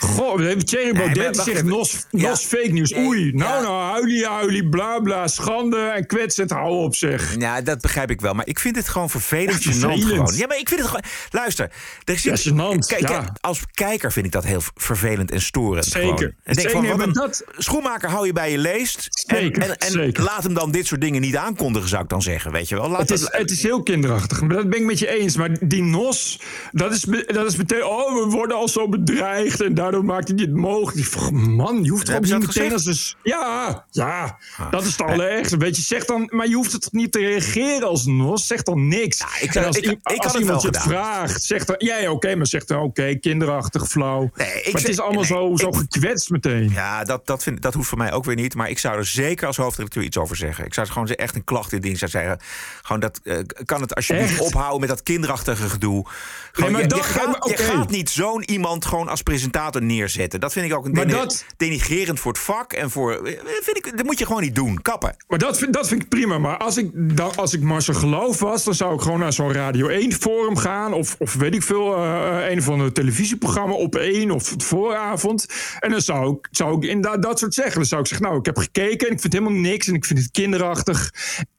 Goh, 0.00 0.50
Thierry 0.50 0.92
Baudet 0.92 1.14
die 1.14 1.22
wacht 1.22 1.42
zegt. 1.44 1.64
NOS, 1.64 2.06
Ja. 2.10 2.28
NOS 2.28 2.44
fake 2.44 2.68
nieuws. 2.72 2.94
Oei, 2.96 3.32
nou 3.32 3.62
nou, 3.62 3.82
huilie 3.92 4.26
huilie, 4.26 4.68
bla 4.68 4.98
bla, 5.00 5.26
schande 5.26 5.76
en 5.78 6.06
kwetsend, 6.06 6.50
hou 6.50 6.70
op 6.84 6.94
zeg. 6.96 7.34
Ja, 7.38 7.60
dat 7.60 7.80
begrijp 7.80 8.10
ik 8.10 8.20
wel. 8.20 8.34
Maar 8.34 8.46
ik 8.46 8.58
vind 8.58 8.76
het 8.76 8.88
gewoon 8.88 9.10
vervelend 9.10 9.62
Ja, 9.64 9.70
vervelend. 9.72 10.04
gewoon. 10.04 10.34
Ja, 10.36 10.46
maar 10.46 10.58
ik 10.58 10.68
vind 10.68 10.80
het 10.80 10.88
gewoon... 10.88 11.04
Luister. 11.30 11.70
Er 12.04 12.18
zit, 12.18 12.42
Ja, 12.42 12.50
gênant, 12.52 12.86
Kijk, 12.86 13.08
ja. 13.08 13.32
als 13.40 13.60
kijker 13.72 14.12
vind 14.12 14.26
ik 14.26 14.32
dat 14.32 14.44
heel 14.44 14.62
vervelend 14.74 15.30
en 15.30 15.40
storend. 15.40 15.84
Zeker. 15.86 16.00
gewoon. 16.08 16.18
En 16.22 16.34
denk 16.44 16.56
Zeker, 16.58 16.70
van, 16.70 16.80
nee, 16.80 16.88
wat 16.90 16.98
maar 16.98 17.06
een 17.06 17.12
dat- 17.12 17.44
schoenmaker 17.56 18.08
hou 18.10 18.26
je 18.26 18.32
bij 18.32 18.50
je 18.50 18.58
leest. 18.58 19.06
Zeker, 19.10 19.62
en 19.62 19.68
en, 19.70 19.76
en 19.78 19.90
zeker. 19.92 20.22
laat 20.24 20.42
hem 20.42 20.54
dan 20.54 20.70
dit 20.70 20.86
soort 20.86 21.00
dingen 21.00 21.20
niet 21.20 21.36
aankondigen, 21.36 21.88
zou 21.88 22.02
ik 22.02 22.08
dan 22.08 22.22
zeggen. 22.22 22.52
Weet 22.52 22.68
je 22.68 22.74
wel? 22.74 22.88
Laat 22.90 23.00
Het 23.00 23.10
is, 23.10 23.20
dat- 23.20 23.32
het 23.32 23.50
is 23.50 23.62
heel 23.62 23.82
kinderachtig. 23.82 24.40
Maar 24.40 24.56
dat 24.56 24.70
ben 24.70 24.78
ik 24.78 24.84
met 24.84 24.98
je 24.98 25.08
eens. 25.18 25.36
Maar 25.36 25.50
die 25.68 25.82
NOS, 25.82 26.40
dat 26.78 26.92
is, 26.92 27.00
dat 27.26 27.46
is 27.46 27.56
meteen... 27.56 27.84
Oh, 27.84 28.24
we 28.24 28.30
worden 28.30 28.56
al 28.56 28.68
zo 28.68 28.88
bedreigd. 28.88 29.60
En 29.60 29.74
daardoor 29.74 30.04
maakt 30.04 30.28
hij 30.28 30.36
dit 30.36 30.52
mogelijk. 30.54 31.06
Ik 31.06 31.30
Man, 31.30 31.84
je 31.84 31.90
hoeft 31.90 32.08
Hebben 32.08 32.38
niet 32.38 32.46
meteen 32.46 32.72
als 32.72 33.16
Ja, 33.22 33.84
ja. 33.90 34.38
Dat 34.70 34.82
is 34.84 34.90
het 34.90 35.02
allerergste. 35.02 35.56
Weet 35.56 35.76
je, 35.76 35.82
zeg 35.82 36.04
dan... 36.04 36.28
Maar 36.32 36.48
je 36.48 36.54
hoeft 36.54 36.72
het 36.72 36.88
niet 36.92 37.12
te 37.12 37.18
reageren 37.18 37.88
als 37.88 38.06
NOS? 38.06 38.46
Zeg 38.46 38.62
dan 38.62 38.88
niks. 38.88 39.24
ik- 39.40 39.54
En 39.54 39.64
als, 39.64 39.76
ik- 39.76 39.84
ik 39.84 40.00
als 40.22 40.32
het 40.32 40.40
iemand 40.42 40.62
het 40.62 40.78
vraagt, 40.78 41.42
zeg 41.42 41.64
dan... 41.64 41.76
Ja, 41.78 41.98
ja, 41.98 42.10
oké, 42.10 42.34
maar 42.34 42.46
zeg 42.46 42.64
dan... 42.64 42.82
Oké, 42.82 43.14
kinderachtig, 43.14 43.86
flauw. 43.88 44.24
ik 44.24 44.32
maar 44.72 44.80
het 44.82 44.88
is 44.88 45.00
allemaal 45.00 45.22
nee, 45.22 45.30
zo, 45.30 45.56
zo 45.56 45.68
ik- 45.68 45.74
gekwetst 45.90 46.30
meteen. 46.30 46.70
Ja, 46.70 47.04
dat, 47.04 47.26
dat, 47.26 47.42
vind, 47.42 47.62
dat 47.62 47.74
hoeft 47.74 47.88
voor 47.88 47.98
mij 47.98 48.12
ook 48.12 48.24
weer 48.24 48.34
niet. 48.36 48.54
Maar 48.54 48.70
ik 48.70 48.78
zou 48.78 48.96
er 48.96 49.06
zeker 49.06 49.46
als 49.46 49.56
hoofdredacteur 49.56 50.02
iets 50.02 50.16
over 50.16 50.36
zeggen. 50.36 50.64
Ik 50.64 50.74
zou 50.74 50.86
er 50.86 50.92
gewoon 50.92 51.08
echt 51.08 51.34
een 51.34 51.44
klacht 51.44 51.72
in 51.72 51.80
dienst 51.80 52.08
zeggen. 52.08 52.38
Gewoon 52.82 53.00
dat, 53.00 53.20
eh, 53.24 53.36
kan 53.64 53.80
het 53.80 53.94
alsjeblieft 53.94 54.40
ophouden 54.40 54.80
met 54.80 54.88
dat 54.88 55.02
kinderachtige 55.02 55.68
gedoe. 55.68 56.06
Gewoon, 56.52 56.67
maar 56.72 56.80
je, 56.80 56.86
dat- 56.86 56.98
je, 56.98 57.04
gaat, 57.04 57.26
maar 57.26 57.48
je 57.48 57.52
oké. 57.52 57.62
gaat 57.62 57.90
niet 57.90 58.10
zo'n 58.10 58.50
iemand 58.50 58.84
gewoon 58.86 59.08
als 59.08 59.22
presentator 59.22 59.82
neerzetten. 59.82 60.40
Dat 60.40 60.52
vind 60.52 60.66
ik 60.66 60.74
ook 60.74 60.84
een 60.84 60.92
deni- 60.92 61.12
dat- 61.12 61.44
denigrerend 61.56 62.20
voor 62.20 62.32
het 62.32 62.40
vak. 62.40 62.72
En 62.72 62.90
voor, 62.90 63.12
eh, 63.26 63.32
vind 63.62 63.76
ik, 63.76 63.96
dat 63.96 64.06
moet 64.06 64.18
je 64.18 64.26
gewoon 64.26 64.42
niet 64.42 64.54
doen. 64.54 64.82
Kappen. 64.82 65.16
Maar 65.28 65.38
dat 65.38 65.58
vind, 65.58 65.72
dat 65.72 65.88
vind 65.88 66.02
ik 66.02 66.08
prima. 66.08 66.38
Maar 66.38 66.56
als 66.56 66.76
ik, 66.76 66.90
dan, 67.16 67.36
als 67.36 67.52
ik 67.52 67.60
Marcel 67.60 67.94
Geloof 67.94 68.38
was, 68.38 68.64
dan 68.64 68.74
zou 68.74 68.94
ik 68.94 69.00
gewoon 69.00 69.18
naar 69.18 69.32
zo'n 69.32 69.52
Radio 69.52 69.88
1-forum 69.88 70.56
gaan. 70.56 70.92
Of, 70.92 71.16
of 71.18 71.34
weet 71.34 71.54
ik 71.54 71.62
veel, 71.62 71.96
eh, 71.96 72.50
een 72.50 72.62
van 72.62 72.78
de 72.78 72.92
televisieprogramma 72.92 73.74
op 73.74 73.94
1 73.94 74.30
of 74.30 74.50
het 74.50 74.64
vooravond. 74.64 75.46
En 75.80 75.90
dan 75.90 76.00
zou 76.00 76.32
ik, 76.36 76.48
zou 76.50 76.76
ik 76.76 76.82
inderdaad 76.90 77.22
dat 77.22 77.38
soort 77.38 77.54
zeggen. 77.54 77.74
Dan 77.74 77.84
zou 77.84 78.00
ik 78.00 78.06
zeggen, 78.06 78.26
nou, 78.26 78.38
ik 78.38 78.46
heb 78.46 78.56
gekeken 78.56 79.06
en 79.08 79.12
ik 79.14 79.20
vind 79.20 79.32
helemaal 79.32 79.60
niks. 79.60 79.86
En 79.88 79.94
ik 79.94 80.04
vind 80.04 80.18
het 80.18 80.30
kinderachtig. 80.30 81.10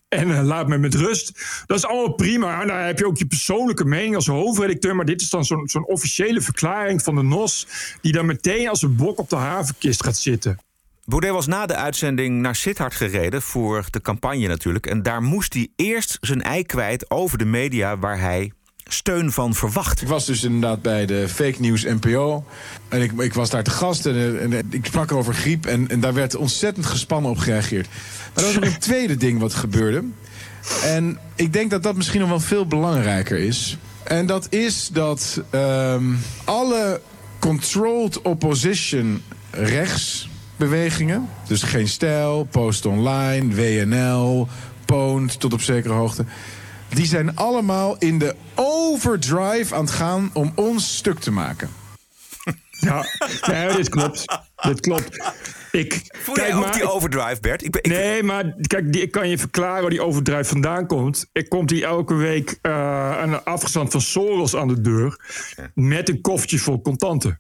En 0.10 0.38
eh, 0.38 0.44
laat 0.44 0.68
me 0.68 0.78
met 0.78 0.96
rust. 0.96 1.32
Dat 1.66 1.78
is 1.78 1.86
allemaal 1.86 2.14
prima. 2.14 2.62
En 2.62 2.68
dan 2.68 2.78
heb 2.78 3.00
je 3.00 3.06
ook 3.06 3.18
je 3.18 3.28
persoonlijke 3.28 3.86
mening 3.86 4.16
als 4.16 4.28
hoofdredacteur. 4.28 4.96
Maar 4.96 5.06
dit 5.06 5.22
is 5.22 5.30
dan 5.30 5.46
zo'n 5.46 5.86
officiële 5.86 6.42
verklaring 6.42 7.04
van 7.04 7.16
de 7.16 7.22
NOS. 7.22 7.68
Die 8.02 8.12
dan 8.12 8.26
meteen 8.26 8.70
als 8.70 8.82
een 8.82 8.96
bok 8.96 9.20
op 9.20 9.30
de 9.30 9.36
havenkist 9.36 10.04
gaat 10.04 10.18
zitten. 10.18 10.60
Baudet 11.06 11.32
was 11.32 11.48
na 11.48 11.66
de 11.66 11.76
uitzending 11.76 12.42
naar 12.42 12.56
Sittard 12.56 12.94
gereden 12.94 13.42
voor 13.42 13.86
de 13.90 14.02
campagne 14.02 14.48
natuurlijk. 14.48 14.86
En 14.86 15.04
daar 15.04 15.22
moest 15.22 15.54
hij 15.54 15.68
eerst 15.76 16.18
zijn 16.22 16.42
ei 16.42 16.64
kwijt 16.64 17.10
over 17.10 17.38
de 17.38 17.46
media 17.46 17.98
waar 17.98 18.20
hij 18.20 18.52
steun 18.94 19.32
van 19.32 19.54
verwacht. 19.56 20.02
Ik 20.02 20.08
was 20.08 20.26
dus 20.26 20.44
inderdaad 20.44 20.82
bij 20.82 21.06
de 21.06 21.30
fake 21.30 21.62
news 21.62 21.84
NPO. 21.84 22.46
En 22.88 23.02
ik, 23.02 23.12
ik 23.12 23.34
was 23.34 23.50
daar 23.50 23.64
te 23.64 23.72
gast 23.72 24.06
en, 24.06 24.40
en, 24.40 24.68
ik 24.70 24.86
sprak 24.86 25.12
over 25.12 25.34
griep. 25.34 25.66
En, 25.66 25.90
en 25.90 26.00
daar 26.00 26.14
werd 26.14 26.36
ontzettend 26.36 26.86
gespannen 26.86 27.32
op 27.32 27.38
gereageerd. 27.38 27.88
Maar 28.34 28.44
er 28.44 28.50
was 28.50 28.58
ook 28.58 28.74
een 28.74 28.80
tweede 28.90 29.16
ding 29.16 29.40
wat 29.40 29.54
gebeurde. 29.54 30.04
En 30.84 31.20
ik 31.36 31.54
denk 31.54 31.70
dat 31.70 31.84
dat 31.84 31.96
misschien 31.96 32.20
nog 32.20 32.30
wel 32.30 32.40
veel 32.40 32.66
belangrijker 32.66 33.38
is. 33.38 33.78
En 34.04 34.26
dat 34.26 34.48
is 34.50 34.90
dat 34.94 35.42
um, 35.52 36.20
alle 36.44 37.02
controlled 37.40 38.22
opposition 38.22 39.22
rechtsbewegingen... 39.52 41.30
dus 41.48 41.64
geen 41.64 41.88
stijl, 41.88 42.48
Post 42.52 42.86
Online, 42.86 43.56
WNL, 43.56 44.48
Poont 44.86 45.40
tot 45.40 45.54
op 45.54 45.62
zekere 45.62 45.94
hoogte... 45.94 46.26
die 46.90 47.06
zijn 47.06 47.36
allemaal 47.36 47.96
in 47.98 48.20
de 48.20 48.36
overdrive 48.56 49.76
aan 49.76 49.82
het 49.82 49.92
gaan 49.92 50.30
om 50.34 50.52
ons 50.56 50.98
stuk 50.98 51.20
te 51.20 51.32
maken. 51.32 51.70
Ja, 52.80 53.06
nee, 53.48 53.76
dit 53.76 53.90
klopt. 53.90 54.26
Dit 54.56 54.80
klopt. 54.80 55.32
Ik, 55.72 56.02
Voel 56.12 56.36
kijk 56.36 56.48
jij 56.48 56.56
ook 56.56 56.74
die 56.74 56.92
overdrive, 56.92 57.38
Bert? 57.42 57.64
Ik 57.64 57.72
ben, 57.72 57.84
ik... 57.84 57.92
Nee, 57.92 58.24
maar 58.24 58.54
kijk, 58.68 58.94
die, 58.94 59.02
ik 59.02 59.12
kan 59.12 59.30
je 59.30 59.38
verklaren 59.38 59.82
waar 59.82 59.90
die 59.90 60.04
overdrive 60.04 60.44
vandaan 60.44 60.88
komt. 60.88 61.30
Ik 61.32 61.50
komt 61.50 61.70
die 61.70 61.86
elke 61.86 62.14
week 62.14 62.60
uh, 62.62 63.18
een 63.22 63.44
afgestand 63.44 63.92
van 63.92 64.02
Soros 64.02 64.56
aan 64.56 64.68
de 64.68 64.82
deur... 64.82 65.20
met 65.74 66.10
een 66.10 66.22
koffertje 66.22 66.60
vol 66.60 66.82
contanten. 66.82 67.38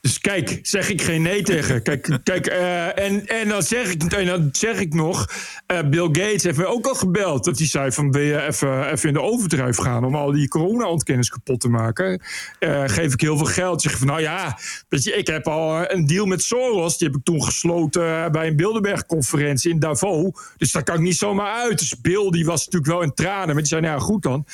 Dus 0.00 0.20
kijk, 0.20 0.58
zeg 0.62 0.88
ik 0.88 1.02
geen 1.02 1.22
nee 1.22 1.42
tegen. 1.42 1.82
Kijk, 1.82 2.18
kijk 2.22 2.50
uh, 2.50 2.98
en, 2.98 3.26
en, 3.26 3.48
dan 3.48 3.62
zeg 3.62 3.90
ik, 3.90 4.02
en 4.02 4.26
dan 4.26 4.48
zeg 4.52 4.78
ik 4.78 4.94
nog... 4.94 5.28
Uh, 5.72 5.88
Bill 5.88 6.06
Gates 6.06 6.42
heeft 6.42 6.58
me 6.58 6.66
ook 6.66 6.86
al 6.86 6.94
gebeld. 6.94 7.44
Dat 7.44 7.58
hij 7.58 7.66
zei 7.66 7.92
van, 7.92 8.10
wil 8.10 8.22
je 8.22 8.42
even, 8.42 8.90
even 8.90 9.08
in 9.08 9.14
de 9.14 9.20
overdrijf 9.20 9.76
gaan... 9.76 10.04
om 10.04 10.14
al 10.14 10.32
die 10.32 10.48
corona-ontkennis 10.48 11.30
kapot 11.30 11.60
te 11.60 11.68
maken? 11.68 12.22
Uh, 12.60 12.82
geef 12.86 13.12
ik 13.12 13.20
heel 13.20 13.36
veel 13.36 13.46
geld. 13.46 13.82
Zeg 13.82 13.98
van, 13.98 14.06
nou 14.06 14.20
ja, 14.20 14.58
weet 14.88 15.04
je, 15.04 15.12
ik 15.12 15.26
heb 15.26 15.48
al 15.48 15.90
een 15.90 16.06
deal 16.06 16.26
met 16.26 16.42
Soros. 16.42 16.98
Die 16.98 17.08
heb 17.08 17.16
ik 17.16 17.24
toen 17.24 17.44
gesloten 17.44 18.32
bij 18.32 18.46
een 18.46 18.56
Bilderberg-conferentie 18.56 19.70
in 19.70 19.78
Davos. 19.78 20.30
Dus 20.56 20.72
daar 20.72 20.82
kan 20.82 20.94
ik 20.94 21.00
niet 21.00 21.16
zomaar 21.16 21.52
uit. 21.52 21.78
Dus 21.78 22.00
Bill, 22.00 22.30
die 22.30 22.44
was 22.44 22.64
natuurlijk 22.64 22.92
wel 22.92 23.02
in 23.02 23.14
tranen. 23.14 23.46
Maar 23.46 23.56
die 23.56 23.66
zei, 23.66 23.80
nou 23.80 24.00
goed 24.00 24.22
dan. 24.22 24.46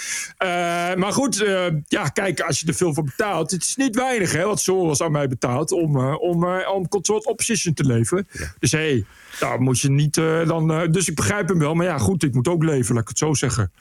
maar 0.99 1.13
goed, 1.13 1.45
ja, 1.87 2.09
kijk, 2.09 2.41
als 2.41 2.61
je 2.61 2.67
er 2.67 2.75
veel 2.75 2.95
voor 2.95 3.05
betaalt... 3.05 3.51
het 3.51 3.63
is 3.63 3.77
niet 3.77 3.97
weinig, 3.97 4.33
hè, 4.33 4.45
wat 4.45 4.61
Soros 4.61 5.03
aan 5.03 5.13
mij 5.13 5.21
betaalt 5.29 5.35
betaald 5.39 5.73
om, 5.73 5.97
uh, 5.97 6.21
om, 6.21 6.45
uh, 6.45 6.71
om 6.75 6.89
controlled 6.89 7.27
opposition 7.27 7.75
te 7.75 7.85
leveren. 7.85 8.29
Ja. 8.31 8.53
Dus 8.59 8.73
hé, 8.73 8.79
hey, 8.79 9.05
daar 9.41 9.61
moet 9.61 9.81
je 9.81 9.91
niet 9.91 10.17
uh, 10.17 10.49
dan. 10.49 10.91
dus 10.91 11.09
ik 11.09 11.15
begrijp 11.15 11.49
hem 11.49 11.59
wel, 11.59 11.75
maar 11.75 11.87
ja, 11.87 11.99
goed, 11.99 12.23
ik 12.23 12.35
moet 12.35 12.49
ook 12.49 12.65
leven, 12.65 12.95
laat 12.95 13.03
ik 13.03 13.09
het 13.09 13.19
zo 13.19 13.35
zeggen. 13.35 13.73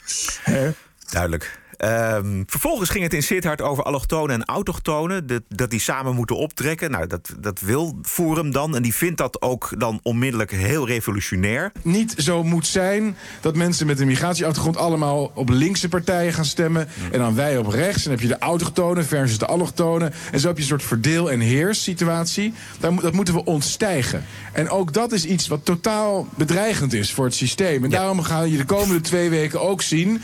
Hè? 0.41 0.71
Duidelijk. 1.11 1.59
Um, 1.77 2.43
vervolgens 2.47 2.89
ging 2.89 3.03
het 3.03 3.13
in 3.13 3.23
Sittard 3.23 3.61
over 3.61 3.83
allochtonen 3.83 4.35
en 4.35 4.45
autochtonen. 4.45 5.27
Dat, 5.27 5.41
dat 5.49 5.69
die 5.69 5.79
samen 5.79 6.15
moeten 6.15 6.37
optrekken. 6.37 6.91
Nou, 6.91 7.07
dat, 7.07 7.35
dat 7.39 7.59
wil 7.59 7.97
Forum 8.01 8.51
dan. 8.51 8.75
En 8.75 8.81
die 8.81 8.95
vindt 8.95 9.17
dat 9.17 9.41
ook 9.41 9.73
dan 9.77 9.99
onmiddellijk 10.03 10.51
heel 10.51 10.87
revolutionair. 10.87 11.71
Niet 11.81 12.13
zo 12.17 12.43
moet 12.43 12.67
zijn 12.67 13.17
dat 13.41 13.55
mensen 13.55 13.87
met 13.87 13.99
een 13.99 14.07
migratieachtergrond... 14.07 14.77
allemaal 14.77 15.31
op 15.33 15.49
linkse 15.49 15.89
partijen 15.89 16.33
gaan 16.33 16.45
stemmen. 16.45 16.87
En 17.11 17.19
dan 17.19 17.35
wij 17.35 17.57
op 17.57 17.67
rechts. 17.67 17.97
En 17.97 18.03
dan 18.03 18.11
heb 18.11 18.21
je 18.21 18.27
de 18.27 18.39
autochtonen 18.39 19.05
versus 19.05 19.37
de 19.37 19.45
allochtonen. 19.45 20.13
En 20.31 20.39
zo 20.39 20.47
heb 20.47 20.55
je 20.55 20.61
een 20.61 20.69
soort 20.69 20.83
verdeel- 20.83 21.31
en 21.31 21.39
heers 21.39 21.83
situatie. 21.83 22.53
Dat 22.79 23.13
moeten 23.13 23.33
we 23.33 23.43
ontstijgen. 23.43 24.23
En 24.51 24.69
ook 24.69 24.93
dat 24.93 25.11
is 25.11 25.25
iets 25.25 25.47
wat 25.47 25.65
totaal 25.65 26.27
bedreigend 26.35 26.93
is 26.93 27.13
voor 27.13 27.25
het 27.25 27.33
systeem. 27.33 27.83
En 27.83 27.89
ja. 27.89 27.97
daarom 27.97 28.21
ga 28.21 28.41
je 28.41 28.57
de 28.57 28.65
komende 28.65 29.01
twee 29.01 29.29
weken 29.29 29.61
ook 29.61 29.81
zien 29.81 30.21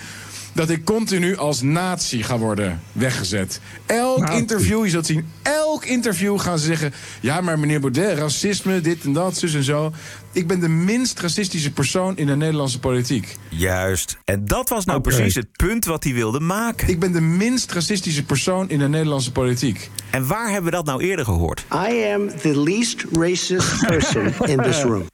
dat 0.54 0.70
ik 0.70 0.86
continu 0.86 1.38
als 1.38 1.62
nazi 1.62 2.24
ga 2.24 2.38
worden 2.38 2.82
weggezet. 2.92 3.60
Elk 3.86 4.30
interview, 4.30 4.84
je 4.84 4.90
zult 4.90 5.06
zien, 5.06 5.26
elk 5.42 5.86
interview 5.86 6.40
gaan 6.40 6.60
ze 6.60 6.66
zeggen... 6.66 6.94
ja, 7.22 7.42
maar 7.42 7.60
meneer 7.60 7.80
Baudet, 7.80 8.18
racisme, 8.18 8.82
dit 8.82 9.04
en 9.04 9.14
dat, 9.14 9.38
zus 9.38 9.54
en 9.54 9.64
zo. 9.64 9.92
Ik 10.34 10.48
ben 10.48 10.60
de 10.60 10.68
minst 10.70 11.20
racistische 11.20 11.72
persoon 11.74 12.18
in 12.18 12.26
de 12.28 12.36
Nederlandse 12.36 12.80
politiek. 12.80 13.36
Juist. 13.50 14.18
En 14.26 14.46
dat 14.46 14.70
was 14.70 14.86
nou 14.86 15.02
precies 15.02 15.36
het 15.36 15.52
punt 15.52 15.86
wat 15.86 16.04
hij 16.04 16.14
wilde 16.14 16.40
maken. 16.40 16.88
Ik 16.88 17.00
ben 17.00 17.12
de 17.12 17.22
minst 17.22 17.72
racistische 17.72 18.26
persoon 18.26 18.70
in 18.70 18.80
de 18.80 18.88
Nederlandse 18.88 19.32
politiek. 19.32 19.90
En 20.12 20.28
waar 20.28 20.46
hebben 20.52 20.72
we 20.72 20.78
dat 20.78 20.86
nou 20.86 21.02
eerder 21.04 21.26
gehoord? 21.26 21.66
I 21.74 22.04
am 22.14 22.30
the 22.42 22.62
least 22.62 23.06
racist 23.14 23.86
person 23.88 24.34
in 24.46 24.62
this 24.62 24.82
room. 24.82 25.06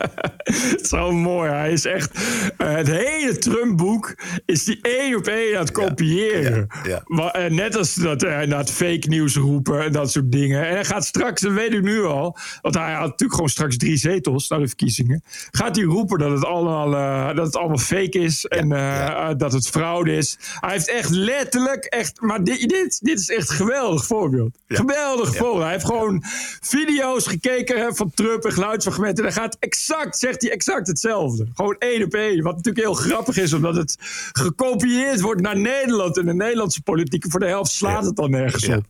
Zo 0.90 1.12
mooi. 1.12 1.50
Hij 1.50 1.72
is 1.72 1.84
echt. 1.84 2.10
eh, 2.56 2.74
het 2.74 2.86
hele 2.86 3.38
Trump-boek 3.38 4.14
is 4.46 4.64
die 4.64 4.78
één 4.82 5.16
op 5.16 5.26
één 5.26 5.54
aan 5.54 5.60
het 5.60 5.70
kopiëren. 5.72 6.66
Maar, 7.06 7.30
eh, 7.30 7.50
net 7.50 7.76
als 7.76 7.94
dat 7.94 8.20
hij 8.20 8.46
naar 8.46 8.58
het 8.58 8.70
fake 8.70 9.08
nieuws 9.08 9.36
roepen 9.36 9.84
en 9.84 9.92
dat 9.92 10.10
soort 10.12 10.32
dingen. 10.32 10.66
En 10.66 10.74
hij 10.74 10.84
gaat 10.84 11.04
straks, 11.04 11.40
dat 11.40 11.52
weet 11.52 11.72
ik 11.72 11.82
nu 11.82 12.04
al. 12.04 12.36
Want 12.60 12.74
hij 12.74 12.92
had 12.92 13.00
natuurlijk 13.02 13.32
gewoon 13.32 13.48
straks 13.48 13.76
drie 13.76 13.96
zetels 13.96 14.30
naar 14.32 14.58
de 14.58 14.66
verkiezingen. 14.66 15.22
Gaat 15.50 15.76
hij 15.76 15.84
roepen 15.84 16.18
dat 16.18 16.30
het 16.30 16.44
allemaal, 16.44 16.94
eh, 16.94 17.36
dat 17.36 17.46
het 17.46 17.56
allemaal 17.56 17.78
fake 17.78 18.18
is 18.18 18.44
en 18.44 18.72
eh, 18.72 19.06
eh, 19.06 19.38
dat 19.38 19.52
het 19.52 19.68
fraude 19.68 20.16
is. 20.16 20.38
Hij 20.60 20.72
heeft 20.72 20.88
echt 20.88 21.10
letterlijk. 21.10 21.84
Echt, 21.84 22.20
maar 22.20 22.44
dit, 22.44 22.68
dit, 22.68 22.98
dit 23.02 23.20
is 23.20 23.28
echt 23.28 23.50
een 23.50 23.56
geweldig 23.56 24.06
voorbeeld. 24.06 24.58
Geweldig 24.68 25.36
voorbeeld. 25.36 25.62
Hij 25.62 25.72
heeft 25.72 25.84
gewoon 25.84 26.22
video's 26.60 27.26
gekeken 27.26 27.96
van 27.96 28.10
Trump 28.14 28.44
en 28.44 28.52
geluidsfragmenten. 28.52 29.24
En 29.24 29.32
hij 29.32 29.42
gaat 29.42 29.56
exact, 29.60 30.18
zegt 30.18 30.42
hij 30.42 30.50
exact 30.50 30.86
hetzelfde. 30.86 31.46
Gewoon 31.54 31.76
één 31.78 32.04
op 32.04 32.14
één. 32.14 32.42
Wat 32.42 32.56
natuurlijk 32.56 32.84
heel 32.84 32.94
grappig 32.94 33.36
is, 33.36 33.52
omdat 33.52 33.76
het 33.76 33.96
gekopieerd 34.32 35.20
wordt 35.20 35.40
naar 35.40 35.58
Nederland. 35.58 36.18
En 36.18 36.26
de 36.26 36.34
Nederlandse 36.34 36.82
politiek 36.82 37.24
voor 37.28 37.40
de 37.40 37.46
helft 37.46 37.70
slaat 37.70 38.04
het 38.04 38.16
dan 38.16 38.30
nergens 38.30 38.68
op. 38.68 38.84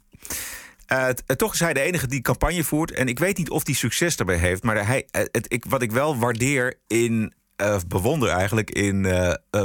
Eh, 0.86 1.08
toch 1.08 1.52
is 1.52 1.60
hij 1.60 1.72
de 1.72 1.80
enige 1.80 2.06
die 2.06 2.20
campagne 2.20 2.64
voert. 2.64 2.90
En 2.92 3.06
ik 3.08 3.18
weet 3.18 3.36
niet 3.38 3.50
of 3.50 3.66
hij 3.66 3.74
succes 3.74 4.16
daarbij 4.16 4.36
heeft. 4.36 4.62
Maar 4.62 4.86
hij, 4.86 5.06
eh, 5.10 5.22
het, 5.32 5.46
ik, 5.48 5.64
wat 5.68 5.82
ik 5.82 5.92
wel 5.92 6.16
waardeer 6.18 6.74
in. 6.86 7.32
eh, 7.56 7.76
bewonder 7.88 8.28
eigenlijk 8.28 8.70
in 8.70 9.02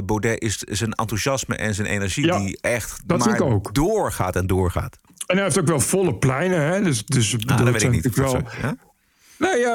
Baudet 0.05 0.41
is 0.41 0.57
zijn 0.57 0.91
enthousiasme 0.93 1.55
en 1.55 1.75
zijn 1.75 1.87
energie 1.87 2.25
Ja, 2.25 2.39
die 2.39 2.57
echt 2.61 3.01
maar 3.07 3.39
ook. 3.41 3.73
doorgaat 3.73 4.35
en 4.35 4.47
doorgaat. 4.47 4.97
En 5.25 5.35
hij 5.35 5.43
heeft 5.45 5.59
ook 5.59 5.67
wel 5.67 5.79
volle 5.79 6.15
pleinen. 6.15 6.61
Hè? 6.61 6.81
Dus, 6.83 7.05
dus 7.05 7.33
Ah, 7.45 7.57
dat 7.57 7.69
weet 7.69 7.81
ik 7.81 7.91
niet. 7.91 8.15
wel. 8.15 8.41
Ja, 8.61 8.75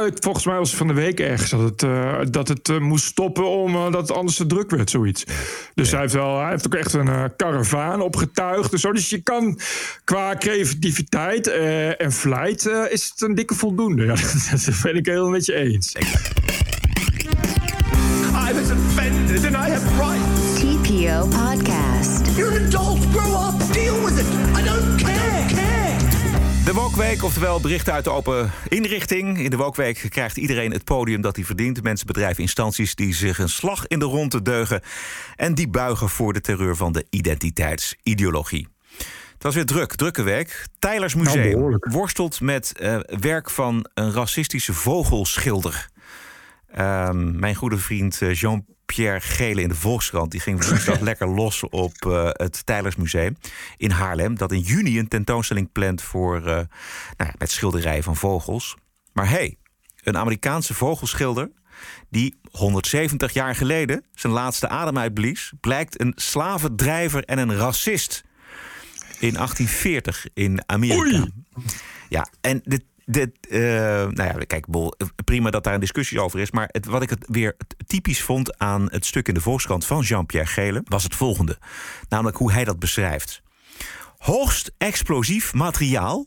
het- 0.05 0.25
volgens 0.25 0.45
mij 0.45 0.57
was 0.59 0.69
het 0.69 0.79
van 0.79 0.87
de 0.87 0.93
week 0.93 1.21
ergens 1.21 1.51
dat 1.51 1.61
het, 1.61 1.83
eh, 1.83 2.19
dat 2.31 2.49
het 2.49 2.69
eh, 2.69 2.79
moest 2.79 3.05
stoppen 3.05 3.47
omdat 3.49 3.93
het 4.09 4.13
anders 4.17 4.37
te 4.37 4.47
druk 4.47 4.71
werd, 4.71 4.91
zoiets. 4.91 5.25
Dus 5.75 5.91
hij, 5.91 6.01
heeft 6.01 6.13
wel, 6.13 6.41
hij 6.41 6.51
heeft 6.51 6.67
ook 6.67 6.75
echt 6.75 6.93
een 6.93 7.09
eh, 7.09 7.25
karavaan 7.37 8.01
opgetuigd. 8.01 8.73
en 8.73 8.79
zo. 8.79 8.93
Dus 8.93 9.11
je 9.11 9.23
kan 9.23 9.59
qua 10.05 10.37
creativiteit 10.37 11.47
eh, 11.47 12.01
en 12.01 12.13
vlijt 12.13 12.67
eh, 12.67 12.83
is 12.93 13.09
het 13.11 13.21
een 13.21 13.35
dikke 13.35 13.55
voldoende. 13.55 14.05
Ja, 14.05 14.15
dat 14.51 14.81
ben 14.83 14.97
ik 14.97 15.07
heel 15.07 15.29
met 15.29 15.47
je 15.47 15.55
eens. 15.55 15.93
De 26.73 26.79
Wokweek, 26.79 27.23
oftewel 27.23 27.61
berichten 27.61 27.93
uit 27.93 28.05
de 28.05 28.11
open 28.11 28.51
inrichting. 28.69 29.39
In 29.39 29.51
de 29.51 29.57
Wokweek 29.57 30.07
krijgt 30.09 30.37
iedereen 30.37 30.73
het 30.73 30.85
podium 30.85 31.21
dat 31.21 31.37
hij 31.37 31.45
verdient. 31.45 31.83
Mensen, 31.83 32.07
bedrijven, 32.07 32.43
instanties 32.43 32.95
die 32.95 33.15
zich 33.15 33.39
een 33.39 33.49
slag 33.49 33.87
in 33.87 33.99
de 33.99 34.05
ronde 34.05 34.43
deugen... 34.43 34.81
en 35.37 35.55
die 35.55 35.69
buigen 35.69 36.09
voor 36.09 36.33
de 36.33 36.41
terreur 36.41 36.77
van 36.77 36.93
de 36.93 37.07
identiteitsideologie. 37.11 38.69
Het 39.33 39.43
was 39.43 39.55
weer 39.55 39.67
druk, 39.67 39.95
drukke 39.95 40.23
week. 40.23 40.67
Tylers 40.79 41.15
Nou, 41.15 41.27
Museum 41.27 41.77
worstelt 41.79 42.41
met 42.41 42.79
eh, 42.79 42.99
werk 43.21 43.51
van 43.51 43.87
een 43.95 44.13
racistische 44.13 44.73
vogelschilder. 44.73 45.89
Ehm, 46.73 47.39
mijn 47.39 47.55
goede 47.55 47.79
vriend 47.79 48.23
eh, 48.23 48.35
Jean-Pierre 48.35 49.21
Gele 49.21 49.63
in 49.63 49.69
de 49.69 49.75
Volkskrant... 49.75 50.31
die 50.31 50.41
ging 50.41 50.69
woensdag 50.69 51.01
lekker 51.11 51.29
los 51.29 51.63
op 51.63 51.95
eh, 52.07 52.29
het 52.33 52.67
Tijlersmuseum 52.67 53.37
in 53.77 53.91
Haarlem... 53.91 54.35
dat 54.35 54.53
in 54.53 54.61
juni 54.61 54.99
een 54.99 55.09
tentoonstelling 55.09 55.73
plant 55.73 56.03
voor, 56.03 56.37
eh, 56.37 56.45
nou 56.45 56.67
ja, 57.17 57.33
met 57.39 57.51
schilderijen 57.51 58.03
van 58.03 58.17
vogels. 58.17 58.77
Maar 59.13 59.29
hey, 59.29 59.57
een 60.03 60.17
Amerikaanse 60.17 60.75
vogelschilder... 60.75 61.51
die 62.11 62.39
170 62.51 63.33
jaar 63.33 63.55
geleden 63.55 64.05
zijn 64.15 64.33
laatste 64.33 64.69
adem 64.69 64.99
uitblies... 64.99 65.53
blijkt 65.61 66.01
een 66.01 66.13
slavendrijver 66.17 67.25
en 67.25 67.39
een 67.39 67.57
racist... 67.57 68.25
in 69.19 69.33
1840 69.33 70.27
in 70.35 70.63
Amerika. 70.67 71.27
Ja, 72.09 72.29
en 72.41 72.61
dit, 72.63 72.85
uh, 73.07 73.23
nou 74.09 74.23
ja, 74.23 74.35
kijk, 74.47 74.67
bol, 74.67 74.95
prima 75.25 75.51
dat 75.51 75.65
daar 75.65 75.75
een 75.75 75.81
discussie 75.81 76.21
over 76.21 76.41
is. 76.41 76.51
Maar 76.51 76.69
het, 76.71 76.87
wat 76.87 77.03
ik 77.03 77.11
het 77.11 77.25
weer 77.29 77.57
typisch 77.87 78.23
vond 78.23 78.59
aan 78.59 78.87
het 78.91 79.07
stuk 79.07 79.29
in 79.29 79.35
de 79.35 79.41
Volkskrant 79.41 79.87
van 79.87 80.01
Jean-Pierre 80.01 80.49
Gele... 80.49 80.83
was 80.85 81.03
het 81.03 81.15
volgende. 81.15 81.59
Namelijk 82.09 82.37
hoe 82.37 82.53
hij 82.53 82.65
dat 82.65 82.79
beschrijft. 82.79 83.43
Hoogst 84.19 84.73
explosief 84.79 85.55
materiaal 85.55 86.27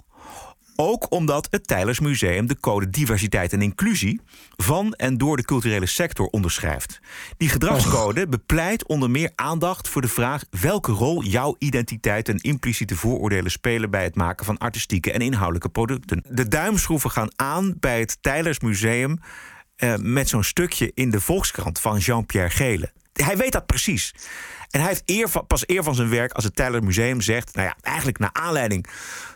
ook 0.76 1.12
omdat 1.12 1.48
het 1.50 1.68
Tylers 1.68 2.00
Museum 2.00 2.48
de 2.48 2.60
code 2.60 2.90
diversiteit 2.90 3.54
en 3.54 3.62
inclusie 3.62 4.22
van 4.56 4.94
en 4.94 5.18
door 5.18 5.38
de 5.38 5.46
culturele 5.46 5.86
sector 5.86 6.28
onderschrijft. 6.28 7.00
Die 7.38 7.50
gedragscode 7.50 8.28
bepleit 8.28 8.86
onder 8.86 9.10
meer 9.10 9.32
aandacht 9.36 9.88
voor 9.88 10.02
de 10.02 10.08
vraag 10.08 10.44
welke 10.50 10.92
rol 10.92 11.24
jouw 11.24 11.56
identiteit 11.60 12.30
en 12.30 12.38
impliciete 12.38 12.96
vooroordelen 12.96 13.52
spelen 13.52 13.90
bij 13.90 14.04
het 14.04 14.16
maken 14.16 14.46
van 14.46 14.58
artistieke 14.58 15.12
en 15.12 15.22
inhoudelijke 15.22 15.70
producten. 15.70 16.24
De 16.30 16.48
duimschroeven 16.48 17.12
gaan 17.12 17.32
aan 17.36 17.76
bij 17.80 18.00
het 18.00 18.18
Tylers 18.22 18.60
Museum 18.60 19.20
eh, 19.76 19.96
met 19.96 20.30
zo'n 20.30 20.44
stukje 20.44 20.92
in 20.94 21.10
de 21.10 21.22
Volkskrant 21.22 21.80
van 21.80 21.98
Jean-Pierre 21.98 22.50
Gele. 22.50 22.92
Hij 23.14 23.38
weet 23.38 23.52
dat 23.52 23.66
precies. 23.66 24.14
En 24.70 24.80
hij 24.80 24.90
heeft 24.90 25.04
eer 25.06 25.30
van, 25.30 25.48
pas 25.48 25.64
eer 25.68 25.84
van 25.84 25.96
zijn 25.96 26.10
werk 26.10 26.32
als 26.32 26.44
het 26.44 26.56
Tyler 26.56 26.84
Museum 26.84 27.22
zegt... 27.22 27.56
nou 27.56 27.68
ja, 27.68 27.76
eigenlijk 27.82 28.20
naar 28.20 28.34
aanleiding 28.34 28.88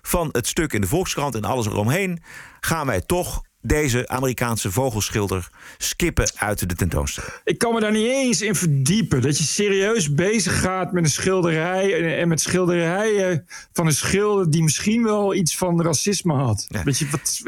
van 0.01 0.29
het 0.31 0.47
stuk 0.47 0.73
in 0.73 0.81
de 0.81 0.87
Volkskrant... 0.87 1.35
en 1.35 1.43
alles 1.43 1.65
eromheen, 1.65 2.21
gaan 2.59 2.85
wij 2.85 3.01
toch 3.01 3.41
deze 3.61 4.07
Amerikaanse 4.07 4.71
vogelschilder 4.71 5.49
skippen 5.77 6.31
uit 6.35 6.69
de 6.69 6.75
tentoonstelling. 6.75 7.33
Ik 7.43 7.57
kan 7.57 7.73
me 7.73 7.79
daar 7.79 7.91
niet 7.91 8.07
eens 8.07 8.41
in 8.41 8.55
verdiepen. 8.55 9.21
Dat 9.21 9.37
je 9.37 9.43
serieus 9.43 10.13
bezig 10.13 10.59
gaat 10.59 10.91
met 10.91 11.03
een 11.03 11.09
schilderij 11.09 12.17
en 12.17 12.27
met 12.27 12.41
schilderijen 12.41 13.45
van 13.73 13.85
een 13.85 13.93
schilder 13.93 14.51
die 14.51 14.63
misschien 14.63 15.03
wel 15.03 15.35
iets 15.35 15.57
van 15.57 15.81
racisme 15.81 16.33
had. 16.33 16.67
Weet 16.83 16.97
je, 16.97 17.07
wat, 17.11 17.41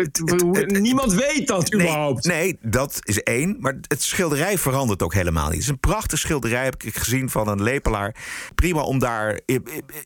niemand 0.67 1.13
weet 1.13 1.47
dat 1.47 1.73
überhaupt. 1.73 2.25
Nee, 2.25 2.57
dat 2.61 2.99
is 3.03 3.23
één. 3.23 3.57
Maar 3.59 3.77
het 3.87 4.03
schilderij 4.03 4.57
verandert 4.57 5.01
ook 5.01 5.13
helemaal 5.13 5.45
niet. 5.45 5.53
Het 5.53 5.63
is 5.63 5.67
een 5.67 5.79
prachtig 5.79 6.19
schilderij, 6.19 6.63
heb 6.63 6.83
ik 6.83 6.95
gezien 6.95 7.29
van 7.29 7.47
een 7.47 7.63
lepelaar. 7.63 8.15
Prima 8.55 8.81
om 8.81 8.99
daar 8.99 9.39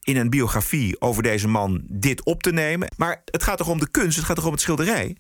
in 0.03 0.18
een 0.18 0.30
biografie 0.30 1.01
over 1.01 1.24
deze 1.24 1.47
man 1.47 1.82
dit 1.88 2.24
op 2.24 2.43
te 2.43 2.51
nemen. 2.51 2.88
Maar 2.97 3.22
het 3.26 3.43
gaat 3.43 3.58
toch 3.58 3.70
om 3.70 3.80
de 3.80 3.89
kunst, 3.91 4.18
het 4.18 4.26
gaat 4.26 4.36
toch 4.36 4.45
om 4.45 4.51
het 4.51 4.62
schilderij? 4.62 5.16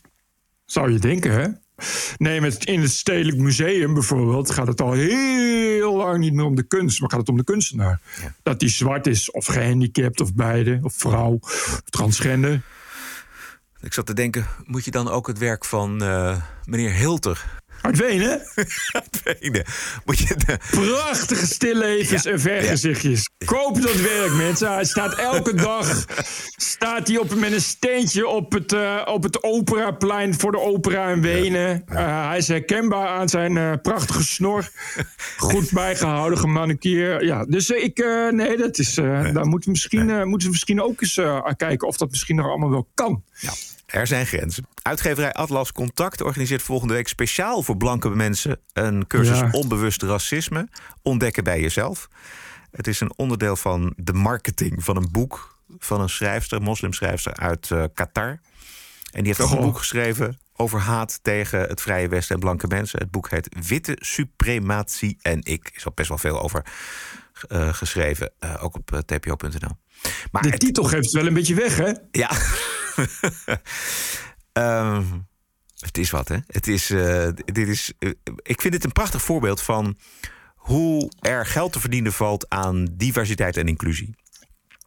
Zou 0.65 0.91
je 0.91 0.99
denken, 0.99 1.31
hè? 1.31 1.47
Nee, 2.17 2.41
met 2.41 2.65
in 2.65 2.81
het 2.81 2.91
Stedelijk 2.91 3.37
Museum 3.37 3.93
bijvoorbeeld 3.93 4.51
gaat 4.51 4.67
het 4.67 4.81
al 4.81 4.91
heel 4.91 5.95
lang 5.95 6.19
niet 6.19 6.33
meer 6.33 6.45
om 6.45 6.55
de 6.55 6.67
kunst, 6.67 6.99
maar 6.99 7.09
gaat 7.09 7.19
het 7.19 7.29
om 7.29 7.37
de 7.37 7.43
kunstenaar. 7.43 8.01
Dat 8.43 8.59
die 8.59 8.69
zwart 8.69 9.07
is, 9.07 9.31
of 9.31 9.45
gehandicapt, 9.45 10.21
of 10.21 10.33
beide, 10.33 10.79
of 10.81 10.93
vrouw, 10.93 11.37
of 11.41 11.81
transgender. 11.85 12.61
Ik 13.81 13.93
zat 13.93 14.05
te 14.05 14.13
denken, 14.13 14.45
moet 14.63 14.85
je 14.85 14.91
dan 14.91 15.09
ook 15.09 15.27
het 15.27 15.37
werk 15.37 15.65
van 15.65 16.03
uh, 16.03 16.41
meneer 16.65 16.91
Hilter 16.91 17.61
uit 18.91 19.23
Wenen. 19.23 19.63
Moet 20.05 20.17
je 20.17 20.35
de... 20.45 20.57
Prachtige 20.71 21.45
stillevens 21.45 22.25
en 22.25 22.39
vergezichtjes. 22.39 23.29
Ja. 23.37 23.45
Koop 23.45 23.81
dat 23.81 23.95
werk, 23.95 24.33
mensen. 24.33 24.73
Hij 24.73 24.85
staat 24.85 25.13
elke 25.13 25.53
dag 25.69 26.05
staat 26.55 27.07
hij 27.07 27.17
op, 27.17 27.35
met 27.35 27.51
een 27.51 27.61
steentje 27.61 28.27
op 28.27 28.51
het, 28.51 28.73
uh, 28.73 29.01
op 29.05 29.23
het 29.23 29.43
operaplein 29.43 30.39
voor 30.39 30.51
de 30.51 30.59
opera 30.59 31.09
in 31.09 31.21
Wenen. 31.21 31.83
Uh, 31.89 32.27
hij 32.27 32.37
is 32.37 32.47
herkenbaar 32.47 33.07
aan 33.07 33.29
zijn 33.29 33.55
uh, 33.55 33.73
prachtige 33.81 34.23
snor. 34.23 34.69
Goed 35.37 35.71
bijgehouden, 35.71 36.37
gemanicureerd. 36.37 37.23
Ja, 37.23 37.45
dus 37.45 37.69
ik, 37.69 37.97
nee, 38.31 38.57
dat 38.57 38.77
is, 38.77 38.93
daar 38.93 39.47
moeten 39.47 39.65
we, 39.65 39.71
misschien, 39.71 40.27
moeten 40.27 40.47
we 40.47 40.53
misschien 40.53 40.81
ook 40.81 41.01
eens 41.01 41.19
kijken 41.57 41.87
of 41.87 41.97
dat 41.97 42.09
misschien 42.09 42.35
nog 42.35 42.47
allemaal 42.47 42.69
wel 42.69 42.87
kan. 42.93 43.23
Ja. 43.39 43.51
Er 43.95 44.07
zijn 44.07 44.25
grenzen. 44.25 44.67
Uitgeverij 44.81 45.33
Atlas 45.33 45.71
Contact 45.71 46.21
organiseert 46.21 46.61
volgende 46.61 46.93
week 46.93 47.07
speciaal 47.07 47.63
voor 47.63 47.77
blanke 47.77 48.09
mensen 48.09 48.59
een 48.73 49.07
cursus 49.07 49.51
onbewust 49.51 50.01
racisme. 50.01 50.67
Ontdekken 51.01 51.43
bij 51.43 51.61
jezelf. 51.61 52.07
Het 52.71 52.87
is 52.87 52.99
een 52.99 53.13
onderdeel 53.15 53.55
van 53.55 53.93
de 53.97 54.13
marketing 54.13 54.83
van 54.83 54.95
een 54.95 55.07
boek 55.11 55.57
van 55.79 56.01
een 56.01 56.09
schrijfster, 56.09 56.61
moslimschrijfster 56.61 57.33
uit 57.33 57.69
uh, 57.69 57.83
Qatar. 57.93 58.39
En 59.11 59.23
die 59.23 59.25
heeft 59.25 59.41
ook 59.41 59.51
een 59.51 59.65
boek 59.65 59.77
geschreven 59.77 60.39
over 60.55 60.79
haat 60.79 61.19
tegen 61.21 61.59
het 61.59 61.81
Vrije 61.81 62.07
Westen 62.07 62.35
en 62.35 62.41
blanke 62.41 62.67
mensen. 62.67 62.99
Het 62.99 63.11
boek 63.11 63.29
heet 63.29 63.55
Witte 63.67 63.97
Suprematie 63.99 65.17
en 65.21 65.39
ik. 65.43 65.71
Is 65.75 65.85
al 65.85 65.91
best 65.95 66.09
wel 66.09 66.17
veel 66.17 66.41
over 66.41 66.65
uh, 67.49 67.73
geschreven, 67.73 68.31
uh, 68.39 68.63
ook 68.63 68.75
op 68.75 69.01
tpo.nl. 69.05 69.77
Maar 70.31 70.41
de 70.41 70.57
titel 70.57 70.83
geeft 70.83 71.03
het 71.03 71.13
wel 71.13 71.27
een 71.27 71.33
beetje 71.33 71.55
weg, 71.55 71.77
hè? 71.77 71.93
Ja. 72.11 72.31
um, 74.53 75.27
het 75.87 75.97
is 75.97 76.09
wat, 76.09 76.27
hè? 76.27 76.37
Het 76.47 76.67
is, 76.67 76.91
uh, 76.91 77.27
dit 77.45 77.67
is, 77.67 77.93
uh, 77.99 78.11
ik 78.41 78.61
vind 78.61 78.73
dit 78.73 78.83
een 78.83 78.91
prachtig 78.91 79.21
voorbeeld 79.21 79.61
van 79.61 79.97
hoe 80.55 81.11
er 81.19 81.45
geld 81.45 81.73
te 81.73 81.79
verdienen 81.79 82.13
valt 82.13 82.49
aan 82.49 82.87
diversiteit 82.91 83.57
en 83.57 83.67
inclusie. 83.67 84.15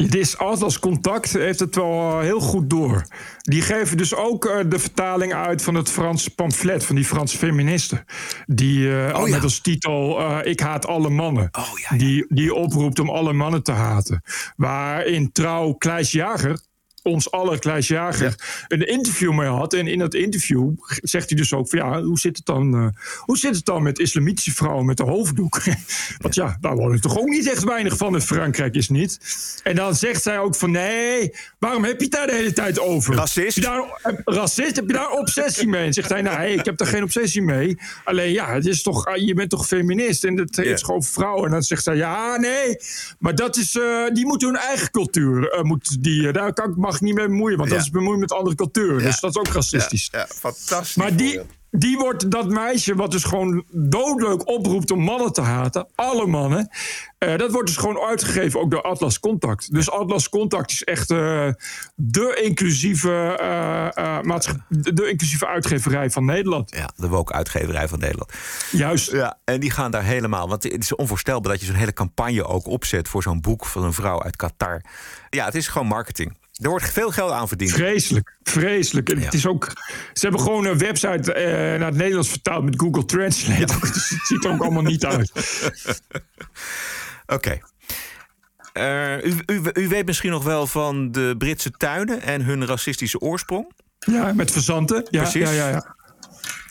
Het 0.03 0.15
is 0.15 0.39
Atlas 0.39 0.79
Contact 0.79 1.33
heeft 1.33 1.61
het 1.61 1.75
wel 1.75 2.21
heel 2.21 2.41
goed 2.41 2.71
door. 2.71 3.07
Die 3.41 3.63
geven 3.63 3.97
dus 3.97 4.15
ook 4.15 4.45
uh, 4.45 4.59
de 4.69 4.79
vertaling 4.79 5.35
uit 5.35 5.63
van 5.63 5.75
het 5.75 5.91
Franse 5.91 6.35
pamflet 6.35 6.85
van 6.85 6.95
die 6.95 7.05
Franse 7.05 7.37
feministen. 7.37 8.05
Die 8.47 8.79
uh, 8.79 9.15
oh, 9.15 9.29
ja. 9.29 9.35
met 9.35 9.43
als 9.43 9.61
titel 9.61 10.21
uh, 10.21 10.39
Ik 10.43 10.61
haat 10.61 10.87
alle 10.87 11.11
mannen. 11.11 11.49
Oh, 11.53 11.79
ja, 11.79 11.89
ja. 11.91 11.99
Die, 11.99 12.25
die 12.29 12.55
oproept 12.55 12.99
om 12.99 13.11
alle 13.11 13.33
mannen 13.33 13.63
te 13.63 13.73
haten. 13.73 14.23
Waarin 14.57 15.33
trouw 15.33 15.73
Kleis 15.73 16.13
Jager, 16.13 16.61
ons 17.03 17.31
aller 17.31 17.59
Klaas 17.59 17.89
Jager 17.89 18.35
een 18.69 18.87
interview 18.87 19.33
mee 19.33 19.49
had. 19.49 19.75
En 19.75 19.87
in 19.87 19.99
dat 19.99 20.15
interview 20.15 20.71
zegt 20.87 21.29
hij 21.29 21.39
dus 21.39 21.53
ook 21.53 21.69
van 21.69 21.79
ja, 21.79 22.03
hoe 22.03 22.19
zit 22.19 22.37
het 22.37 22.47
dan, 22.47 22.75
uh, 22.75 22.89
hoe 23.19 23.39
zit 23.39 23.57
het 23.57 23.65
dan 23.65 23.83
met 23.83 23.99
islamitische 23.99 24.53
vrouwen 24.53 24.87
met 24.87 24.97
de 24.97 25.03
hoofddoek? 25.03 25.63
Want 26.23 26.35
ja, 26.35 26.57
daar 26.61 26.77
woon 26.77 26.95
ik 26.95 27.01
toch 27.01 27.19
ook 27.19 27.29
niet 27.29 27.51
echt 27.51 27.65
weinig 27.65 27.97
van 27.97 28.15
in 28.15 28.21
Frankrijk 28.21 28.75
is 28.75 28.89
niet. 28.89 29.19
En 29.63 29.77
dan 29.77 29.95
zegt 29.95 30.23
zij 30.23 30.39
ook 30.39 30.55
van 30.55 30.71
nee, 30.71 31.35
waarom 31.59 31.85
heb 31.85 31.99
je 31.99 32.05
het 32.05 32.13
daar 32.13 32.27
de 32.27 32.35
hele 32.35 32.53
tijd 32.53 32.81
over? 32.81 33.15
Racist? 33.15 33.55
Heb 33.55 33.65
je 33.65 33.71
daar, 33.71 34.21
racist, 34.25 34.77
heb 34.77 34.87
je 34.87 34.93
daar 34.93 35.11
obsessie 35.11 35.69
mee? 35.69 35.87
En 35.87 35.93
zegt 35.93 36.09
hij, 36.09 36.23
nee, 36.23 36.55
ik 36.55 36.65
heb 36.65 36.77
daar 36.77 36.89
geen 36.89 37.03
obsessie 37.03 37.43
mee. 37.43 37.79
Alleen 38.05 38.33
ja, 38.33 38.53
het 38.55 38.67
is 38.67 38.83
toch, 38.83 39.17
je 39.17 39.35
bent 39.35 39.51
toch 39.51 39.67
feminist 39.67 40.25
en 40.25 40.37
het 40.37 40.59
is 40.59 40.83
gewoon 40.83 41.03
vrouwen. 41.03 41.45
En 41.45 41.51
dan 41.51 41.63
zegt 41.63 41.83
zij, 41.83 41.97
ja, 41.97 42.37
nee, 42.37 42.77
maar 43.19 43.35
dat 43.35 43.57
is, 43.57 43.75
uh, 43.75 44.09
die 44.13 44.27
moeten 44.27 44.49
hun 44.49 44.57
eigen 44.57 44.91
cultuur, 44.91 45.55
uh, 45.55 45.63
moet 45.63 46.03
die, 46.03 46.33
daar 46.33 46.53
kan 46.53 46.71
ik 46.71 46.77
mag 46.91 47.01
niet 47.01 47.15
mee 47.15 47.29
bemoeien, 47.29 47.59
want 47.59 47.71
dat 47.71 47.81
is 47.81 47.91
bemoeien 47.91 48.21
met 48.21 48.33
andere 48.33 48.57
culturen. 48.57 49.03
Dus 49.03 49.21
dat 49.21 49.31
is 49.31 49.37
ook 49.37 49.49
racistisch. 49.49 50.09
Ja, 50.13 50.27
fantastisch. 50.27 50.95
Maar 50.95 51.17
die, 51.17 51.41
die 51.71 51.97
wordt 51.97 52.31
dat 52.31 52.49
meisje 52.49 52.95
wat 52.95 53.11
dus 53.11 53.25
gewoon 53.25 53.65
doodleuk 53.71 54.49
oproept 54.49 54.91
om 54.91 55.01
mannen 55.01 55.33
te 55.33 55.41
haten, 55.41 55.87
alle 55.95 56.27
mannen, 56.27 56.69
uh, 57.19 57.37
dat 57.37 57.53
wordt 57.53 57.67
dus 57.67 57.77
gewoon 57.77 57.99
uitgegeven 57.99 58.61
ook 58.61 58.71
door 58.71 58.83
Atlas 58.83 59.21
Contact. 59.21 59.73
Dus 59.73 59.91
Atlas 59.91 60.29
Contact 60.29 60.71
is 60.71 60.85
echt 60.85 61.11
uh, 61.11 61.49
de, 61.95 62.41
inclusieve, 62.43 63.39
uh, 63.41 64.39
de 64.69 65.11
inclusieve 65.11 65.47
uitgeverij 65.47 66.11
van 66.11 66.25
Nederland. 66.25 66.75
Ja, 66.77 66.91
de 66.97 67.09
woke 67.09 67.33
uitgeverij 67.33 67.89
van 67.89 67.99
Nederland. 67.99 68.33
Juist. 68.71 69.11
Ja, 69.11 69.39
en 69.45 69.61
die 69.61 69.71
gaan 69.71 69.91
daar 69.91 70.05
helemaal, 70.05 70.49
want 70.49 70.63
het 70.63 70.83
is 70.83 70.95
onvoorstelbaar 70.95 71.53
dat 71.53 71.61
je 71.61 71.67
zo'n 71.67 71.75
hele 71.75 71.93
campagne 71.93 72.45
ook 72.45 72.67
opzet 72.67 73.09
voor 73.09 73.23
zo'n 73.23 73.41
boek 73.41 73.67
van 73.67 73.85
een 73.85 73.93
vrouw 73.93 74.23
uit 74.23 74.37
Qatar. 74.37 74.83
Ja, 75.31 75.45
het 75.45 75.55
is 75.55 75.69
gewoon 75.69 75.87
marketing. 75.87 76.37
Er 76.59 76.69
wordt 76.69 76.91
veel 76.91 77.11
geld 77.11 77.31
aan 77.31 77.49
verdiend. 77.49 77.71
Vreselijk, 77.71 78.37
vreselijk. 78.43 79.11
En 79.11 79.19
het 79.19 79.35
is 79.35 79.47
ook, 79.47 79.73
ze 80.13 80.21
hebben 80.21 80.41
gewoon 80.41 80.67
een 80.67 80.79
website 80.79 81.35
uh, 81.35 81.45
naar 81.79 81.89
het 81.89 81.97
Nederlands 81.97 82.29
vertaald 82.29 82.65
met 82.65 82.81
Google 82.81 83.05
Translate. 83.05 83.61
Ja. 83.61 83.67
Dus 83.81 84.11
het 84.11 84.27
ziet 84.27 84.45
er 84.45 84.51
ook 84.51 84.63
allemaal 84.63 84.83
niet 84.83 85.07
uit. 85.07 85.33
Oké. 87.27 87.35
Okay. 87.35 87.63
Uh, 88.73 89.25
u, 89.25 89.35
u, 89.47 89.63
u, 89.75 89.89
weet 89.89 90.07
misschien 90.07 90.31
nog 90.31 90.45
wel 90.45 90.67
van 90.67 91.13
de 91.13 91.35
Britse 91.39 91.71
tuinen 91.71 92.23
en 92.23 92.45
hun 92.45 92.67
racistische 92.67 93.21
oorsprong. 93.21 93.73
Ja, 93.99 94.33
met 94.33 94.51
verzanten. 94.51 95.07
Ja, 95.11 95.23
Precies. 95.23 95.51
Ja, 95.51 95.51
ja, 95.51 95.69
ja. 95.69 95.97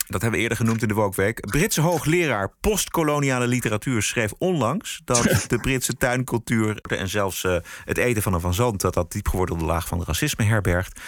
Dat 0.08 0.20
hebben 0.20 0.38
we 0.38 0.42
eerder 0.42 0.58
genoemd 0.58 0.82
in 0.82 0.88
de 0.88 0.94
Wokweek. 0.94 1.40
Britse 1.40 1.80
hoogleraar 1.80 2.52
postkoloniale 2.60 3.46
literatuur 3.46 4.02
schreef 4.02 4.32
onlangs 4.38 5.00
dat 5.04 5.22
de 5.48 5.58
Britse 5.58 5.96
tuincultuur 5.96 6.78
en 6.80 7.08
zelfs 7.08 7.44
uh, 7.44 7.56
het 7.84 7.98
eten 7.98 8.22
van 8.22 8.34
een 8.34 8.40
van 8.40 8.54
zand 8.54 8.80
dat 8.80 8.94
dat 8.94 9.12
diepgewortelde 9.12 9.64
laag 9.64 9.86
van 9.86 10.04
racisme 10.04 10.44
herbergt. 10.44 11.00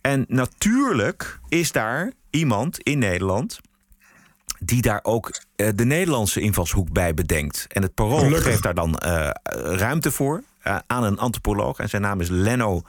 En 0.00 0.24
natuurlijk 0.28 1.38
is 1.48 1.72
daar 1.72 2.12
iemand 2.30 2.78
in 2.78 2.98
Nederland 2.98 3.60
die 4.58 4.82
daar 4.82 5.00
ook 5.02 5.40
uh, 5.56 5.68
de 5.74 5.84
Nederlandse 5.84 6.40
invalshoek 6.40 6.92
bij 6.92 7.14
bedenkt. 7.14 7.66
En 7.68 7.82
het 7.82 7.94
parool 7.94 8.30
geeft 8.30 8.62
daar 8.62 8.74
dan 8.74 9.00
uh, 9.06 9.30
ruimte 9.76 10.10
voor. 10.10 10.42
Aan 10.86 11.04
een 11.04 11.18
antropoloog. 11.18 11.78
En 11.78 11.88
zijn 11.88 12.02
naam 12.02 12.20
is 12.20 12.28
Leno 12.28 12.82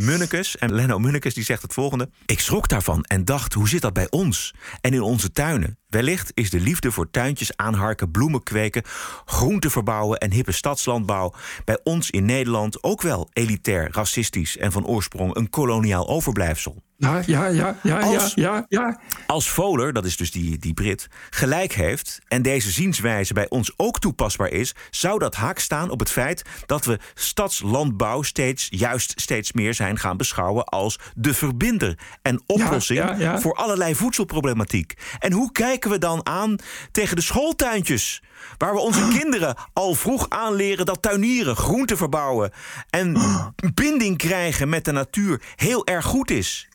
Munnekes. 0.00 0.58
En 0.58 0.72
Leno 0.72 0.98
Munnekes 0.98 1.34
die 1.34 1.44
zegt 1.44 1.62
het 1.62 1.72
volgende. 1.72 2.10
Ik 2.26 2.40
schrok 2.40 2.68
daarvan 2.68 3.02
en 3.04 3.24
dacht, 3.24 3.52
hoe 3.52 3.68
zit 3.68 3.82
dat 3.82 3.92
bij 3.92 4.10
ons? 4.10 4.54
En 4.80 4.94
in 4.94 5.02
onze 5.02 5.32
tuinen? 5.32 5.78
Wellicht 5.88 6.30
is 6.34 6.50
de 6.50 6.60
liefde 6.60 6.92
voor 6.92 7.10
tuintjes 7.10 7.56
aanharken, 7.56 8.10
bloemen 8.10 8.42
kweken... 8.42 8.82
groenten 9.24 9.70
verbouwen 9.70 10.18
en 10.18 10.32
hippe 10.32 10.52
stadslandbouw... 10.52 11.34
bij 11.64 11.80
ons 11.82 12.10
in 12.10 12.24
Nederland 12.24 12.82
ook 12.82 13.02
wel 13.02 13.28
elitair, 13.32 13.88
racistisch... 13.92 14.56
en 14.56 14.72
van 14.72 14.86
oorsprong 14.86 15.36
een 15.36 15.50
koloniaal 15.50 16.08
overblijfsel. 16.08 16.82
Ja, 16.96 17.22
ja, 17.26 17.46
ja, 17.46 17.76
ja, 17.82 17.98
Als- 17.98 18.34
ja, 18.34 18.54
ja, 18.54 18.64
ja. 18.68 19.00
Als 19.26 19.50
Voler, 19.50 19.92
dat 19.92 20.04
is 20.04 20.16
dus 20.16 20.30
die, 20.30 20.58
die 20.58 20.74
Brit, 20.74 21.08
gelijk 21.30 21.72
heeft 21.72 22.18
en 22.28 22.42
deze 22.42 22.70
zienswijze 22.70 23.32
bij 23.32 23.48
ons 23.48 23.72
ook 23.76 23.98
toepasbaar 23.98 24.50
is, 24.50 24.74
zou 24.90 25.18
dat 25.18 25.34
haak 25.34 25.58
staan 25.58 25.90
op 25.90 25.98
het 25.98 26.10
feit 26.10 26.42
dat 26.66 26.84
we 26.84 26.98
stadslandbouw 27.14 28.22
steeds, 28.22 28.66
juist 28.70 29.20
steeds 29.20 29.52
meer 29.52 29.74
zijn 29.74 29.89
gaan 29.98 30.16
beschouwen 30.16 30.64
als 30.64 30.98
de 31.14 31.34
verbinder 31.34 31.98
en 32.22 32.42
oplossing 32.46 32.98
ja, 32.98 33.14
ja. 33.18 33.40
voor 33.40 33.54
allerlei 33.54 33.94
voedselproblematiek. 33.94 34.94
En 35.18 35.32
hoe 35.32 35.52
kijken 35.52 35.90
we 35.90 35.98
dan 35.98 36.26
aan 36.26 36.56
tegen 36.92 37.16
de 37.16 37.22
schooltuintjes? 37.22 38.22
Waar 38.58 38.72
we 38.72 38.80
onze 38.80 39.08
kinderen 39.18 39.56
al 39.72 39.94
vroeg 39.94 40.28
aanleren 40.28 40.86
dat 40.86 41.02
tuinieren, 41.02 41.56
groenten 41.56 41.96
verbouwen 41.96 42.52
en 42.90 43.18
binding 43.74 44.16
krijgen 44.16 44.68
met 44.68 44.84
de 44.84 44.92
natuur 44.92 45.42
heel 45.56 45.86
erg 45.86 46.04
goed 46.04 46.30
is. 46.30 46.68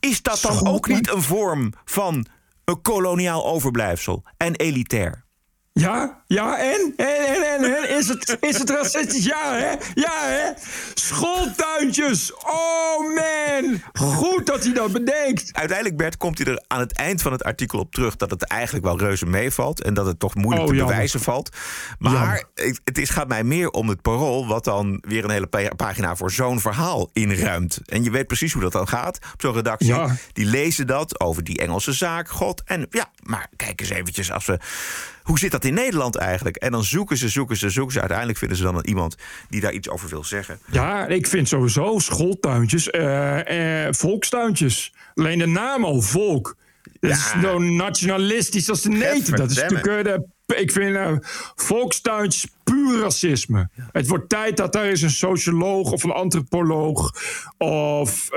Is 0.00 0.22
dat 0.22 0.40
dan 0.40 0.66
ook 0.66 0.88
niet 0.88 1.10
een 1.10 1.22
vorm 1.22 1.72
van 1.84 2.26
een 2.64 2.82
koloniaal 2.82 3.46
overblijfsel 3.46 4.22
en 4.36 4.54
elitair? 4.56 5.24
Ja, 5.74 6.22
ja, 6.26 6.58
en? 6.58 6.92
En, 6.96 7.06
en, 7.26 7.42
en, 7.44 7.76
en? 7.76 7.96
Is, 7.98 8.08
het, 8.08 8.36
is 8.40 8.58
het 8.58 8.70
racistisch? 8.70 9.24
Ja, 9.24 9.52
hè? 9.54 9.70
Ja, 9.94 10.18
hè? 10.20 10.50
Schooltuintjes! 10.94 12.32
Oh, 12.34 13.14
man! 13.14 13.82
Goed 13.92 14.46
dat 14.46 14.64
hij 14.64 14.72
dat 14.72 14.92
bedenkt. 14.92 15.48
Uiteindelijk, 15.52 15.96
Bert, 15.96 16.16
komt 16.16 16.38
hij 16.38 16.46
er 16.46 16.62
aan 16.66 16.80
het 16.80 16.92
eind 16.92 17.22
van 17.22 17.32
het 17.32 17.44
artikel 17.44 17.78
op 17.78 17.92
terug 17.92 18.16
dat 18.16 18.30
het 18.30 18.42
eigenlijk 18.42 18.84
wel 18.84 18.98
reuze 18.98 19.26
meevalt 19.26 19.82
en 19.82 19.94
dat 19.94 20.06
het 20.06 20.18
toch 20.18 20.34
moeilijk 20.34 20.62
Oh, 20.62 20.68
te 20.68 20.74
jammer. 20.74 20.92
bewijzen 20.94 21.20
valt. 21.20 21.56
Maar 21.98 22.44
het, 22.54 22.80
het 22.84 22.98
is, 22.98 23.10
gaat 23.10 23.28
mij 23.28 23.44
meer 23.44 23.70
om 23.70 23.88
het 23.88 24.02
parool, 24.02 24.46
wat 24.46 24.64
dan 24.64 24.98
weer 25.08 25.24
een 25.24 25.30
hele 25.30 25.46
pa- 25.46 25.74
pagina 25.76 26.16
voor 26.16 26.30
zo'n 26.30 26.60
verhaal 26.60 27.10
inruimt. 27.12 27.78
En 27.84 28.04
je 28.04 28.10
weet 28.10 28.26
precies 28.26 28.52
hoe 28.52 28.62
dat 28.62 28.72
dan 28.72 28.88
gaat 28.88 29.18
op 29.32 29.40
zo'n 29.40 29.54
redactie. 29.54 29.86
Ja. 29.94 30.16
Die 30.32 30.46
lezen 30.46 30.86
dat 30.86 31.20
over 31.20 31.44
die 31.44 31.58
Engelse 31.58 31.92
zaak, 31.92 32.28
God. 32.28 32.62
En 32.64 32.86
ja, 32.90 33.10
maar 33.22 33.48
kijk 33.56 33.80
eens 33.80 33.90
eventjes 33.90 34.32
als 34.32 34.46
we. 34.46 34.58
Hoe 35.22 35.38
zit 35.38 35.50
dat 35.50 35.64
in 35.64 35.74
Nederland 35.74 36.16
eigenlijk? 36.16 36.56
En 36.56 36.72
dan 36.72 36.84
zoeken 36.84 37.16
ze, 37.16 37.28
zoeken 37.28 37.56
ze, 37.56 37.70
zoeken 37.70 37.92
ze. 37.92 37.98
Uiteindelijk 37.98 38.38
vinden 38.38 38.56
ze 38.56 38.62
dan 38.62 38.80
iemand 38.84 39.16
die 39.48 39.60
daar 39.60 39.72
iets 39.72 39.88
over 39.88 40.08
wil 40.08 40.24
zeggen. 40.24 40.58
Ja, 40.70 41.06
ik 41.06 41.26
vind 41.26 41.48
sowieso 41.48 41.98
schooltuintjes, 41.98 42.90
eh, 42.90 43.86
volkstuintjes. 43.90 44.94
Alleen 45.14 45.38
de 45.38 45.46
naam 45.46 45.84
al, 45.84 46.00
volk. 46.00 46.56
Dat 47.00 47.10
is 47.10 47.32
zo 47.42 47.58
nationalistisch 47.58 48.68
als 48.68 48.82
de 48.82 48.88
neten. 48.88 49.36
Dat 49.36 49.50
is 49.50 49.56
natuurlijk... 49.56 49.86
eh, 49.86 50.04
de, 50.04 50.26
ik 50.56 50.72
vind 50.72 51.26
volkstuintjes 51.54 52.46
puur 52.64 53.00
racisme. 53.00 53.68
Het 53.92 54.08
wordt 54.08 54.28
tijd 54.28 54.56
dat 54.56 54.72
daar 54.72 54.84
eens 54.84 55.02
een 55.02 55.10
socioloog 55.10 55.92
of 55.92 56.04
een 56.04 56.10
antropoloog... 56.10 57.14
of, 57.58 58.28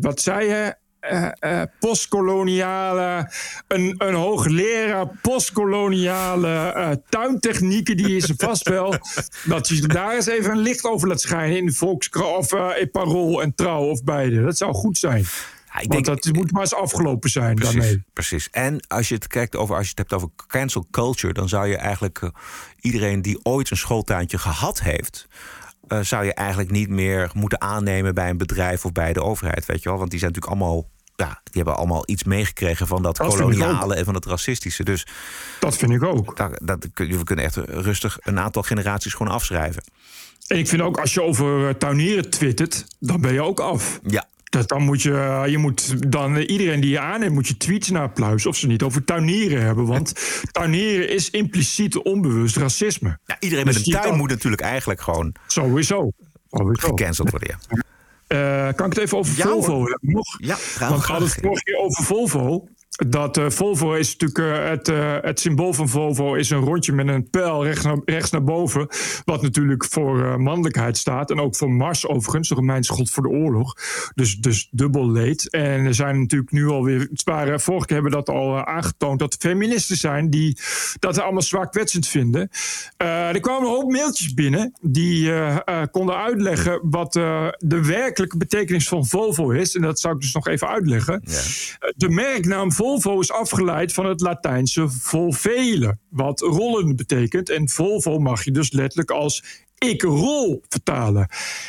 wat 0.00 0.20
zei 0.20 0.46
je... 0.48 0.76
eh, 1.08 1.60
eh, 1.60 1.68
postkoloniale, 1.78 3.32
een, 3.68 3.94
een 3.98 4.14
hoogleraar 4.14 5.06
postkoloniale 5.22 6.48
eh, 6.72 6.90
tuintechnieken, 7.08 7.96
die 7.96 8.16
is 8.16 8.28
er 8.28 8.34
vast 8.38 8.68
wel. 8.68 8.90
dat 9.44 9.68
je 9.68 9.86
daar 9.86 10.14
eens 10.14 10.26
even 10.26 10.50
een 10.50 10.58
licht 10.58 10.84
over 10.84 11.08
laat 11.08 11.20
schijnen 11.20 11.56
in 11.56 11.72
Volkskrant 11.72 12.36
of 12.36 12.76
in 12.76 12.90
Parool 12.90 13.42
en 13.42 13.54
Trouw 13.54 13.82
of 13.84 14.04
beide. 14.04 14.42
Dat 14.42 14.56
zou 14.56 14.74
goed 14.74 14.98
zijn. 14.98 15.20
ik 15.20 15.26
Want 15.72 15.90
denk- 15.90 16.22
dat 16.22 16.32
moet 16.34 16.52
maar 16.52 16.62
eens 16.62 16.74
afgelopen 16.74 17.30
zijn 17.30 17.54
Precies, 17.54 17.74
daarmee. 17.74 18.04
precies. 18.12 18.48
En 18.50 18.80
als 18.88 19.08
je 19.08 19.14
het 19.14 19.26
kijkt 19.26 19.56
over, 19.56 19.74
als 19.76 19.84
je 19.84 19.90
het 19.90 19.98
hebt 19.98 20.12
over 20.12 20.28
cancel 20.46 20.86
culture, 20.90 21.32
dan 21.32 21.48
zou 21.48 21.66
je 21.66 21.76
eigenlijk 21.76 22.30
iedereen 22.80 23.22
die 23.22 23.38
ooit 23.42 23.70
een 23.70 23.76
schooltuintje 23.76 24.38
gehad 24.38 24.80
heeft. 24.82 25.26
zou 26.00 26.24
je 26.24 26.34
eigenlijk 26.34 26.70
niet 26.70 26.88
meer 26.88 27.30
moeten 27.34 27.60
aannemen 27.60 28.14
bij 28.14 28.30
een 28.30 28.36
bedrijf 28.36 28.84
of 28.84 28.92
bij 28.92 29.12
de 29.12 29.22
overheid, 29.22 29.66
weet 29.66 29.82
je 29.82 29.88
wel? 29.88 29.98
Want 29.98 30.10
die 30.10 30.18
zijn 30.18 30.32
natuurlijk 30.32 30.60
allemaal, 30.60 30.88
ja, 31.16 31.40
die 31.44 31.52
hebben 31.52 31.76
allemaal 31.76 32.02
iets 32.06 32.24
meegekregen 32.24 32.86
van 32.86 33.02
dat, 33.02 33.18
koloniale 33.18 33.94
en 33.94 34.04
van 34.04 34.14
het 34.14 34.24
racistische. 34.24 34.84
Dus 34.84 35.06
Dat 35.60 35.76
vind 35.76 35.92
ik 35.92 36.02
ook. 36.02 36.36
dat, 36.36 36.60
dat, 36.62 36.86
we 36.94 37.24
kunnen 37.24 37.44
echt 37.44 37.56
rustig 37.56 38.18
een 38.20 38.38
aantal 38.38 38.62
generaties 38.62 39.14
gewoon 39.14 39.32
afschrijven. 39.32 39.82
En 40.46 40.58
ik 40.58 40.68
vind 40.68 40.82
ook, 40.82 41.00
als 41.00 41.14
je 41.14 41.22
over 41.22 41.68
eh, 41.68 41.74
tuinieren 41.74 42.30
twittert, 42.30 42.86
dan 42.98 43.20
ben 43.20 43.32
je 43.32 43.42
ook 43.42 43.60
af. 43.60 44.00
Ja. 44.06 44.24
Dat 44.44 44.68
dan 44.68 44.82
moet 44.82 45.02
je, 45.02 45.44
je 45.46 45.58
moet 45.58 46.12
dan 46.12 46.36
eh, 46.36 46.48
iedereen 46.48 46.80
die 46.80 46.90
je 46.90 47.00
aanneemt, 47.00 47.32
moet 47.34 47.48
je 47.48 47.56
tweets 47.56 47.90
naar 47.90 48.10
pluizen 48.10 48.50
of 48.50 48.56
ze 48.56 48.66
niet 48.66 48.82
over 48.82 49.04
tuinieren 49.04 49.62
hebben. 49.62 49.86
Want 49.86 50.12
tuinieren 50.52 51.08
is 51.08 51.30
impliciet 51.30 51.96
onbewust 51.96 52.56
racisme. 52.56 53.18
Ja, 53.24 53.36
iedereen 53.40 53.64
met 53.64 53.74
Dus 53.74 53.86
een 53.86 53.92
tuin 53.92 54.16
moet 54.16 54.30
natuurlijk 54.30 54.62
eigenlijk 54.62 55.00
gewoon 55.00 55.34
Sowieso. 55.46 56.10
Sowieso. 56.50 56.88
gecanceld 56.88 57.30
worden. 57.30 57.58
Ja. 57.68 57.82
Eh, 58.26 58.68
kan 58.74 58.86
ik 58.86 58.92
het 58.92 58.98
even 58.98 59.18
over 59.18 59.34
Volvo 59.34 59.78
hebben 59.78 59.98
nog? 60.02 60.26
Ja, 60.38 60.54
graag, 60.54 60.88
Want 60.88 61.00
we 61.06 61.12
hadden 61.12 61.28
het 61.28 61.38
vorige 61.42 61.62
keer 61.62 61.78
over 61.78 62.04
Volvo. 62.04 62.68
Dat 62.96 63.36
eh, 63.36 63.50
Volvo 63.50 63.94
is 63.94 64.16
natuurlijk 64.16 64.38
eh, 64.38 64.68
het, 64.68 64.88
eh, 64.88 65.16
het 65.20 65.40
symbool 65.40 65.72
van 65.72 65.88
Volvo 65.88 66.34
is 66.34 66.50
een 66.50 66.60
rondje 66.60 66.92
met 66.92 67.08
een 67.08 67.30
pijl 67.30 67.64
rechts 67.64 67.84
naar, 67.84 68.00
rechts 68.04 68.30
naar 68.30 68.44
boven. 68.44 68.88
Wat 69.24 69.42
natuurlijk 69.42 69.84
voor 69.84 70.40
mannelijkheid 70.40 70.98
staat. 70.98 71.30
En 71.30 71.40
ook 71.40 71.56
voor 71.56 71.70
Mars 71.70 72.06
overigens, 72.06 72.48
de 72.48 72.54
Romeinse 72.54 72.92
god 72.92 73.10
voor 73.10 73.22
de 73.22 73.28
oorlog. 73.28 73.74
Dus, 74.14 74.36
dus 74.36 74.68
dubbel 74.70 75.10
leed. 75.10 75.50
En 75.50 75.84
er 75.84 75.94
zijn 75.94 76.20
natuurlijk 76.20 76.52
nu 76.52 76.68
alweer. 76.68 77.00
Het 77.00 77.24
waren, 77.24 77.60
vorige 77.60 77.86
keer 77.86 77.94
hebben 77.94 78.12
we 78.12 78.24
dat 78.24 78.34
al 78.34 78.64
aangetoond. 78.64 79.18
Dat 79.18 79.32
er 79.32 79.38
feministen 79.38 79.96
zijn 79.96 80.30
die 80.30 80.58
dat 80.98 81.18
allemaal 81.18 81.42
zwaarkwetsend 81.42 82.08
vinden. 82.08 82.50
Eh, 82.96 83.28
er 83.28 83.40
kwamen 83.40 83.62
een 83.62 83.74
hoop 83.74 83.90
mailtjes 83.90 84.34
binnen. 84.34 84.72
Die 84.80 85.32
konden 85.90 86.16
uitleggen 86.16 86.80
wat 86.82 87.12
de 87.12 87.80
werkelijke 87.82 88.36
betekenis 88.36 88.88
van 88.88 89.06
Volvo 89.06 89.50
is. 89.50 89.74
En 89.74 89.82
dat 89.82 90.00
zou 90.00 90.14
ik 90.14 90.20
dus 90.20 90.32
nog 90.32 90.48
even 90.48 90.68
uitleggen. 90.68 91.22
Eh, 91.22 91.90
De 91.96 92.08
merknaam 92.08 92.72
Volvo 92.72 92.85
is 92.94 93.32
afgeleid 93.32 93.92
van 93.92 94.06
het 94.06 94.20
Latijnse 94.20 94.88
volvele, 94.88 95.98
wat 96.10 96.40
rollen 96.40 96.96
betekent. 96.96 97.50
En 97.50 97.68
Volvo 97.68 98.18
mag 98.18 98.44
je 98.44 98.50
dus 98.50 98.72
letterlijk 98.72 99.10
als 99.10 99.44
ik 99.78 100.02
rol 100.02 100.62
vertalen. 100.68 101.28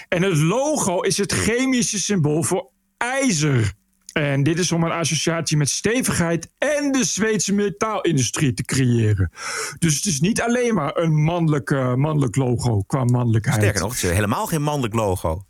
En 0.10 0.22
het 0.22 0.38
logo 0.38 1.02
is 1.02 1.18
het 1.18 1.32
chemische 1.32 2.00
symbool 2.00 2.44
voor 2.44 2.70
ijzer. 2.98 3.74
En 4.14 4.44
dit 4.44 4.60
is 4.60 4.72
om 4.72 4.84
een 4.84 4.92
associatie 4.92 5.58
met 5.58 5.70
stevigheid 5.70 6.52
en 6.58 6.92
de 6.92 7.04
Zweedse 7.04 7.54
metaalindustrie 7.54 8.54
te 8.54 8.64
creëren. 8.64 9.32
Dus 9.80 9.96
het 9.96 10.06
is 10.06 10.20
niet 10.20 10.42
alleen 10.42 10.74
maar 10.74 10.98
een 10.98 11.24
mannelijk, 11.24 11.72
eh, 11.72 11.94
mannelijk 11.94 12.36
logo 12.36 12.82
qua 12.82 13.04
mannelijkheid. 13.04 13.58
Sterker 13.58 13.82
nog, 13.82 13.94
het 13.94 14.04
is 14.04 14.10
helemaal 14.10 14.46
geen 14.46 14.62
mannelijk 14.62 14.94
logo. 14.94 15.46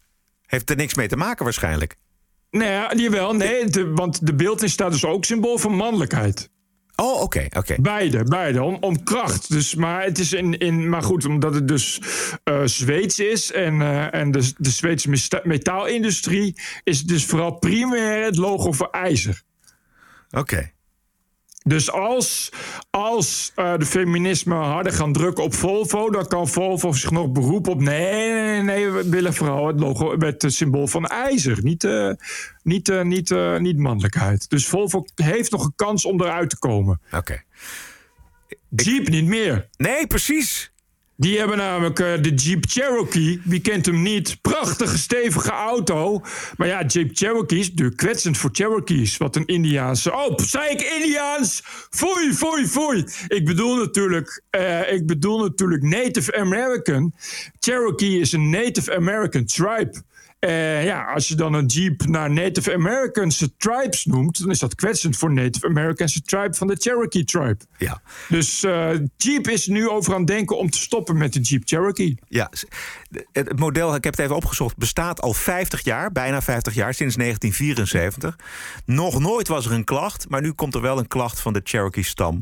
Heeft 0.46 0.70
er 0.70 0.76
niks 0.76 0.94
mee 0.94 1.08
te 1.08 1.16
maken 1.16 1.44
waarschijnlijk. 1.44 1.96
Nee, 2.52 2.70
ja, 2.70 2.94
jawel, 2.96 3.34
nee, 3.34 3.66
de- 3.66 3.92
want 3.94 4.26
de 4.26 4.34
beelding 4.34 4.72
staat 4.72 4.92
dus 4.92 5.06
ook 5.06 5.26
symbool 5.26 5.58
van 5.58 5.76
mannelijkheid. 5.76 6.50
Oh, 6.96 7.22
oké, 7.22 7.46
oké. 7.58 7.76
Beide, 7.80 8.24
beide, 8.24 8.64
om, 8.64 8.78
om 8.80 9.04
kracht. 9.04 9.50
Dus, 9.52 9.76
maar, 9.76 10.04
het 10.04 10.20
is 10.20 10.34
in, 10.34 10.58
in, 10.58 10.90
maar 10.90 11.02
goed, 11.04 11.26
omdat 11.26 11.54
het 11.54 11.68
dus 11.68 12.02
eh, 12.44 12.62
Zweeds 12.64 13.20
is 13.20 13.52
en, 13.52 13.82
eh, 13.82 14.14
en 14.14 14.32
de, 14.32 14.52
de 14.58 14.70
Zweedse 14.70 15.40
metaalindustrie 15.44 16.62
is 16.84 16.98
het 16.98 17.08
dus 17.08 17.26
vooral 17.26 17.52
primair 17.52 18.24
het 18.26 18.38
logo 18.38 18.72
voor 18.72 18.90
ijzer. 18.90 19.42
Oké. 20.30 20.72
Dus 21.68 21.92
als, 21.92 22.52
als 22.90 23.52
eh, 23.56 23.78
de 23.78 23.86
feminisme 23.86 24.56
harder 24.56 24.94
gaan 24.94 25.14
drukken 25.14 25.44
op 25.44 25.54
Volvo, 25.54 26.10
dan 26.10 26.28
kan 26.28 26.48
Volvo 26.48 26.92
zich 26.92 27.12
nog 27.12 27.32
beroepen 27.32 27.72
op. 27.72 27.82
Nee, 27.82 28.32
nee, 28.32 28.62
nee, 28.62 28.90
we 28.90 29.10
willen 29.10 29.34
vooral 29.34 29.68
het 29.68 29.80
logo 29.80 30.18
met 30.18 30.42
het 30.42 30.54
symbool 30.54 30.88
van 30.88 31.06
ijzer, 31.06 31.60
niet, 31.64 31.84
eh, 31.84 32.12
niet, 32.64 32.90
eh, 32.90 33.02
niet, 33.02 33.36
niet 33.60 33.78
mannelijkheid. 33.78 34.50
Dus 34.50 34.68
Volvo 34.68 35.06
heeft 35.16 35.52
nog 35.52 35.66
een 35.66 35.74
kans 35.76 36.06
om 36.06 36.22
eruit 36.22 36.50
te 36.50 36.60
komen. 36.60 37.02
Oké. 37.12 37.44
Jeep 38.70 39.08
niet 39.08 39.26
meer. 39.26 39.68
Nee, 39.78 40.08
precies. 40.08 40.72
Die 41.20 41.38
hebben 41.38 41.58
namelijk 41.58 42.00
eh, 42.00 42.22
de 42.22 42.34
Jeep 42.34 42.66
Cherokee. 42.68 43.42
Wie 43.44 43.62
kent 43.62 43.86
hem 43.86 44.02
niet? 44.02 44.42
Prachtige, 44.42 44.98
stevige 44.98 45.52
auto. 45.52 46.22
Maar 46.58 46.68
ja, 46.68 46.86
Jeep 46.86 47.10
Cherokee 47.14 47.60
is 47.60 47.70
natuurlijk 47.70 47.98
kwetsend 47.98 48.38
voor 48.38 48.50
Cherokees. 48.54 49.18
Wat 49.18 49.36
een 49.36 49.46
Indiaanse... 49.46 50.14
Oh, 50.14 50.38
zei 50.38 50.70
ik 50.70 50.82
Indiaans? 50.82 51.62
Foei, 51.90 52.34
foei, 52.34 52.68
foei. 52.68 53.06
Ik 53.28 53.46
bedoel 53.46 53.76
natuurlijk, 53.76 54.42
eh, 54.50 54.94
ik 54.94 55.06
bedoel 55.06 55.40
natuurlijk 55.40 55.84
Native 55.84 56.36
American. 56.36 57.14
Cherokee 57.60 58.20
is 58.20 58.32
een 58.32 58.50
Native 58.50 58.96
American 58.96 59.46
tribe. 59.46 60.02
En 60.40 60.84
ja, 60.84 61.04
als 61.04 61.28
je 61.28 61.36
dan 61.36 61.54
een 61.54 61.66
Jeep 61.66 62.06
naar 62.06 62.32
Native 62.32 62.74
Americans 62.74 63.48
tribes 63.58 64.06
noemt, 64.06 64.40
dan 64.40 64.50
is 64.50 64.60
dat 64.60 64.76
kwetsend 64.76 65.18
voor 65.18 65.34
Native 65.34 65.68
Americans 65.68 66.22
tribe 66.26 66.54
van 66.54 66.68
de 66.68 66.76
Cherokee 66.80 67.24
tribe. 67.24 67.58
Ja. 67.78 68.02
Dus 68.30 68.64
uh, 68.64 68.90
Jeep 69.18 69.48
is 69.48 69.68
nu 69.68 69.90
over 69.90 70.14
aan 70.14 70.20
het 70.20 70.28
denken 70.28 70.58
om 70.58 70.70
te 70.70 70.78
stoppen 70.78 71.18
met 71.18 71.34
de 71.34 71.40
Jeep 71.40 71.62
Cherokee. 71.66 72.18
Ja, 72.28 72.52
het 73.32 73.60
model, 73.60 73.96
ik 73.96 74.04
heb 74.04 74.14
het 74.14 74.24
even 74.24 74.36
opgezocht, 74.36 74.78
bestaat 74.78 75.22
al 75.22 75.34
50 75.34 75.84
jaar, 75.84 76.12
bijna 76.12 76.42
50 76.42 76.74
jaar, 76.74 76.94
sinds 76.94 77.16
1974. 77.16 78.36
Nog 78.86 79.20
nooit 79.20 79.48
was 79.48 79.66
er 79.66 79.72
een 79.72 79.84
klacht, 79.84 80.30
maar 80.30 80.42
nu 80.42 80.52
komt 80.52 80.76
er 80.76 80.82
wel 80.82 80.98
een 80.98 81.08
klacht 81.08 81.40
van 81.40 81.54
de 81.54 81.62
Cherokee-stam. 81.64 82.40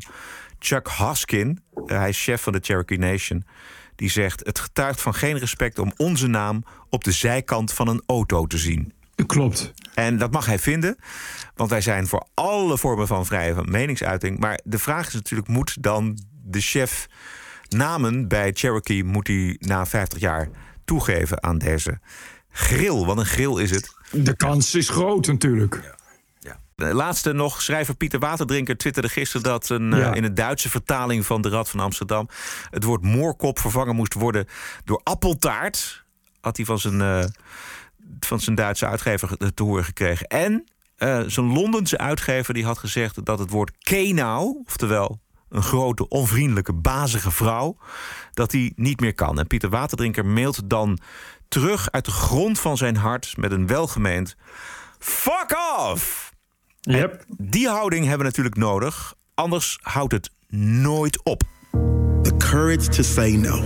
Chuck 0.59 0.87
Hoskin, 0.87 1.59
hij 1.85 2.09
is 2.09 2.23
chef 2.23 2.41
van 2.41 2.53
de 2.53 2.59
Cherokee 2.61 2.97
Nation 2.97 3.45
die 3.95 4.09
zegt: 4.09 4.45
Het 4.45 4.59
getuigt 4.59 5.01
van 5.01 5.13
geen 5.13 5.37
respect 5.37 5.79
om 5.79 5.93
onze 5.97 6.27
naam 6.27 6.63
op 6.89 7.03
de 7.03 7.11
zijkant 7.11 7.73
van 7.73 7.87
een 7.87 8.03
auto 8.05 8.45
te 8.45 8.57
zien. 8.57 8.93
Klopt. 9.25 9.73
En 9.93 10.17
dat 10.17 10.31
mag 10.31 10.45
hij 10.45 10.59
vinden, 10.59 10.97
want 11.55 11.69
wij 11.69 11.81
zijn 11.81 12.07
voor 12.07 12.27
alle 12.33 12.77
vormen 12.77 13.07
van 13.07 13.25
vrije 13.25 13.55
meningsuiting. 13.63 14.39
Maar 14.39 14.59
de 14.63 14.79
vraag 14.79 15.07
is 15.07 15.13
natuurlijk: 15.13 15.47
moet 15.47 15.83
dan 15.83 16.19
de 16.43 16.61
chef 16.61 17.07
namen 17.69 18.27
bij 18.27 18.51
Cherokee 18.53 19.03
moet 19.03 19.27
hij 19.27 19.55
na 19.59 19.85
50 19.85 20.19
jaar 20.19 20.49
toegeven 20.85 21.43
aan 21.43 21.57
deze 21.57 21.99
grill? 22.49 23.05
Want 23.05 23.19
een 23.19 23.25
grill 23.25 23.61
is 23.61 23.71
het. 23.71 23.95
De 24.11 24.35
kans 24.35 24.75
is 24.75 24.89
groot 24.89 25.27
natuurlijk. 25.27 25.95
Ja. 26.75 26.93
Laatste 26.93 27.33
nog, 27.33 27.61
schrijver 27.61 27.95
Pieter 27.95 28.19
Waterdrinker 28.19 28.77
twitterde 28.77 29.09
gisteren 29.09 29.43
dat 29.43 29.69
een, 29.69 29.93
eh, 29.93 30.15
in 30.15 30.23
een 30.23 30.33
Duitse 30.33 30.69
vertaling 30.69 31.25
van 31.25 31.41
de 31.41 31.49
Rad 31.49 31.69
van 31.69 31.79
Amsterdam 31.79 32.29
het 32.69 32.83
woord 32.83 33.01
moorkop 33.01 33.59
vervangen 33.59 33.95
moest 33.95 34.13
worden 34.13 34.47
door 34.83 35.01
appeltaart. 35.03 36.03
Had 36.41 36.57
hij 36.57 36.65
van 36.65 36.79
zijn, 36.79 36.99
uh, 36.99 37.23
van 38.19 38.39
zijn 38.39 38.55
Duitse 38.55 38.87
uitgever 38.87 39.53
te 39.53 39.63
horen 39.63 39.83
gekregen. 39.83 40.27
En 40.27 40.65
uh, 40.97 41.21
zijn 41.27 41.45
Londense 41.45 41.97
uitgever 41.97 42.53
die 42.53 42.65
had 42.65 42.77
gezegd 42.77 43.25
dat 43.25 43.39
het 43.39 43.49
woord 43.49 43.71
kenau, 43.77 44.63
oftewel 44.65 45.19
een 45.49 45.63
grote, 45.63 46.07
onvriendelijke, 46.07 46.73
bazige 46.73 47.31
vrouw, 47.31 47.77
dat 48.33 48.51
hij 48.51 48.71
niet 48.75 48.99
meer 48.99 49.13
kan. 49.13 49.39
En 49.39 49.47
Pieter 49.47 49.69
Waterdrinker 49.69 50.25
mailt 50.25 50.69
dan 50.69 50.99
terug 51.47 51.91
uit 51.91 52.05
de 52.05 52.11
grond 52.11 52.59
van 52.59 52.77
zijn 52.77 52.95
hart 52.95 53.37
met 53.37 53.51
een 53.51 53.67
welgemeend 53.67 54.35
fuck 54.99 55.57
off. 55.77 56.24
Yep. 56.85 57.23
Die 57.37 57.67
houding 57.67 58.01
hebben 58.01 58.19
we 58.19 58.25
natuurlijk 58.25 58.55
nodig, 58.55 59.13
anders 59.33 59.79
houdt 59.81 60.13
het 60.13 60.29
nooit 60.49 61.23
op. 61.23 61.43
The 62.21 62.37
courage 62.37 62.89
to 62.89 63.03
say 63.03 63.35
no. 63.35 63.61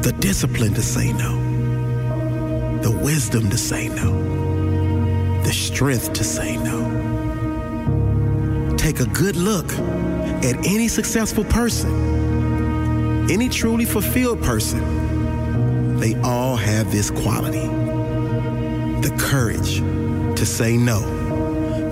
The 0.00 0.12
discipline 0.18 0.72
to 0.72 0.80
say 0.80 1.12
no. 1.12 1.38
The 2.80 2.98
wisdom 3.02 3.48
to 3.48 3.56
say 3.56 3.88
no. 3.88 4.12
The 5.42 5.52
strength 5.52 6.12
to 6.12 6.24
say 6.24 6.56
no. 6.56 6.90
Take 8.76 9.02
a 9.02 9.06
good 9.12 9.36
look 9.36 9.72
at 10.42 10.66
any 10.66 10.88
successful 10.88 11.44
person, 11.44 11.90
any 13.30 13.48
truly 13.48 13.84
fulfilled 13.84 14.42
person. 14.42 14.80
They 15.98 16.14
all 16.22 16.56
have 16.56 16.90
this 16.90 17.10
quality 17.10 17.68
the 19.00 19.14
courage 19.18 19.82
to 20.36 20.44
say 20.44 20.76
no 20.76 21.25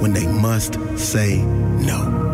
when 0.00 0.12
they 0.12 0.26
must 0.26 0.74
say 0.98 1.38
no. 1.38 2.33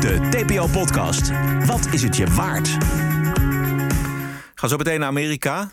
De 0.00 0.28
TPO-podcast. 0.30 1.30
Wat 1.66 1.88
is 1.90 2.02
het 2.02 2.16
je 2.16 2.26
waard? 2.26 2.68
Ga 4.54 4.68
zo 4.68 4.76
meteen 4.76 4.98
naar 4.98 5.08
Amerika. 5.08 5.70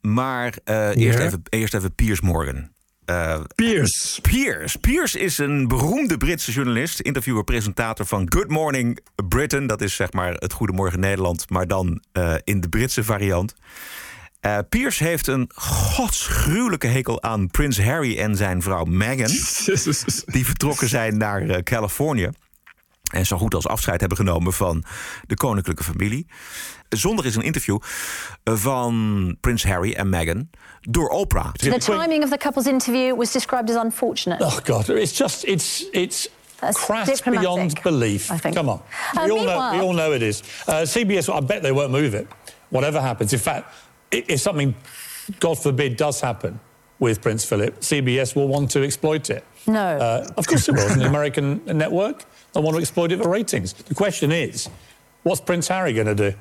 Maar 0.00 0.54
uh, 0.64 0.96
eerst, 0.96 1.18
even, 1.18 1.42
eerst 1.48 1.74
even 1.74 1.94
Piers 1.94 2.20
Morgan. 2.20 2.70
Uh, 3.06 3.40
Piers. 3.54 4.18
Piers. 4.22 4.76
Piers 4.76 5.14
is 5.14 5.38
een 5.38 5.68
beroemde 5.68 6.16
Britse 6.16 6.52
journalist, 6.52 7.00
interviewer, 7.00 7.44
presentator 7.44 8.06
van 8.06 8.32
Good 8.32 8.48
Morning 8.48 8.98
Britain. 9.28 9.66
Dat 9.66 9.80
is 9.80 9.94
zeg 9.94 10.12
maar 10.12 10.32
het 10.32 10.52
Goedemorgen 10.52 11.00
Nederland, 11.00 11.50
maar 11.50 11.66
dan 11.66 12.02
uh, 12.12 12.34
in 12.44 12.60
de 12.60 12.68
Britse 12.68 13.04
variant. 13.04 13.54
Uh, 14.46 14.58
Piers 14.68 14.98
heeft 14.98 15.26
een 15.26 15.50
godsgruwelijke 15.54 16.86
hekel 16.86 17.22
aan 17.22 17.50
Prins 17.50 17.80
Harry 17.80 18.18
en 18.18 18.36
zijn 18.36 18.62
vrouw 18.62 18.84
Meghan. 18.84 19.30
die 20.34 20.46
vertrokken 20.46 20.88
zijn 20.88 21.16
naar 21.16 21.42
uh, 21.42 21.56
Californië. 21.56 22.30
En 23.12 23.26
zo 23.26 23.38
goed 23.38 23.54
als 23.54 23.66
afscheid 23.66 24.00
hebben 24.00 24.18
genomen 24.18 24.52
van 24.52 24.84
de 25.26 25.34
koninklijke 25.34 25.84
familie. 25.84 26.26
Zonder 26.88 27.26
is 27.26 27.36
een 27.36 27.42
interview 27.42 27.78
van 28.44 29.36
Prins 29.40 29.64
Harry 29.64 29.92
en 29.92 30.08
Meghan 30.08 30.50
door 30.80 31.08
Oprah. 31.08 31.52
The 31.52 31.78
timing 31.78 32.24
of 32.24 32.30
the 32.30 32.36
couple's 32.36 32.66
interview 32.66 33.16
was 33.16 33.32
described 33.32 33.70
as 33.70 33.84
unfortunate. 33.84 34.44
Oh 34.44 34.56
God, 34.64 34.88
it's 34.88 35.18
just 35.18 35.44
it's 35.46 35.88
it's 35.90 36.28
crass 36.72 37.22
beyond 37.22 37.82
belief. 37.82 38.30
Come 38.40 38.70
on, 38.70 38.82
uh, 39.14 39.24
we, 39.24 39.30
all 39.30 39.44
know, 39.44 39.70
we 39.70 39.80
all 39.80 39.94
know 39.94 40.12
it 40.12 40.22
is. 40.22 40.42
Uh, 40.68 40.84
CBS, 40.84 41.28
I 41.28 41.40
bet 41.40 41.62
they 41.62 41.72
won't 41.72 41.90
move 41.90 42.14
it. 42.14 42.26
Whatever 42.68 43.00
happens, 43.00 43.32
in 43.32 43.38
fact, 43.38 43.64
if 44.08 44.40
something, 44.40 44.74
God 45.38 45.58
forbid, 45.58 45.96
does 45.96 46.20
happen 46.20 46.60
with 46.98 47.20
Prince 47.20 47.44
Philip, 47.44 47.80
CBS 47.80 48.34
will 48.34 48.48
want 48.48 48.70
to 48.70 48.82
exploit 48.82 49.28
it. 49.28 49.44
No, 49.66 49.80
uh, 49.80 50.28
of 50.36 50.46
course 50.46 50.68
it 50.68 50.72
will. 50.72 50.86
It's 50.86 50.96
an 50.96 51.02
American 51.02 51.64
network. 51.66 52.24
They 52.52 52.60
want 52.60 52.76
to 52.76 52.80
exploit 52.80 53.12
it 53.12 53.22
for 53.22 53.28
ratings. 53.28 53.72
The 53.72 53.94
question 53.94 54.32
is, 54.32 54.68
what's 55.22 55.40
Prince 55.40 55.68
Harry 55.68 55.92
going 55.92 56.08
to 56.08 56.14
do 56.14 56.36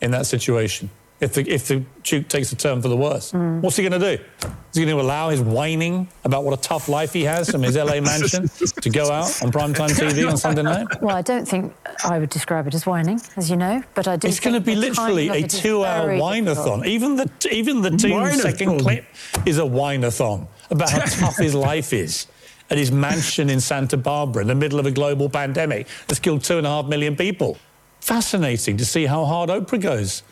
in 0.00 0.10
that 0.12 0.26
situation? 0.26 0.90
if 1.20 1.34
the, 1.34 1.48
if 1.48 1.68
the 1.68 1.84
Duke 2.02 2.28
takes 2.28 2.50
a 2.52 2.56
turn 2.56 2.80
for 2.80 2.88
the 2.88 2.96
worse. 2.96 3.32
Mm. 3.32 3.60
What's 3.60 3.76
he 3.76 3.86
going 3.86 4.00
to 4.00 4.16
do? 4.16 4.22
Is 4.42 4.76
he 4.76 4.84
going 4.84 4.96
to 4.96 5.02
allow 5.02 5.28
his 5.28 5.40
whining 5.40 6.08
about 6.24 6.44
what 6.44 6.58
a 6.58 6.62
tough 6.62 6.88
life 6.88 7.12
he 7.12 7.24
has 7.24 7.50
from 7.50 7.62
his 7.62 7.76
LA 7.76 8.00
mansion 8.00 8.48
to 8.48 8.90
go 8.90 9.10
out 9.10 9.42
on 9.42 9.52
primetime 9.52 9.90
TV 9.90 10.28
on 10.28 10.38
Sunday 10.38 10.62
night? 10.62 10.86
Well, 11.02 11.14
I 11.14 11.22
don't 11.22 11.46
think 11.46 11.74
I 12.04 12.18
would 12.18 12.30
describe 12.30 12.66
it 12.66 12.74
as 12.74 12.86
whining, 12.86 13.20
as 13.36 13.50
you 13.50 13.56
know, 13.56 13.82
but 13.94 14.08
I 14.08 14.16
do. 14.16 14.28
It's 14.28 14.40
going 14.40 14.54
to 14.54 14.60
be 14.60 14.74
literally 14.74 15.28
a 15.28 15.46
two-hour 15.46 16.16
whine-a-thon. 16.16 16.86
Even 16.86 17.16
the 17.16 17.30
even 17.50 17.82
the 17.82 17.90
two-second 17.90 18.80
clip 18.80 19.04
is 19.44 19.58
a 19.58 19.66
whine-a-thon 19.66 20.46
about 20.70 20.90
how 20.90 21.00
tough 21.00 21.36
his 21.36 21.54
life 21.54 21.92
is 21.92 22.26
at 22.70 22.78
his 22.78 22.92
mansion 22.92 23.50
in 23.50 23.60
Santa 23.60 23.96
Barbara 23.96 24.42
in 24.42 24.48
the 24.48 24.54
middle 24.54 24.78
of 24.78 24.86
a 24.86 24.90
global 24.90 25.28
pandemic 25.28 25.86
that's 26.06 26.20
killed 26.20 26.44
two 26.44 26.58
and 26.58 26.66
a 26.66 26.70
half 26.70 26.86
million 26.86 27.16
people. 27.16 27.58
Fascinating 28.00 28.76
to 28.76 28.84
see 28.84 29.06
how 29.06 29.24
hard 29.24 29.50
Oprah 29.50 29.80
goes. 29.80 30.22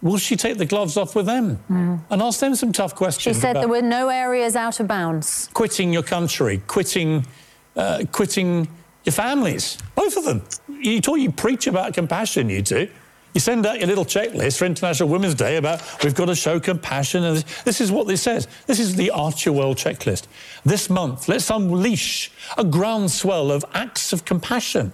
Will 0.00 0.16
she 0.16 0.36
take 0.36 0.58
the 0.58 0.64
gloves 0.64 0.96
off 0.96 1.16
with 1.16 1.26
them 1.26 1.58
mm. 1.68 2.00
and 2.08 2.22
ask 2.22 2.38
them 2.38 2.54
some 2.54 2.72
tough 2.72 2.94
questions? 2.94 3.36
She 3.36 3.40
said 3.40 3.56
there 3.56 3.66
were 3.66 3.82
no 3.82 4.08
areas 4.08 4.54
out 4.54 4.78
of 4.78 4.86
bounds. 4.86 5.48
Quitting 5.54 5.92
your 5.92 6.04
country, 6.04 6.62
quitting, 6.68 7.26
uh, 7.74 8.04
quitting 8.12 8.68
your 9.04 9.12
families, 9.12 9.76
both 9.96 10.16
of 10.16 10.24
them. 10.24 10.42
You 10.68 11.00
talk, 11.00 11.18
you 11.18 11.32
preach 11.32 11.66
about 11.66 11.94
compassion, 11.94 12.48
you 12.48 12.62
two. 12.62 12.88
You 13.34 13.40
send 13.40 13.66
out 13.66 13.78
your 13.78 13.86
little 13.86 14.04
checklist 14.04 14.58
for 14.58 14.64
International 14.64 15.08
Women's 15.08 15.34
Day 15.34 15.56
about 15.56 15.82
we've 16.02 16.14
got 16.14 16.26
to 16.26 16.34
show 16.34 16.58
compassion. 16.58 17.24
And 17.24 17.44
this 17.64 17.80
is 17.80 17.92
what 17.92 18.06
this 18.06 18.22
says. 18.22 18.48
This 18.66 18.80
is 18.80 18.96
the 18.96 19.10
Archer 19.10 19.52
World 19.52 19.76
checklist. 19.76 20.26
This 20.64 20.88
month, 20.88 21.28
let's 21.28 21.50
unleash 21.50 22.32
a 22.56 22.64
groundswell 22.64 23.52
of 23.52 23.64
acts 23.74 24.12
of 24.12 24.24
compassion. 24.24 24.92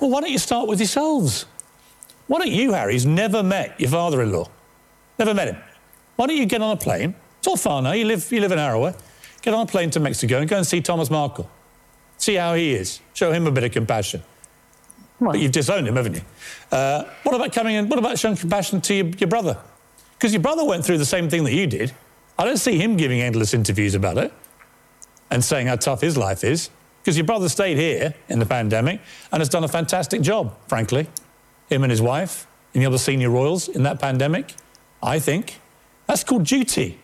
Well, 0.00 0.10
why 0.10 0.20
don't 0.20 0.32
you 0.32 0.38
start 0.38 0.68
with 0.68 0.80
yourselves? 0.80 1.46
Why 2.26 2.38
don't 2.38 2.50
you, 2.50 2.72
Harry, 2.72 2.94
who's 2.94 3.06
never 3.06 3.42
met 3.42 3.78
your 3.78 3.90
father 3.90 4.22
in 4.22 4.32
law? 4.32 4.48
Never 5.18 5.34
met 5.34 5.48
him. 5.48 5.56
Why 6.16 6.26
don't 6.26 6.36
you 6.36 6.46
get 6.46 6.62
on 6.62 6.72
a 6.72 6.76
plane? 6.76 7.14
It's 7.38 7.46
all 7.46 7.56
far 7.56 7.82
now. 7.82 7.92
You 7.92 8.06
live, 8.06 8.30
you 8.32 8.40
live 8.40 8.52
in 8.52 8.58
Arrowa. 8.58 8.98
Get 9.42 9.54
on 9.54 9.60
a 9.60 9.66
plane 9.66 9.90
to 9.90 10.00
Mexico 10.00 10.38
and 10.38 10.48
go 10.48 10.56
and 10.56 10.66
see 10.66 10.80
Thomas 10.80 11.10
Markle. 11.10 11.48
See 12.16 12.34
how 12.34 12.54
he 12.54 12.74
is. 12.74 13.00
Show 13.12 13.32
him 13.32 13.46
a 13.46 13.50
bit 13.50 13.64
of 13.64 13.72
compassion. 13.72 14.22
But 15.32 15.40
you've 15.40 15.52
disowned 15.52 15.88
him, 15.88 15.96
haven't 15.96 16.14
you? 16.14 16.22
Uh, 16.70 17.04
what 17.22 17.34
about 17.34 17.52
coming 17.52 17.74
in? 17.74 17.88
What 17.88 17.98
about 17.98 18.18
showing 18.18 18.36
compassion 18.36 18.80
to 18.82 18.94
your, 18.94 19.06
your 19.06 19.28
brother? 19.28 19.58
Because 20.18 20.32
your 20.32 20.42
brother 20.42 20.64
went 20.64 20.84
through 20.84 20.98
the 20.98 21.06
same 21.06 21.28
thing 21.28 21.44
that 21.44 21.52
you 21.52 21.66
did. 21.66 21.92
I 22.38 22.44
don't 22.44 22.56
see 22.56 22.78
him 22.78 22.96
giving 22.96 23.20
endless 23.20 23.54
interviews 23.54 23.94
about 23.94 24.18
it 24.18 24.32
and 25.30 25.44
saying 25.44 25.66
how 25.66 25.76
tough 25.76 26.00
his 26.00 26.16
life 26.16 26.44
is. 26.44 26.70
Because 27.02 27.16
your 27.16 27.26
brother 27.26 27.48
stayed 27.48 27.76
here 27.76 28.14
in 28.28 28.38
the 28.38 28.46
pandemic 28.46 29.00
and 29.30 29.40
has 29.40 29.48
done 29.48 29.62
a 29.64 29.68
fantastic 29.68 30.22
job, 30.22 30.56
frankly 30.68 31.08
him 31.68 31.82
and 31.82 31.90
his 31.90 32.02
wife, 32.02 32.46
and 32.72 32.82
the 32.82 32.86
other 32.86 32.98
senior 32.98 33.30
royals 33.30 33.68
in 33.68 33.82
that 33.84 34.00
pandemic? 34.00 34.54
I 35.02 35.18
think. 35.18 35.60
That's 36.06 36.24
called 36.24 36.44
duty. 36.44 36.98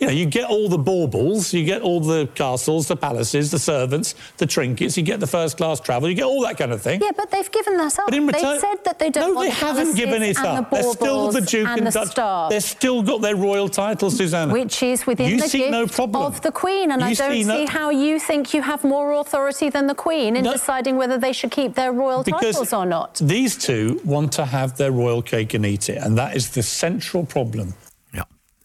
You 0.00 0.06
know, 0.06 0.12
you 0.14 0.24
get 0.24 0.48
all 0.48 0.68
the 0.70 0.78
baubles, 0.78 1.52
you 1.52 1.62
get 1.64 1.82
all 1.82 2.00
the 2.00 2.26
castles, 2.34 2.88
the 2.88 2.96
palaces, 2.96 3.50
the 3.50 3.58
servants, 3.58 4.14
the 4.38 4.46
trinkets, 4.46 4.96
you 4.96 5.02
get 5.02 5.20
the 5.20 5.26
first 5.26 5.58
class 5.58 5.78
travel, 5.78 6.08
you 6.08 6.14
get 6.14 6.24
all 6.24 6.40
that 6.42 6.56
kind 6.56 6.72
of 6.72 6.80
thing. 6.80 7.02
Yeah, 7.02 7.10
but 7.14 7.30
they've 7.30 7.50
given 7.52 7.76
that 7.76 7.98
up. 7.98 8.06
But 8.06 8.14
in 8.14 8.26
return- 8.26 8.42
they've 8.52 8.60
said 8.60 8.84
that 8.86 8.98
they 8.98 9.10
don't 9.10 9.28
no, 9.28 9.34
want 9.34 9.48
they 9.50 9.60
the 9.60 9.66
haven't 9.66 9.94
given 9.96 10.22
it 10.22 10.38
up. 10.38 10.70
the 10.70 10.76
They're 10.76 10.92
still 10.92 11.30
the 11.30 11.40
Duke 11.42 11.68
and 11.68 11.78
and, 11.80 11.86
the 11.88 11.90
Duchess. 11.90 12.10
staff. 12.12 12.50
They've 12.50 12.62
still 12.62 13.02
got 13.02 13.20
their 13.20 13.36
royal 13.36 13.68
title, 13.68 14.10
Susanna. 14.10 14.52
Which 14.52 14.82
is 14.82 15.06
within 15.06 15.28
you 15.28 15.36
the 15.42 15.48
see 15.48 15.58
gift 15.58 15.70
no 15.72 15.86
problem. 15.86 16.22
of 16.24 16.40
the 16.40 16.50
Queen, 16.52 16.90
and 16.92 17.04
I 17.04 17.12
don't 17.12 17.32
see 17.32 17.42
see, 17.42 17.48
no- 17.48 17.66
how 17.66 17.90
you 17.90 18.18
think 18.18 18.54
you 18.54 18.62
have 18.62 18.82
more 18.84 19.12
authority 19.20 19.68
than 19.68 19.86
the 19.86 19.94
Queen 19.94 20.34
in 20.36 20.44
No. 20.44 20.52
deciding 20.52 20.96
whether 20.96 21.18
they 21.18 21.34
should 21.34 21.50
keep 21.50 21.74
their 21.74 21.92
royal 21.92 22.22
Because 22.22 22.54
titles 22.54 22.72
or 22.72 22.86
not. 22.86 23.16
these 23.20 23.54
two 23.58 24.00
want 24.06 24.32
to 24.32 24.46
have 24.46 24.78
their 24.78 24.92
royal 24.92 25.20
cake 25.20 25.52
and 25.52 25.66
eat 25.66 25.90
it. 25.90 25.98
And 25.98 26.16
that 26.16 26.34
is 26.36 26.48
the 26.50 26.62
central 26.62 27.24
problem. 27.26 27.74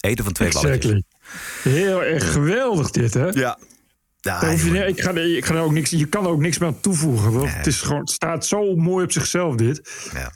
Eten 0.05 0.23
van 0.23 0.33
twee 0.33 0.49
balletjes. 0.51 1.01
Heel 1.61 2.03
erg 2.03 2.31
geweldig 2.31 2.91
dit, 2.91 3.13
hè? 3.13 3.27
Ja. 3.27 3.57
Je, 4.21 4.85
ik 4.87 5.01
ga, 5.01 5.11
ik 5.11 5.45
ga 5.45 5.53
er 5.53 5.61
ook 5.61 5.71
niks, 5.71 5.89
je 5.89 6.05
kan 6.05 6.25
er 6.25 6.31
ook 6.31 6.39
niks 6.39 6.57
meer 6.57 6.67
aan 6.69 6.79
toevoegen. 6.79 7.31
Want 7.31 7.53
het, 7.53 7.67
is 7.67 7.81
gewoon, 7.81 7.99
het 7.99 8.09
staat 8.09 8.45
zo 8.45 8.75
mooi 8.75 9.05
op 9.05 9.11
zichzelf, 9.11 9.55
dit. 9.55 10.09
Ja. 10.13 10.31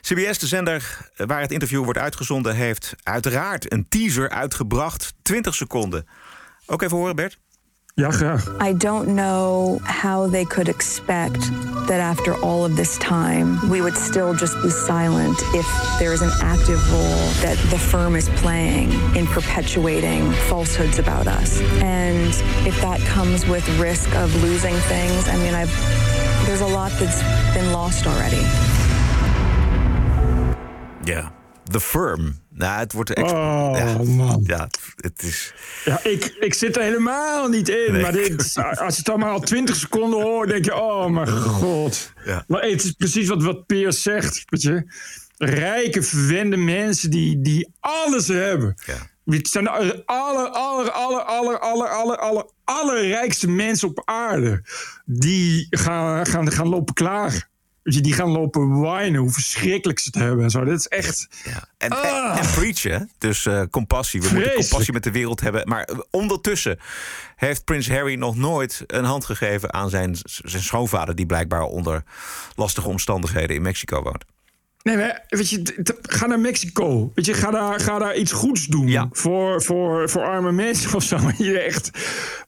CBS, 0.00 0.38
de 0.38 0.46
zender 0.46 1.10
waar 1.16 1.40
het 1.40 1.52
interview 1.52 1.84
wordt 1.84 1.98
uitgezonden, 1.98 2.54
heeft 2.54 2.94
uiteraard 3.02 3.72
een 3.72 3.88
teaser 3.88 4.28
uitgebracht. 4.28 5.14
20 5.22 5.54
seconden. 5.54 6.06
Ook 6.66 6.82
even 6.82 6.96
horen, 6.96 7.16
Bert. 7.16 7.38
Ja, 7.96 8.10
graag. 8.10 8.40
I 8.58 8.72
don't 8.72 9.14
know 9.14 9.78
how 9.84 10.26
they 10.26 10.44
could 10.44 10.68
expect 10.68 11.38
that 11.86 12.00
after 12.00 12.34
all 12.42 12.64
of 12.64 12.74
this 12.74 12.98
time, 12.98 13.70
we 13.70 13.80
would 13.80 13.96
still 13.96 14.34
just 14.34 14.60
be 14.62 14.70
silent 14.70 15.38
if 15.54 15.66
there 16.00 16.12
is 16.12 16.20
an 16.20 16.32
active 16.40 16.82
role 16.90 17.30
that 17.40 17.56
the 17.70 17.78
firm 17.78 18.16
is 18.16 18.28
playing 18.30 18.90
in 19.14 19.28
perpetuating 19.28 20.32
falsehoods 20.48 20.98
about 20.98 21.28
us. 21.28 21.60
And 21.82 22.34
if 22.66 22.80
that 22.80 22.98
comes 23.06 23.46
with 23.46 23.64
risk 23.78 24.12
of 24.16 24.34
losing 24.42 24.74
things, 24.74 25.28
I 25.28 25.36
mean, 25.36 25.54
I've 25.54 25.70
there's 26.46 26.62
a 26.62 26.66
lot 26.66 26.90
that's 26.98 27.22
been 27.54 27.72
lost 27.72 28.08
already. 28.08 28.42
Yeah. 31.06 31.30
The 31.70 31.80
Firm. 31.80 32.43
Nou, 32.56 32.78
het 32.78 32.92
wordt 32.92 33.12
echt. 33.12 33.32
Oh, 33.32 33.72
ja, 33.76 34.02
man. 34.02 34.42
Ja, 34.46 34.68
het 34.96 35.22
is. 35.22 35.54
Ja, 35.84 36.04
ik, 36.04 36.36
ik 36.40 36.54
zit 36.54 36.76
er 36.76 36.82
helemaal 36.82 37.48
niet 37.48 37.68
in. 37.68 37.92
Nee. 37.92 38.02
Maar 38.02 38.12
dit, 38.12 38.52
als 38.84 38.96
je 38.96 39.02
het 39.04 39.16
maar 39.16 39.30
al 39.30 39.40
20 39.40 39.76
seconden 39.76 40.22
hoort, 40.22 40.48
denk 40.48 40.64
je: 40.64 40.74
oh 40.74 41.06
mijn 41.06 41.28
god. 41.28 42.12
Ja. 42.24 42.44
Maar 42.46 42.62
het 42.62 42.84
is 42.84 42.92
precies 42.92 43.28
wat, 43.28 43.42
wat 43.42 43.66
Peers 43.66 44.02
zegt. 44.02 44.42
Weet 44.46 44.62
je? 44.62 44.92
Rijke, 45.36 46.02
verwende 46.02 46.56
mensen 46.56 47.10
die, 47.10 47.40
die 47.40 47.68
alles 47.80 48.28
hebben. 48.28 48.74
Het 49.24 49.48
zijn 49.48 49.64
de 49.64 49.70
aller, 49.70 50.02
aller, 50.04 50.48
aller, 50.50 50.90
aller, 50.90 51.58
aller, 51.58 51.88
aller, 51.88 52.18
aller, 52.18 52.46
allerrijkste 52.64 53.48
mensen 53.48 53.88
op 53.88 54.02
aarde. 54.04 54.62
Die 55.04 55.66
gaan, 55.70 56.26
gaan, 56.26 56.52
gaan 56.52 56.68
lopen 56.68 56.94
klagen. 56.94 57.48
Weet 57.84 57.94
je, 57.94 58.00
die 58.00 58.12
gaan 58.12 58.30
lopen 58.30 58.80
whinen 58.80 59.20
hoe 59.20 59.30
verschrikkelijk 59.30 59.98
ze 59.98 60.10
het 60.12 60.22
hebben 60.22 60.44
en 60.44 60.50
zo. 60.50 60.64
Dit 60.64 60.78
is 60.78 60.88
echt... 60.88 61.28
En, 61.78 61.90
en, 61.90 62.38
en 62.38 62.50
preachen, 62.50 63.10
dus 63.18 63.46
eh, 63.46 63.62
compassie. 63.70 64.22
We 64.22 64.28
moeten 64.32 64.50
Ah. 64.50 64.56
Compassie 64.56 64.92
met 64.92 65.02
de 65.02 65.10
wereld 65.10 65.40
hebben. 65.40 65.68
Maar 65.68 65.82
eh, 65.84 65.98
ondertussen 66.10 66.78
heeft 67.36 67.64
prins 67.64 67.88
Harry 67.88 68.14
nog 68.14 68.36
nooit 68.36 68.84
een 68.86 69.04
hand 69.04 69.24
gegeven 69.24 69.72
aan 69.72 69.90
zijn, 69.90 70.16
zijn 70.24 70.62
schoonvader... 70.62 71.14
die 71.14 71.26
blijkbaar 71.26 71.62
onder 71.62 72.02
lastige 72.54 72.88
omstandigheden 72.88 73.56
in 73.56 73.62
Mexico 73.62 74.02
woont. 74.02 74.24
Nee, 74.84 74.96
maar 74.96 75.24
weet 75.28 75.50
je, 75.50 75.62
ga 76.02 76.26
naar 76.26 76.40
Mexico. 76.40 77.12
Weet 77.14 77.26
je, 77.26 77.34
ga 77.34 77.50
daar, 77.50 77.80
ga 77.80 77.98
daar 77.98 78.16
iets 78.16 78.32
goeds 78.32 78.66
doen 78.66 79.08
voor, 79.12 79.62
voor, 79.62 80.10
voor 80.10 80.22
arme 80.22 80.52
mensen 80.52 80.94
of 80.94 81.02
zo. 81.02 81.18
Je 81.38 81.58
echt, 81.58 81.90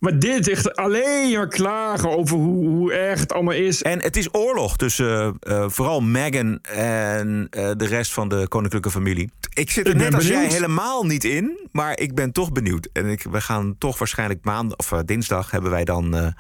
maar 0.01 0.19
dit 0.19 0.49
echt 0.49 0.77
alleen 0.77 1.37
maar 1.37 1.49
klagen 1.49 2.17
over 2.17 2.37
hoe, 2.37 2.67
hoe 2.67 2.93
erg 2.93 3.21
het 3.21 3.33
allemaal 3.33 3.55
is. 3.55 3.83
En 3.83 4.03
het 4.03 4.17
is 4.17 4.35
oorlog 4.35 4.77
tussen 4.77 5.37
eh, 5.41 5.57
eh, 5.57 5.71
vooral 5.71 6.01
Meghan 6.01 6.59
en 6.63 7.47
eh, 7.51 7.71
de 7.77 7.87
rest 7.87 8.13
van 8.13 8.29
de 8.29 8.49
koninklijke 8.49 8.91
familie. 8.91 9.31
Ik 9.53 9.71
zit 9.71 9.87
er 9.87 9.93
Ik 9.93 9.99
net 9.99 10.15
als 10.15 10.27
jij 10.27 10.47
helemaal 10.47 11.05
niet 11.05 11.25
in, 11.25 11.69
maar 11.73 11.99
ik 11.99 12.15
ben 12.15 12.33
toch 12.33 12.53
benieuwd. 12.53 12.89
En 12.93 13.07
ik, 13.07 13.23
we 13.31 13.41
gaan 13.41 13.75
toch 13.79 13.99
waarschijnlijk 13.99 14.45
maandag 14.45 14.79
of 14.79 15.03
dinsdag 15.05 15.51
hebben 15.51 15.71
wij 15.71 15.85
dan 15.85 16.35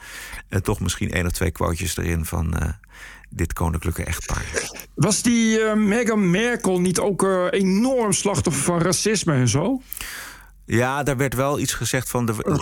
toch 0.62 0.80
misschien 0.80 1.10
één 1.10 1.26
of 1.26 1.32
twee 1.32 1.50
quotejes 1.50 1.96
erin 1.96 2.24
van 2.24 2.54
dit 3.28 3.52
koninklijke 3.52 4.04
echtpaar. 4.04 4.70
Was 4.94 5.22
die 5.22 5.60
eh, 5.60 5.74
Meghan 5.74 6.30
Merkel 6.30 6.80
niet 6.80 6.98
ook 6.98 7.22
eh, 7.22 7.46
enorm 7.50 8.12
slachtoffer 8.12 8.62
van 8.62 8.80
racisme 8.80 9.32
en 9.32 9.48
zo? 9.48 9.82
Ja, 10.66 11.02
daar 11.02 11.16
werd 11.16 11.34
wel 11.34 11.58
iets 11.58 11.72
gezegd 11.72 12.08
van 12.08 12.26
de. 12.26 12.32
de- 12.32 12.42
de- 12.42 12.58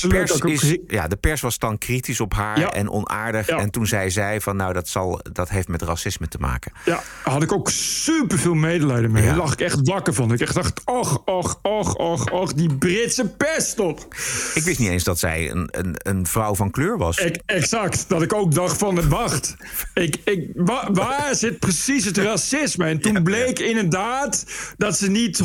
de 0.00 0.08
pers 0.08 0.38
is, 0.40 0.76
ja, 0.86 1.08
de 1.08 1.16
pers 1.16 1.40
was 1.40 1.58
dan 1.58 1.78
kritisch 1.78 2.20
op 2.20 2.32
haar 2.34 2.58
Ja. 2.58 2.70
en 2.72 2.90
onaardig. 2.90 3.46
Ja. 3.46 3.56
En 3.58 3.70
toen 3.70 3.86
zei 3.86 4.10
zij 4.10 4.40
van 4.40 4.56
nou, 4.56 4.72
dat, 4.72 4.88
zal, 4.88 5.20
dat 5.32 5.48
heeft 5.48 5.68
met 5.68 5.82
racisme 5.82 6.28
te 6.28 6.38
maken. 6.38 6.72
Ja, 6.84 7.02
had 7.22 7.42
ik 7.42 7.52
ook 7.52 7.70
super 7.70 8.38
veel 8.38 8.54
medelijden 8.54 9.12
mee. 9.12 9.22
Ja. 9.22 9.28
Daar 9.28 9.38
lag 9.38 9.52
ik 9.52 9.60
echt 9.60 9.78
wakker 9.88 10.14
van. 10.14 10.32
Ik 10.32 10.40
echt 10.40 10.54
dacht, 10.54 10.80
och, 10.84 11.22
och, 11.24 11.58
och, 11.62 11.94
och, 11.94 12.30
och, 12.30 12.52
die 12.52 12.74
Britse 12.74 13.28
pest 13.28 13.78
op. 13.78 14.14
Ik 14.54 14.62
wist 14.62 14.78
niet 14.78 14.88
eens 14.88 15.04
dat 15.04 15.18
zij 15.18 15.50
een, 15.50 15.68
een, 15.70 15.94
een 15.98 16.26
vrouw 16.26 16.54
van 16.54 16.70
kleur 16.70 16.98
was. 16.98 17.18
Ik, 17.18 17.38
exact, 17.46 18.04
dat 18.08 18.22
ik 18.22 18.32
ook 18.32 18.54
dacht 18.54 18.78
van, 18.78 19.08
wacht, 19.08 19.56
ik, 19.94 20.16
ik, 20.24 20.50
wa- 20.54 20.88
waar 20.92 21.34
zit 21.34 21.58
precies 21.58 22.04
het 22.04 22.16
racisme? 22.18 22.84
En 22.86 23.00
toen 23.00 23.22
bleek 23.22 23.58
inderdaad 23.58 24.44
dat 24.76 24.98
ze 24.98 25.10
niet 25.10 25.40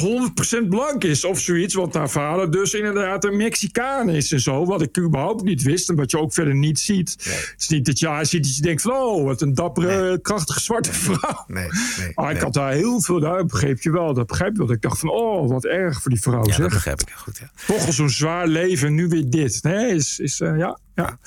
100% 0.64 0.68
blank 0.70 1.04
is 1.04 1.26
of 1.26 1.40
zoiets. 1.40 1.58
Want 1.68 1.94
haar 1.94 2.10
vader 2.10 2.52
dus 2.52 2.74
inderdaad 2.74 3.24
een 3.24 3.38
Mexicaan 3.38 4.10
is 4.10 4.32
en 4.32 4.40
zo. 4.40 4.66
Wat 4.66 4.82
ik 4.82 4.98
überhaupt 4.98 5.44
niet 5.44 5.64
wist 5.64 5.90
en 5.90 5.96
wat 5.96 6.12
je 6.12 6.20
ook 6.20 6.34
verder 6.34 6.56
niet 6.56 6.80
ziet. 6.80 7.16
Het 7.20 7.56
is 7.58 7.68
niet 7.68 7.86
dat 7.86 8.00
je 8.00 8.08
haar 8.08 8.26
ziet 8.26 8.44
dat 8.44 8.56
je 8.56 8.62
denkt 8.62 8.82
van, 8.82 8.92
oh, 8.92 9.24
wat 9.24 9.42
een 9.42 9.54
dappere, 9.54 10.20
krachtige 10.22 10.60
zwarte 10.60 10.94
vrouw. 10.94 11.44
Nee, 11.48 11.68
nee, 11.98 12.12
Maar 12.16 12.28
ik 12.28 12.34
nee. 12.34 12.44
had 12.44 12.54
daar 12.54 12.72
heel 12.72 13.02
veel, 13.02 13.20
daar 13.20 13.46
begreep 13.46 13.82
je 13.82 13.92
wel. 13.92 14.14
Dat 14.14 14.28
begrijp 14.28 14.52
je 14.52 14.58
wel. 14.58 14.68
Dat 14.68 14.76
ik 14.76 14.82
dacht 14.82 15.00
van, 15.00 15.10
oh, 15.10 15.50
wat 15.50 15.66
erg 15.66 16.02
voor 16.02 16.12
die 16.12 16.22
vrouw. 16.22 16.40
Ja, 16.40 16.46
dat 16.46 16.56
zeg. 16.56 16.70
begrijp 16.70 17.02
ik 17.02 17.10
goed. 17.10 17.38
Ja. 17.38 17.52
Toch 17.68 17.86
al 17.86 17.92
zo'n 17.92 18.10
zwaar 18.10 18.48
leven 18.48 18.88
en 18.88 18.96
nu 18.96 19.08
weer 19.08 19.30
dit. 19.30 19.64
Nee, 19.64 19.96
is, 19.96 20.20
is 20.20 20.42
eh, 20.42 20.58
ja, 20.58 20.80
ja. 20.96 21.18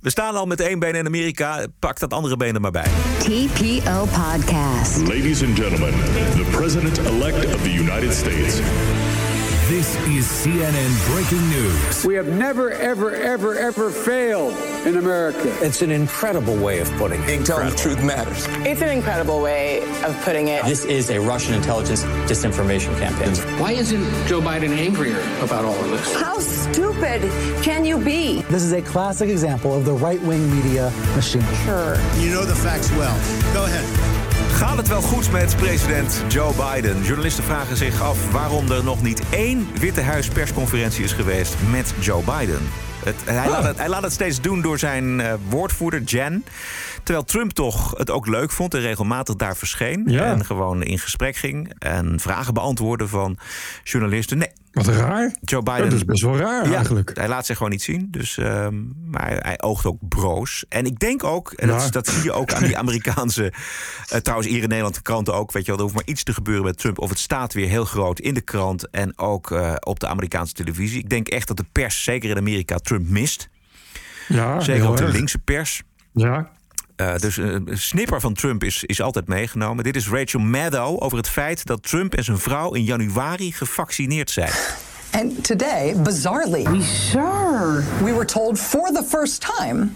We 0.00 0.10
staan 0.10 0.34
al 0.34 0.46
met 0.46 0.60
één 0.60 0.78
been 0.78 0.94
in 0.94 1.06
Amerika. 1.06 1.66
Pak 1.78 1.98
dat 1.98 2.12
andere 2.12 2.36
been 2.36 2.54
er 2.54 2.60
maar 2.60 2.70
bij. 2.70 2.86
TPO 3.18 4.04
Podcast. 4.04 4.96
Ladies 4.98 5.42
and 5.42 5.58
gentlemen, 5.58 5.92
the 6.34 6.46
president-elect 6.50 7.54
of 7.54 7.62
the 7.62 7.72
United 7.72 8.14
States. 8.14 8.60
This 9.68 9.96
is 10.06 10.24
CNN 10.28 11.12
breaking 11.12 11.48
news. 11.48 12.04
We 12.04 12.14
have 12.14 12.28
never, 12.28 12.70
ever, 12.70 13.16
ever, 13.16 13.58
ever 13.58 13.90
failed 13.90 14.54
in 14.86 14.96
America. 14.96 15.52
It's 15.60 15.82
an 15.82 15.90
incredible 15.90 16.56
way 16.56 16.78
of 16.78 16.88
putting 16.92 17.20
it. 17.24 17.44
Telling 17.44 17.70
the 17.70 17.76
truth 17.76 18.00
matters. 18.04 18.46
It's 18.64 18.80
an 18.80 18.90
incredible 18.90 19.42
way 19.42 19.80
of 20.04 20.16
putting 20.22 20.46
it. 20.46 20.64
This 20.66 20.84
is 20.84 21.10
a 21.10 21.18
Russian 21.18 21.54
intelligence 21.54 22.04
disinformation 22.30 22.96
campaign. 23.00 23.34
Why 23.60 23.72
isn't 23.72 24.04
Joe 24.28 24.40
Biden 24.40 24.68
angrier 24.68 25.18
about 25.42 25.64
all 25.64 25.74
of 25.74 25.90
this? 25.90 26.14
How 26.14 26.38
stupid 26.38 27.22
can 27.64 27.84
you 27.84 27.98
be? 27.98 28.42
This 28.42 28.62
is 28.62 28.72
a 28.72 28.82
classic 28.82 29.28
example 29.30 29.74
of 29.74 29.84
the 29.84 29.94
right 29.94 30.22
wing 30.22 30.48
media 30.54 30.92
machine. 31.16 31.42
Sure. 31.64 31.96
You 32.18 32.30
know 32.30 32.44
the 32.44 32.54
facts 32.54 32.92
well. 32.92 33.16
Go 33.52 33.64
ahead. 33.64 34.15
Gaat 34.56 34.76
het 34.76 34.88
wel 34.88 35.02
goed 35.02 35.32
met 35.32 35.56
president 35.56 36.24
Joe 36.28 36.52
Biden? 36.54 37.02
Journalisten 37.02 37.44
vragen 37.44 37.76
zich 37.76 38.00
af 38.00 38.32
waarom 38.32 38.70
er 38.70 38.84
nog 38.84 39.02
niet 39.02 39.22
één 39.30 39.68
Witte 39.78 40.00
Huis 40.00 40.28
persconferentie 40.28 41.04
is 41.04 41.12
geweest 41.12 41.56
met 41.70 41.94
Joe 42.00 42.22
Biden. 42.22 42.60
Het, 43.04 43.16
hij, 43.24 43.48
laat 43.48 43.64
het, 43.64 43.76
hij 43.76 43.88
laat 43.88 44.02
het 44.02 44.12
steeds 44.12 44.40
doen 44.40 44.60
door 44.60 44.78
zijn 44.78 45.20
eh, 45.20 45.34
woordvoerder 45.48 46.02
Jen. 46.02 46.44
Terwijl 47.02 47.24
Trump 47.24 47.52
toch 47.52 47.98
het 47.98 48.10
ook 48.10 48.26
leuk 48.26 48.50
vond 48.50 48.74
en 48.74 48.80
regelmatig 48.80 49.36
daar 49.36 49.56
verscheen. 49.56 50.04
Ja. 50.06 50.24
En 50.24 50.44
gewoon 50.44 50.82
in 50.82 50.98
gesprek 50.98 51.36
ging 51.36 51.72
en 51.78 52.20
vragen 52.20 52.54
beantwoordde 52.54 53.08
van 53.08 53.38
journalisten. 53.84 54.38
Nee, 54.38 54.50
Wat 54.76 54.86
raar. 54.86 55.36
Joe 55.40 55.62
Biden. 55.62 55.82
Dat 55.84 55.92
is 55.92 56.04
best 56.04 56.22
wel 56.22 56.36
raar 56.36 56.68
Ja, 56.68 56.74
eigenlijk. 56.74 57.10
Hij 57.14 57.28
laat 57.28 57.46
zich 57.46 57.56
gewoon 57.56 57.72
niet 57.72 57.82
zien. 57.82 58.08
Dus, 58.10 58.38
ehm, 58.38 58.74
maar 59.10 59.36
hij, 59.42 59.60
oogt 59.62 59.84
ook 59.86 59.98
broos. 60.08 60.64
En 60.68 60.84
ik 60.86 60.98
denk 60.98 61.24
ook, 61.24 61.52
en 61.52 61.68
dat, 61.68 61.82
Ja. 61.82 61.88
dat 61.90 62.06
zie 62.08 62.22
je 62.22 62.32
ook 62.32 62.52
aan 62.52 62.62
die 62.62 62.78
Amerikaanse. 62.78 63.52
eh, 64.08 64.18
trouwens, 64.18 64.48
hier 64.50 64.62
in 64.62 64.68
Nederland, 64.68 64.94
de 64.94 65.02
kranten 65.02 65.34
ook. 65.34 65.52
Weet 65.52 65.62
je 65.64 65.68
wel, 65.68 65.76
er 65.76 65.82
hoeft 65.82 65.94
maar 65.96 66.06
iets 66.06 66.22
te 66.22 66.32
gebeuren 66.34 66.64
met 66.64 66.78
Trump. 66.78 66.98
Of 66.98 67.08
het 67.08 67.18
staat 67.18 67.52
weer 67.54 67.68
heel 67.68 67.84
groot 67.84 68.20
in 68.20 68.34
de 68.34 68.40
krant. 68.40 68.90
En 68.90 69.18
ook 69.18 69.50
eh, 69.50 69.74
op 69.80 70.00
de 70.00 70.06
Amerikaanse 70.06 70.52
televisie. 70.52 70.98
Ik 70.98 71.08
denk 71.10 71.28
echt 71.28 71.48
dat 71.48 71.56
de 71.56 71.64
pers, 71.72 72.02
zeker 72.04 72.30
in 72.30 72.36
Amerika, 72.36 72.76
Trump 72.78 73.08
mist. 73.08 73.48
Ja, 74.28 74.60
Zeker 74.60 74.88
ook 74.88 74.96
de 74.96 75.08
linkse 75.08 75.38
pers. 75.38 75.82
Ja. 76.12 76.50
Eh, 76.96 77.16
dus 77.16 77.38
eh, 77.38 77.46
een 77.46 77.68
snipper 77.72 78.20
van 78.20 78.34
Trump 78.34 78.64
is, 78.64 78.84
is 78.84 79.00
altijd 79.00 79.28
meegenomen. 79.28 79.84
Dit 79.84 79.96
is 79.96 80.08
Rachel 80.08 80.40
Maddow 80.40 81.02
over 81.02 81.18
het 81.18 81.28
feit 81.28 81.66
dat 81.66 81.82
Trump 81.82 82.14
en 82.14 82.24
zijn 82.24 82.38
vrouw 82.38 82.72
in 82.72 82.84
januari 82.84 83.52
gevaccineerd 83.52 84.30
zijn. 84.30 84.50
And 85.10 85.44
today, 85.44 85.94
bizarrely, 85.96 86.62
we 86.62 86.82
sure 86.82 87.84
we 88.04 88.12
were 88.12 88.24
told 88.24 88.58
for 88.58 88.92
the 88.92 89.04
first 89.08 89.40
time 89.40 89.90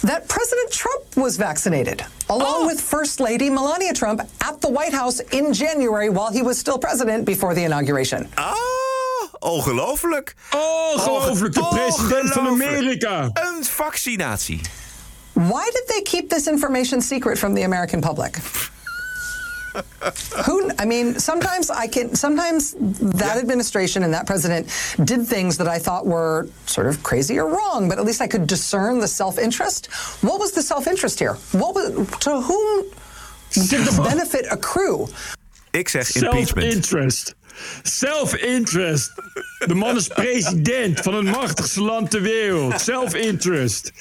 that 0.00 0.26
President 0.26 0.70
Trump 0.70 1.02
was 1.14 1.36
vaccinated, 1.36 2.06
along 2.26 2.66
with 2.66 2.80
First 2.80 3.18
Lady 3.18 3.50
Melania 3.50 3.92
Trump 3.92 4.20
at 4.38 4.60
the 4.60 4.72
White 4.72 4.96
House 4.96 5.24
in 5.28 5.52
January 5.52 6.10
while 6.10 6.32
he 6.32 6.42
was 6.42 6.58
still 6.58 6.78
president 6.78 7.24
before 7.24 7.54
the 7.54 7.64
inauguration. 7.64 8.28
Ah, 8.34 8.54
ongelooflijk. 9.38 10.34
Ongelooflijk, 10.94 11.54
de 11.54 11.66
president 11.68 12.32
van 12.32 12.46
Amerika. 12.46 13.30
Een 13.32 13.64
vaccinatie. 13.64 14.60
Why 15.36 15.68
did 15.70 15.86
they 15.88 16.00
keep 16.00 16.30
this 16.30 16.48
information 16.48 17.02
secret 17.02 17.36
from 17.38 17.52
the 17.52 17.64
American 17.64 18.00
public? 18.00 18.38
Who? 20.46 20.70
I 20.78 20.86
mean, 20.86 21.18
sometimes 21.18 21.68
I 21.68 21.86
can. 21.88 22.14
Sometimes 22.14 22.74
that 22.78 23.36
administration 23.36 24.02
and 24.02 24.14
that 24.14 24.26
president 24.26 24.66
did 25.04 25.26
things 25.26 25.58
that 25.58 25.68
I 25.68 25.78
thought 25.78 26.06
were 26.06 26.48
sort 26.64 26.86
of 26.86 27.02
crazy 27.02 27.38
or 27.38 27.50
wrong, 27.54 27.86
but 27.86 27.98
at 27.98 28.06
least 28.06 28.22
I 28.22 28.26
could 28.26 28.46
discern 28.46 28.98
the 28.98 29.08
self-interest. 29.08 29.92
What 30.22 30.40
was 30.40 30.52
the 30.52 30.62
self-interest 30.62 31.18
here? 31.18 31.34
What 31.52 31.74
was 31.74 31.90
to 32.20 32.40
whom 32.40 32.86
did 33.52 33.84
the 33.84 34.02
benefit 34.08 34.46
accrue? 34.50 35.06
Ik 35.72 35.88
zeg 35.88 36.14
impeachment. 36.14 36.46
Self-interest. 36.46 37.34
Self-interest. 37.82 39.10
De 39.66 39.74
man 39.74 39.96
is 39.96 40.08
president 40.08 41.00
van 41.00 41.14
het 41.14 41.24
machtigste 41.24 41.82
land 41.82 42.10
ter 42.10 42.22
wereld. 42.22 42.80
Self-interest. 42.80 43.92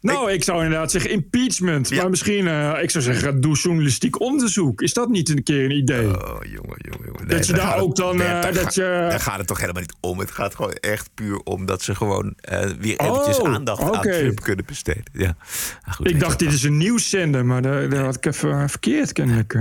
Nou, 0.00 0.32
ik, 0.32 0.44
zou 0.44 0.62
inderdaad 0.64 0.90
zeggen 0.90 1.10
impeachment. 1.10 1.90
Maar 1.90 2.10
misschien, 2.10 2.44
uh, 2.44 2.82
ik 2.82 2.90
zou 2.90 3.04
zeggen, 3.04 3.40
doe 3.40 3.56
journalistiek 3.56 4.20
onderzoek. 4.20 4.82
Is 4.82 4.92
dat 4.92 5.08
niet 5.08 5.28
een 5.28 5.42
keer 5.42 5.64
een 5.64 5.76
idee? 5.76 6.06
Oh, 6.06 6.38
jongen, 6.42 6.76
jongen, 6.78 7.06
jongen. 7.06 7.28
dat 7.28 7.46
je 7.46 7.52
daar 7.52 7.78
ook 7.78 7.96
dan... 7.96 8.20
Uh, 8.20 8.26
daar, 8.26 8.52
dat 8.52 8.74
ga, 8.74 8.82
je... 8.82 9.06
daar 9.10 9.20
gaat 9.20 9.38
het 9.38 9.46
toch 9.46 9.60
helemaal 9.60 9.82
niet 9.82 9.94
om. 10.00 10.18
Het 10.18 10.30
gaat 10.30 10.54
gewoon 10.54 10.72
echt 10.72 11.10
puur 11.14 11.38
om 11.38 11.66
dat 11.66 11.82
ze 11.82 11.94
gewoon 11.94 12.34
uh, 12.52 12.60
weer 12.78 13.00
eventjes 13.00 13.38
oh, 13.38 13.54
aandacht 13.54 13.82
okay. 13.82 13.94
aan 13.94 14.02
Trump 14.02 14.40
kunnen 14.40 14.64
besteden. 14.64 15.04
Ja. 15.12 15.36
Ah, 15.82 15.94
goed, 15.94 16.08
ik 16.08 16.20
dacht, 16.20 16.38
dit 16.38 16.52
is 16.52 16.62
een 16.62 16.76
nieuwszender, 16.76 17.46
maar 17.46 17.62
daar, 17.62 17.88
daar 17.88 18.04
had 18.04 18.16
ik 18.16 18.26
even 18.26 18.68
verkeerd, 18.68 19.12
kennelijk. 19.12 19.56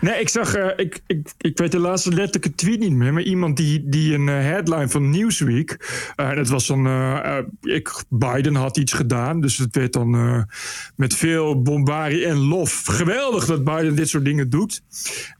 Nee, 0.00 0.20
ik 0.20 0.28
zag, 0.28 0.56
ik, 0.56 1.00
ik, 1.06 1.32
ik 1.38 1.58
weet 1.58 1.72
de 1.72 1.78
laatste 1.78 2.12
letterlijke 2.12 2.54
tweet 2.54 2.78
niet 2.78 2.92
meer, 2.92 3.12
maar 3.12 3.22
iemand 3.22 3.56
die, 3.56 3.88
die 3.88 4.14
een 4.14 4.26
headline 4.26 4.88
van 4.88 5.10
Newsweek, 5.10 5.76
dat 6.16 6.48
was 6.48 6.66
dan, 6.66 6.86
ik, 7.62 8.02
Biden 8.08 8.54
had 8.54 8.76
iets 8.76 8.92
gedaan, 8.92 9.40
dus 9.40 9.56
het 9.56 9.76
werd 9.76 9.92
dan 9.92 10.14
uh, 10.14 10.42
met 10.96 11.14
veel 11.14 11.62
bombarie 11.62 12.26
en 12.26 12.36
lof. 12.36 12.82
Geweldig 12.84 13.46
dat 13.46 13.64
Biden 13.64 13.96
dit 13.96 14.08
soort 14.08 14.24
dingen 14.24 14.50
doet. 14.50 14.82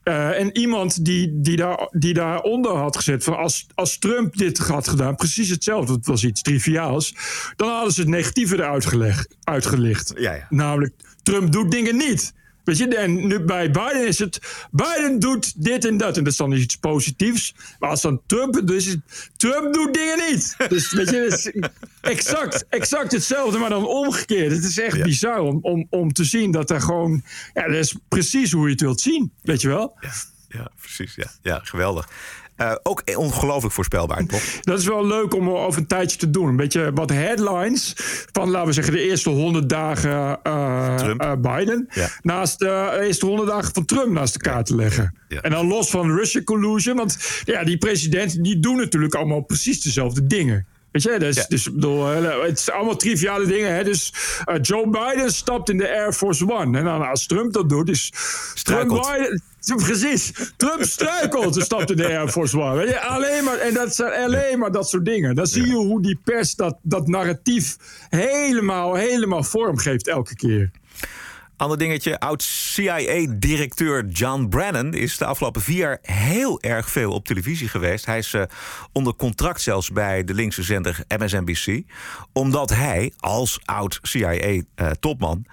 Uh, 0.05 0.41
en 0.41 0.57
iemand 0.59 1.05
die, 1.05 1.41
die, 1.41 1.57
daar, 1.57 1.89
die 1.91 2.15
daaronder 2.15 2.77
had 2.77 2.97
gezet 2.97 3.25
van 3.25 3.37
als, 3.37 3.67
als 3.75 3.99
Trump 3.99 4.37
dit 4.37 4.59
had 4.59 4.89
gedaan, 4.89 5.17
precies 5.17 5.49
hetzelfde, 5.49 5.93
het 5.93 6.07
was 6.07 6.25
iets 6.25 6.43
triviaals, 6.43 7.15
dan 7.57 7.69
hadden 7.69 7.93
ze 7.93 8.01
het 8.01 8.11
negatieve 8.11 8.57
eruit 8.57 8.87
gelegd, 8.87 9.37
uitgelicht. 9.45 10.13
Ja, 10.17 10.35
ja. 10.35 10.47
Namelijk, 10.51 10.95
Trump 11.23 11.53
doet 11.53 11.71
dingen 11.71 11.97
niet. 11.97 12.35
Weet 12.65 12.79
je, 12.79 12.97
en 12.97 13.27
nu 13.27 13.41
bij 13.41 13.71
Biden 13.71 14.07
is 14.07 14.19
het. 14.19 14.41
Biden 14.71 15.19
doet 15.19 15.65
dit 15.65 15.85
en 15.85 15.97
dat. 15.97 16.17
En 16.17 16.25
dat 16.25 16.33
is 16.33 16.39
dan 16.39 16.53
iets 16.53 16.77
positiefs. 16.77 17.55
Maar 17.79 17.91
als 17.91 18.01
dan 18.01 18.21
Trump 18.27 18.55
het 18.55 18.67
dus. 18.67 18.97
Trump 19.37 19.75
doet 19.75 19.95
dingen 19.95 20.31
niet. 20.31 20.57
Dus 20.69 20.93
weet 20.93 21.11
je, 21.11 21.17
is 21.27 21.53
exact, 22.01 22.65
exact 22.69 23.13
hetzelfde, 23.13 23.59
maar 23.59 23.71
dan 23.71 23.87
omgekeerd. 23.87 24.53
Het 24.53 24.65
is 24.65 24.79
echt 24.79 24.97
ja. 24.97 25.05
bizar 25.05 25.39
om, 25.39 25.59
om, 25.63 25.87
om 25.91 26.13
te 26.13 26.25
zien 26.25 26.51
dat 26.51 26.71
er 26.71 26.81
gewoon. 26.81 27.23
Ja, 27.55 27.67
dat 27.67 27.77
is 27.77 27.97
precies 28.09 28.53
hoe 28.53 28.65
je 28.65 28.73
het 28.73 28.81
wilt 28.81 29.01
zien. 29.01 29.33
Weet 29.43 29.61
je 29.61 29.69
wel? 29.69 29.97
Ja, 30.01 30.13
ja 30.49 30.71
precies. 30.81 31.15
Ja, 31.15 31.31
ja 31.43 31.61
geweldig. 31.63 32.09
Uh, 32.63 32.73
ook 32.83 33.03
ongelooflijk 33.15 33.75
voorspelbaar, 33.75 34.27
toch? 34.27 34.43
Dat 34.61 34.79
is 34.79 34.87
wel 34.87 35.07
leuk 35.07 35.35
om 35.35 35.51
over 35.51 35.81
een 35.81 35.87
tijdje 35.87 36.19
te 36.19 36.31
doen. 36.31 36.49
Een 36.49 36.57
beetje 36.57 36.91
wat 36.95 37.11
headlines 37.11 37.93
van, 38.33 38.51
laten 38.51 38.67
we 38.67 38.73
zeggen, 38.73 38.93
de 38.93 39.03
eerste 39.03 39.31
100 39.31 39.69
dagen 39.69 40.39
uh, 40.47 41.15
uh, 41.19 41.33
Biden. 41.39 41.89
Ja. 41.91 42.09
Naast 42.21 42.59
de 42.59 43.01
eerste 43.03 43.27
100 43.27 43.49
dagen 43.49 43.75
van 43.75 43.85
Trump 43.85 44.11
naast 44.11 44.35
elkaar 44.35 44.65
te 44.65 44.75
leggen. 44.75 45.19
Ja. 45.29 45.41
En 45.41 45.51
dan 45.51 45.67
los 45.67 45.91
van 45.91 46.17
Russia 46.17 46.43
collusion. 46.43 46.97
Want 46.97 47.43
ja, 47.45 47.65
die 47.65 47.79
presidenten 47.79 48.43
die 48.43 48.61
doen 48.61 48.77
natuurlijk 48.77 49.15
allemaal 49.15 49.41
precies 49.41 49.83
dezelfde 49.83 50.27
dingen. 50.27 50.67
Weet 50.93 51.03
je, 51.03 51.19
dus, 51.19 51.37
ja. 51.37 51.45
dus 51.49 51.73
bedoel, 51.73 52.07
het 52.07 52.59
is 52.59 52.71
allemaal 52.71 52.97
triviale 52.97 53.47
dingen. 53.47 53.75
Hè? 53.75 53.85
Dus 53.85 54.15
uh, 54.47 54.55
Joe 54.63 54.89
Biden 54.89 55.33
stapt 55.33 55.71
in 55.71 55.79
de 55.79 55.89
Air 55.89 56.13
Force 56.13 56.51
One. 56.53 56.79
En 56.79 56.85
dan 56.85 57.09
als 57.09 57.27
Trump 57.27 57.53
dat 57.53 57.69
doet, 57.69 57.89
is. 57.89 58.13
Trump 58.63 58.89
Biden. 58.89 59.43
Precies, 59.65 60.53
Trump 60.57 60.83
struikelt 60.83 61.63
stapt 61.63 61.91
in 61.91 61.97
de 61.97 62.07
Air 62.07 62.29
Force 62.29 62.59
One. 62.59 63.01
Alleen 63.01 63.45
maar, 63.45 63.59
en 63.59 63.75
dat 63.75 63.95
zijn 63.95 64.13
alleen 64.13 64.59
maar 64.59 64.73
dat 64.73 64.89
soort 64.89 65.05
dingen. 65.05 65.35
Dan 65.35 65.47
zie 65.47 65.67
je 65.67 65.75
hoe 65.75 66.03
die 66.03 66.19
pers 66.25 66.55
dat, 66.55 66.79
dat 66.83 67.09
narratief 67.09 67.77
helemaal, 68.09 68.95
helemaal 68.95 69.43
vorm 69.43 69.79
geeft 69.79 70.09
elke 70.09 70.35
keer. 70.35 70.71
Ander 71.57 71.79
dingetje, 71.79 72.21
oud-CIA-directeur 72.21 74.07
John 74.07 74.47
Brennan 74.49 74.95
is 74.95 75.19
de 75.19 75.25
afgelopen 75.25 75.63
vier 75.63 75.79
jaar 75.79 75.99
heel 76.03 76.61
erg 76.61 76.91
veel 76.91 77.13
op 77.13 77.27
televisie 77.27 77.69
geweest. 77.69 78.07
Hij 78.07 78.19
is 78.19 78.33
uh, 78.33 78.43
onder 78.93 79.15
contract 79.15 79.61
zelfs 79.61 79.91
bij 79.91 80.25
de 80.25 80.35
linkse 80.35 80.63
zender 80.63 81.05
MSNBC. 81.19 81.83
Omdat 82.33 82.71
hij 82.71 83.13
als 83.19 83.61
oud-CIA-topman 83.65 85.47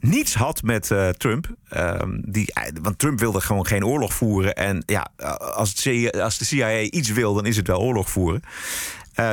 niets 0.00 0.34
had 0.34 0.62
met 0.62 0.90
uh, 0.90 1.08
Trump. 1.08 1.46
Uh, 1.76 2.00
die, 2.24 2.52
want 2.82 2.98
Trump 2.98 3.18
wilde 3.18 3.40
gewoon 3.40 3.66
geen 3.66 3.84
oorlog 3.84 4.14
voeren. 4.14 4.54
En 4.54 4.82
ja, 4.86 5.08
als, 5.54 5.68
het 5.68 5.78
CIA, 5.78 6.10
als 6.10 6.38
de 6.38 6.44
CIA 6.44 6.80
iets 6.80 7.10
wil, 7.10 7.34
dan 7.34 7.46
is 7.46 7.56
het 7.56 7.66
wel 7.66 7.80
oorlog 7.80 8.10
voeren. 8.10 8.42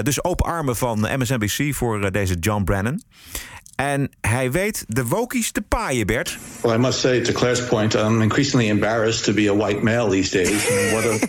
Dus 0.03 0.23
open 0.23 0.45
armen 0.45 0.75
van 0.75 1.07
MSNBC 1.17 1.75
voor 1.75 2.11
deze 2.11 2.33
John 2.33 2.63
Brennan. 2.63 3.01
En 3.75 4.11
hij 4.21 4.51
weet 4.51 4.85
de 4.87 5.05
wokies 5.05 5.51
te 5.51 5.61
paaien, 5.61 6.05
Bert. 6.05 6.37
Well, 6.61 6.75
I 6.75 6.77
must 6.77 6.99
say, 6.99 7.21
to 7.21 7.33
Claire's 7.33 7.65
point, 7.65 7.93
I'm 7.93 8.21
increasingly 8.21 8.69
embarrassed 8.69 9.23
to 9.23 9.33
be 9.33 9.49
a 9.49 9.55
white 9.55 9.83
male 9.83 10.09
these 10.09 10.31
days. 10.31 10.67
what, 10.93 11.05
a, 11.05 11.19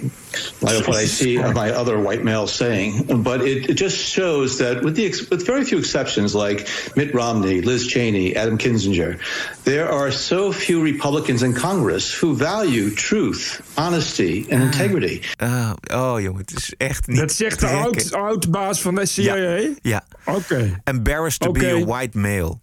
like 0.60 0.86
what 0.86 0.96
I 0.96 1.06
see 1.06 1.36
of 1.38 1.54
my 1.54 1.70
other 1.70 1.98
white 1.98 2.24
males 2.24 2.52
saying. 2.52 3.22
But 3.22 3.42
it, 3.42 3.70
it 3.70 3.74
just 3.74 3.96
shows 3.96 4.58
that, 4.58 4.82
with, 4.82 4.96
the, 4.96 5.08
with 5.30 5.46
very 5.46 5.64
few 5.64 5.78
exceptions, 5.78 6.34
like 6.34 6.68
Mitt 6.96 7.14
Romney, 7.14 7.60
Liz 7.60 7.86
Cheney, 7.86 8.36
Adam 8.36 8.58
Kinzinger, 8.58 9.18
there 9.64 9.90
are 9.90 10.10
so 10.10 10.52
few 10.52 10.82
Republicans 10.82 11.42
in 11.42 11.54
Congress 11.54 12.12
who 12.12 12.34
value 12.34 12.90
truth, 12.90 13.62
honesty 13.76 14.46
and 14.50 14.62
integrity. 14.62 15.22
Uh, 15.40 15.74
oh, 15.92 16.20
jongen, 16.20 16.40
het 16.40 16.56
is 16.56 16.74
echt 16.76 17.06
niet. 17.06 17.18
Dat 17.18 17.32
zegt 17.32 17.60
de 17.60 17.66
oud, 17.66 18.12
oud 18.12 18.50
baas 18.50 18.80
van 18.80 18.94
de 18.94 19.06
CIA? 19.06 19.34
Ja. 19.34 19.74
ja. 19.82 20.04
Oké. 20.24 20.38
Okay. 20.38 20.80
Embarrassed 20.84 21.40
to 21.40 21.48
okay. 21.48 21.72
be 21.72 21.82
a 21.82 21.84
white 21.84 22.18
male. 22.18 22.62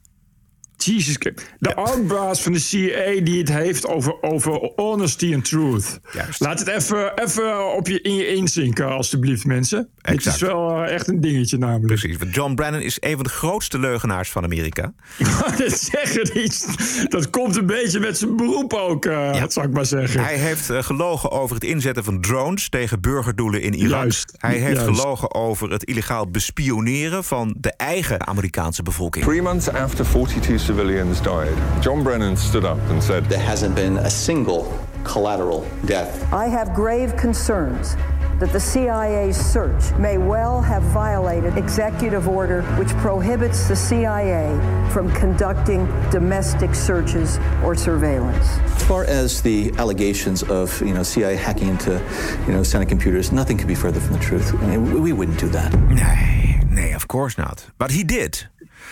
Jesus, 0.83 1.17
de 1.17 1.33
ja. 1.59 1.71
oudbaas 1.71 2.41
van 2.41 2.51
de 2.51 2.59
CIA 2.59 3.23
die 3.23 3.37
het 3.37 3.53
heeft 3.53 3.87
over, 3.87 4.21
over 4.21 4.71
honesty 4.75 5.33
and 5.33 5.45
truth. 5.45 5.99
Juist. 6.11 6.39
Laat 6.39 6.59
het 6.59 6.67
even, 6.67 7.23
even 7.23 7.75
op 7.75 7.87
je, 7.87 8.01
in 8.01 8.15
je 8.15 8.27
inzinken, 8.27 8.89
alstublieft, 8.89 9.45
mensen. 9.45 9.89
Het 10.01 10.25
is 10.25 10.39
wel 10.39 10.83
uh, 10.83 10.93
echt 10.93 11.07
een 11.07 11.21
dingetje 11.21 11.57
namelijk. 11.57 11.85
Precies, 11.85 12.17
want 12.17 12.35
John 12.35 12.53
Brennan 12.53 12.81
is 12.81 12.97
een 12.99 13.15
van 13.15 13.23
de 13.23 13.29
grootste 13.29 13.79
leugenaars 13.79 14.29
van 14.29 14.43
Amerika. 14.43 14.93
dat 15.57 15.71
zeggen 15.71 16.43
iets. 16.43 16.65
Dat 17.07 17.29
komt 17.29 17.55
een 17.55 17.65
beetje 17.65 17.99
met 17.99 18.17
zijn 18.17 18.35
beroep 18.35 18.73
ook, 18.73 19.05
uh, 19.05 19.11
ja. 19.13 19.39
dat 19.39 19.53
zou 19.53 19.67
ik 19.67 19.73
maar 19.73 19.85
zeggen. 19.85 20.23
Hij 20.23 20.37
heeft 20.37 20.69
uh, 20.69 20.83
gelogen 20.83 21.31
over 21.31 21.55
het 21.55 21.63
inzetten 21.63 22.03
van 22.03 22.21
drones 22.21 22.69
tegen 22.69 23.01
burgerdoelen 23.01 23.61
in 23.61 23.73
Irak. 23.73 24.01
Juist. 24.01 24.33
Hij 24.37 24.57
heeft 24.57 24.81
Juist. 24.81 24.99
gelogen 24.99 25.33
over 25.33 25.71
het 25.71 25.83
illegaal 25.83 26.29
bespioneren 26.29 27.23
van 27.23 27.55
de 27.57 27.73
eigen 27.77 28.27
Amerikaanse 28.27 28.83
bevolking. 28.83 29.25
Three 29.25 29.41
months 29.41 29.69
after 29.69 30.05
42 30.05 30.70
civilians 30.71 31.19
died, 31.19 31.83
John 31.83 32.01
Brennan 32.01 32.37
stood 32.37 32.63
up 32.63 32.77
and 32.91 33.03
said, 33.03 33.25
There 33.25 33.37
hasn't 33.37 33.75
been 33.75 33.97
a 33.97 34.09
single 34.09 34.71
collateral 35.03 35.67
death. 35.83 36.31
I 36.31 36.47
have 36.47 36.73
grave 36.73 37.17
concerns 37.17 37.97
that 38.39 38.53
the 38.53 38.59
CIA's 38.59 39.35
search 39.35 39.91
may 39.99 40.17
well 40.17 40.61
have 40.61 40.81
violated 40.83 41.57
executive 41.57 42.29
order 42.29 42.61
which 42.79 42.87
prohibits 43.05 43.67
the 43.67 43.75
CIA 43.75 44.47
from 44.93 45.11
conducting 45.11 45.87
domestic 46.09 46.73
searches 46.73 47.37
or 47.65 47.75
surveillance. 47.75 48.47
As 48.77 48.85
far 48.85 49.03
as 49.03 49.41
the 49.41 49.73
allegations 49.77 50.41
of 50.43 50.81
you 50.81 50.93
know 50.93 51.03
CIA 51.03 51.35
hacking 51.35 51.67
into 51.67 52.01
you 52.47 52.53
know 52.53 52.63
Senate 52.63 52.87
computers, 52.87 53.33
nothing 53.33 53.57
could 53.57 53.67
be 53.67 53.75
further 53.75 53.99
from 53.99 54.13
the 54.13 54.23
truth. 54.23 54.53
I 54.63 54.67
mean, 54.67 55.03
we 55.03 55.11
wouldn't 55.11 55.37
do 55.37 55.49
that. 55.49 55.73
Nee, 55.89 56.61
nee, 56.69 56.93
of 56.93 57.09
course 57.09 57.37
not. 57.37 57.65
But 57.77 57.91
he 57.91 58.05
did. 58.05 58.47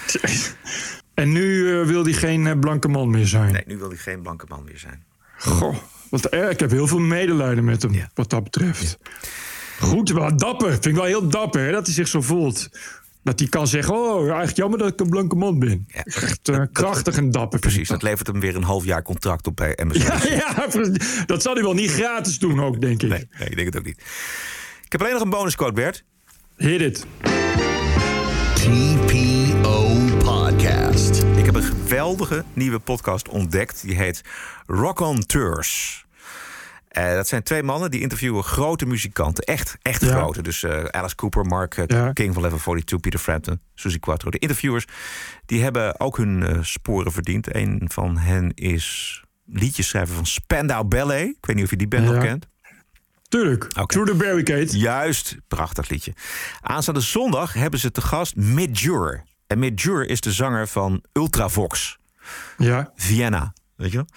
En 1.19 1.31
nu 1.31 1.41
uh, 1.41 1.85
wil 1.85 2.03
hij 2.03 2.13
geen 2.13 2.45
uh, 2.45 2.59
blanke 2.59 2.87
man 2.87 3.09
meer 3.09 3.27
zijn. 3.27 3.51
Nee, 3.53 3.63
nu 3.65 3.77
wil 3.77 3.89
hij 3.89 3.97
geen 3.97 4.21
blanke 4.21 4.45
man 4.47 4.63
meer 4.63 4.77
zijn. 4.77 5.03
Goh, 5.37 5.75
wat 6.09 6.25
erg. 6.25 6.51
Ik 6.51 6.59
heb 6.59 6.71
heel 6.71 6.87
veel 6.87 6.99
medelijden 6.99 7.63
met 7.63 7.81
hem, 7.81 7.93
ja. 7.93 8.09
wat 8.13 8.29
dat 8.29 8.43
betreft. 8.43 8.97
Ja. 9.01 9.87
Goed, 9.87 10.13
maar 10.13 10.37
dapper. 10.37 10.71
Vind 10.71 10.85
ik 10.85 10.95
wel 10.95 11.03
heel 11.03 11.27
dapper, 11.27 11.65
hè, 11.65 11.71
dat 11.71 11.85
hij 11.85 11.95
zich 11.95 12.07
zo 12.07 12.21
voelt. 12.21 12.69
Dat 13.23 13.39
hij 13.39 13.49
kan 13.49 13.67
zeggen, 13.67 13.93
oh, 13.93 14.21
eigenlijk 14.21 14.55
jammer 14.55 14.79
dat 14.79 14.91
ik 14.91 14.99
een 14.99 15.09
blanke 15.09 15.35
man 15.35 15.59
ben. 15.59 15.85
Ja, 15.87 16.03
Echt 16.03 16.49
uh, 16.49 16.63
krachtig 16.71 17.17
en 17.17 17.31
dapper. 17.31 17.59
Precies, 17.59 17.87
dat 17.87 18.03
levert 18.03 18.27
hem 18.27 18.39
weer 18.39 18.55
een 18.55 18.63
half 18.63 18.85
jaar 18.85 19.01
contract 19.01 19.47
op 19.47 19.55
bij 19.55 19.77
MSN. 19.83 20.01
Ja, 20.07 20.19
ja, 20.29 20.67
dat 21.25 21.41
zal 21.41 21.53
hij 21.53 21.63
wel 21.63 21.73
niet 21.73 21.91
gratis 21.91 22.39
doen 22.39 22.59
ook, 22.59 22.81
denk 22.81 23.03
ik. 23.03 23.09
Nee, 23.09 23.27
nee, 23.39 23.49
ik 23.49 23.55
denk 23.55 23.67
het 23.67 23.77
ook 23.77 23.85
niet. 23.85 23.99
Ik 24.83 24.91
heb 24.91 25.01
alleen 25.01 25.13
nog 25.13 25.23
een 25.23 25.29
bonusquote, 25.29 25.73
Bert. 25.73 26.03
Hit 26.55 26.81
it. 26.81 27.05
Geweldige 31.89 32.43
nieuwe 32.53 32.79
podcast 32.79 33.27
ontdekt. 33.29 33.81
Die 33.81 33.95
heet 33.95 34.21
Rock 34.65 34.99
on 34.99 35.25
Tours. 35.25 36.05
Eh, 36.87 37.13
dat 37.13 37.27
zijn 37.27 37.43
twee 37.43 37.63
mannen 37.63 37.91
die 37.91 38.01
interviewen 38.01 38.43
grote 38.43 38.85
muzikanten. 38.85 39.43
Echt, 39.43 39.77
echt 39.81 40.01
Ja. 40.01 40.07
grote. 40.07 40.41
Dus 40.41 40.63
eh, 40.63 40.83
Alice 40.83 41.15
Cooper, 41.15 41.45
Mark 41.45 41.77
eh, 41.77 41.83
Ja. 41.87 42.13
King 42.13 42.33
van 42.33 42.43
Level 42.43 42.57
42, 42.57 42.99
Peter 42.99 43.19
Frampton, 43.19 43.59
Suzy 43.75 43.99
Quattro. 43.99 44.29
De 44.31 44.37
interviewers 44.39 44.85
die 45.45 45.63
hebben 45.63 45.99
ook 45.99 46.17
hun 46.17 46.65
sporen 46.65 47.11
verdiend. 47.11 47.55
Een 47.55 47.81
van 47.91 48.17
hen 48.17 48.53
is 48.53 49.21
liedjeschrijver 49.45 50.15
van 50.15 50.25
Spandau 50.25 50.83
Ballet. 50.83 51.27
Ik 51.27 51.45
weet 51.45 51.55
niet 51.55 51.65
of 51.65 51.71
je 51.71 51.77
die 51.77 51.87
band 51.87 52.03
Ja. 52.07 52.11
nog 52.11 52.23
kent. 52.23 52.47
Tuurlijk. 53.29 53.63
Through 53.67 54.11
the 54.11 54.15
Barricade. 54.17 54.77
Juist, 54.77 55.35
prachtig 55.47 55.89
liedje. 55.89 56.13
Aanstaande 56.61 57.01
zondag 57.01 57.53
hebben 57.53 57.79
ze 57.79 57.91
te 57.91 58.01
gast 58.01 58.35
Midjur. 58.35 59.23
En 59.49 59.59
Midjur 59.59 60.09
is 60.09 60.21
de 60.21 60.31
zanger 60.31 60.67
van 60.67 61.03
Ultravox. 61.13 61.97
Ja. 62.57 62.91
Vienna, 62.95 63.53
weet 63.75 63.91
je 63.91 63.97
wel? 63.97 64.07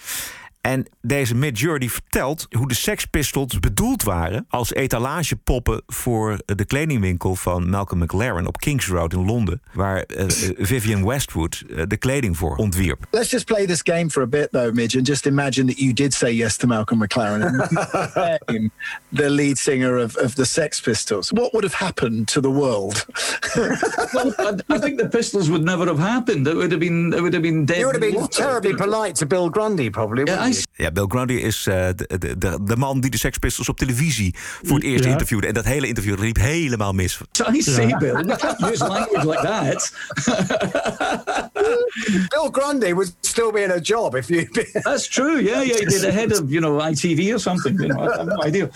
En 0.63 0.85
deze 1.01 1.35
Midjur 1.35 1.79
die 1.79 1.91
vertelt 1.91 2.47
hoe 2.49 2.67
de 2.67 2.73
Sex 2.73 3.05
Pistols 3.05 3.59
bedoeld 3.59 4.03
waren... 4.03 4.45
als 4.49 4.73
etalagepoppen 4.73 5.81
voor 5.87 6.37
de 6.45 6.65
kledingwinkel 6.65 7.35
van 7.35 7.69
Malcolm 7.69 8.01
McLaren... 8.03 8.47
op 8.47 8.57
Kings 8.57 8.87
Road 8.87 9.13
in 9.13 9.25
Londen, 9.25 9.61
waar 9.73 10.01
eh, 10.01 10.25
Vivian 10.57 11.05
Westwood 11.05 11.63
eh, 11.69 11.83
de 11.87 11.97
kleding 11.97 12.37
voor 12.37 12.55
ontwierp. 12.55 13.05
Let's 13.11 13.31
just 13.31 13.45
play 13.45 13.65
this 13.65 13.81
game 13.83 14.09
for 14.09 14.23
a 14.23 14.27
bit, 14.27 14.47
though, 14.51 14.73
Midge, 14.73 14.97
and 14.97 15.07
just 15.07 15.25
imagine 15.25 15.67
that 15.67 15.77
you 15.77 15.93
did 15.93 16.13
say 16.13 16.33
yes 16.33 16.57
to 16.57 16.67
Malcolm 16.67 16.99
McLaren 16.99 17.41
and 17.41 17.69
became 18.45 18.71
the 19.15 19.29
lead 19.29 19.57
singer 19.57 20.03
of, 20.03 20.15
of 20.15 20.35
the 20.35 20.45
Sex 20.45 20.81
Pistols. 20.81 21.29
What 21.29 21.53
would 21.53 21.63
have 21.63 21.79
happened 21.79 22.27
to 22.27 22.41
the 22.41 22.51
world? 22.51 23.05
well, 24.13 24.33
I, 24.39 24.75
I 24.75 24.79
think 24.79 24.99
the 24.99 25.09
Pistols 25.09 25.49
would 25.49 25.63
never 25.63 25.85
have 25.85 25.99
happened. 25.99 26.47
It 26.47 26.55
would 26.55 26.71
have 26.71 26.79
been, 26.79 27.13
it 27.13 27.21
would 27.21 27.33
have 27.33 27.43
been 27.43 27.65
dead. 27.65 27.79
You 27.79 27.85
would 27.85 28.01
have 28.01 28.13
been 28.13 28.27
terribly 28.27 28.75
polite 28.75 29.15
to 29.15 29.25
Bill 29.25 29.49
Grundy, 29.49 29.89
probably. 29.89 30.23
Yeah, 30.27 30.52
wouldn't 30.55 30.67
Ja, 30.75 30.91
Bill 30.91 31.05
Grundy 31.07 31.33
is 31.33 31.67
eh, 31.67 31.87
de, 31.95 32.17
de, 32.19 32.37
de, 32.37 32.57
de 32.63 32.75
man 32.75 32.99
die 33.01 33.11
de 33.11 33.17
Sex 33.17 33.37
Pistols 33.37 33.69
op 33.69 33.77
televisie 33.77 34.35
voor 34.63 34.75
het 34.75 34.83
eerst 34.85 35.03
Ja. 35.03 35.09
interviewde. 35.11 35.47
En 35.47 35.53
dat 35.53 35.65
hele 35.65 35.87
interview 35.87 36.19
liep 36.19 36.37
helemaal 36.37 36.93
mis. 36.93 37.19
I 37.53 37.61
say, 37.61 37.95
Bill, 37.99 38.13
we 38.13 38.35
can't 38.37 38.61
use 38.61 38.87
language 38.87 39.25
like 39.27 39.41
that. 39.41 39.91
Bill 42.31 42.49
Grundy 42.51 42.93
would 42.93 43.13
still 43.21 43.51
be 43.51 43.63
in 43.63 43.71
a 43.71 43.79
job 43.79 44.15
if 44.15 44.29
you. 44.29 44.47
That's 44.83 45.07
true. 45.07 45.39
Yeah, 45.41 45.61
yeah, 45.63 45.77
he 45.79 45.85
did 45.85 46.01
the 46.01 46.11
head 46.11 46.31
of 46.31 46.51
you 46.51 46.59
know 46.59 46.77
ITV 46.79 47.33
or 47.35 47.39
something. 47.39 47.79
You 47.79 47.87
know, 47.87 47.99
I 47.99 48.17
have 48.17 48.27
no 48.27 48.41
idea. 48.43 48.69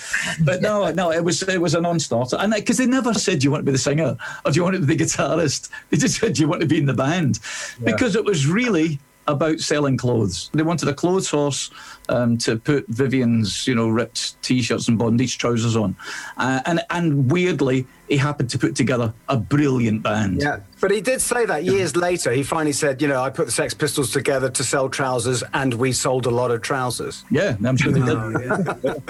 But 0.43 0.61
no, 0.61 0.91
no, 0.91 1.11
it 1.11 1.23
was 1.23 1.41
it 1.43 1.59
was 1.61 1.73
a 1.73 1.81
non-starter, 1.81 2.37
and 2.39 2.53
because 2.53 2.77
they 2.77 2.87
never 2.87 3.13
said, 3.13 3.39
"Do 3.39 3.43
you 3.45 3.51
want 3.51 3.65
to 3.65 3.71
be 3.71 3.77
the 3.77 3.83
singer 3.83 4.15
or 4.43 4.51
do 4.51 4.55
you 4.55 4.63
want 4.63 4.75
to 4.75 4.81
be 4.85 4.95
the 4.95 5.03
guitarist?" 5.03 5.69
They 5.89 5.97
just 5.97 6.19
said, 6.19 6.33
"Do 6.33 6.41
you 6.41 6.47
want 6.49 6.61
to 6.61 6.67
be 6.67 6.77
in 6.77 6.85
the 6.85 6.93
band?" 6.93 7.39
Because 7.83 8.15
it 8.17 8.25
was 8.25 8.45
really 8.45 8.99
about 9.27 9.59
selling 9.59 9.97
clothes. 9.97 10.49
They 10.53 10.63
wanted 10.63 10.89
a 10.89 10.93
clothes 10.93 11.29
horse 11.29 11.71
um, 12.09 12.37
to 12.39 12.57
put 12.57 12.85
Vivian's, 12.87 13.67
you 13.67 13.75
know, 13.75 13.87
ripped 13.89 14.41
t-shirts 14.41 14.87
and 14.87 14.97
bondage 14.97 15.37
trousers 15.37 15.75
on, 15.75 15.95
uh, 16.37 16.61
and 16.65 16.81
and 16.89 17.31
weirdly, 17.31 17.85
he 18.07 18.17
happened 18.17 18.49
to 18.51 18.57
put 18.57 18.75
together 18.75 19.13
a 19.27 19.37
brilliant 19.37 20.01
band. 20.01 20.41
Yeah, 20.41 20.59
but 20.79 20.91
he 20.91 21.01
did 21.01 21.21
say 21.21 21.45
that 21.45 21.63
years 21.63 21.95
later. 21.95 22.31
He 22.31 22.43
finally 22.43 22.73
said, 22.73 23.01
"You 23.01 23.07
know, 23.07 23.21
I 23.27 23.29
put 23.29 23.45
the 23.45 23.51
Sex 23.51 23.73
Pistols 23.73 24.11
together 24.11 24.49
to 24.49 24.63
sell 24.63 24.89
trousers, 24.89 25.43
and 25.51 25.73
we 25.73 25.91
sold 25.93 26.25
a 26.25 26.31
lot 26.31 26.51
of 26.51 26.61
trousers." 26.61 27.25
Yeah, 27.29 27.55
I'm 27.63 27.77
sure 27.77 27.91
they 27.91 28.01
did. 28.01 28.17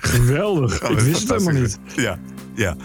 Geweldig. 0.00 0.82
Oh, 0.82 0.90
Ik 0.90 1.00
wist 1.00 1.16
is 1.16 1.20
het 1.20 1.30
helemaal 1.30 1.62
niet. 1.62 1.78
Ja, 1.96 2.18
ja. 2.54 2.76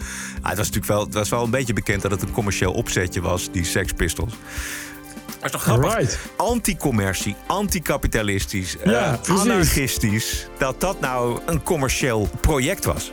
Ah, 0.41 0.49
het 0.49 0.57
was 0.57 0.67
natuurlijk 0.71 0.85
wel, 0.85 1.03
het 1.03 1.13
was 1.13 1.29
wel 1.29 1.43
een 1.43 1.49
beetje 1.49 1.73
bekend 1.73 2.01
dat 2.01 2.11
het 2.11 2.21
een 2.21 2.31
commercieel 2.31 2.71
opzetje 2.73 3.21
was, 3.21 3.51
die 3.51 3.63
Sex 3.63 3.93
Pistols. 3.93 4.33
Dat 5.43 5.45
is 5.45 5.51
toch 5.51 5.61
grappig? 5.61 6.19
Anti-commercie, 6.37 7.35
anti-kapitalistisch, 7.47 8.77
eh, 8.77 8.91
Ja, 8.91 9.19
anarchistisch. 9.27 10.47
Dat 10.57 10.81
dat 10.81 10.99
nou 10.99 11.39
een 11.45 11.63
commercieel 11.63 12.29
project 12.41 12.85
was. 12.85 13.11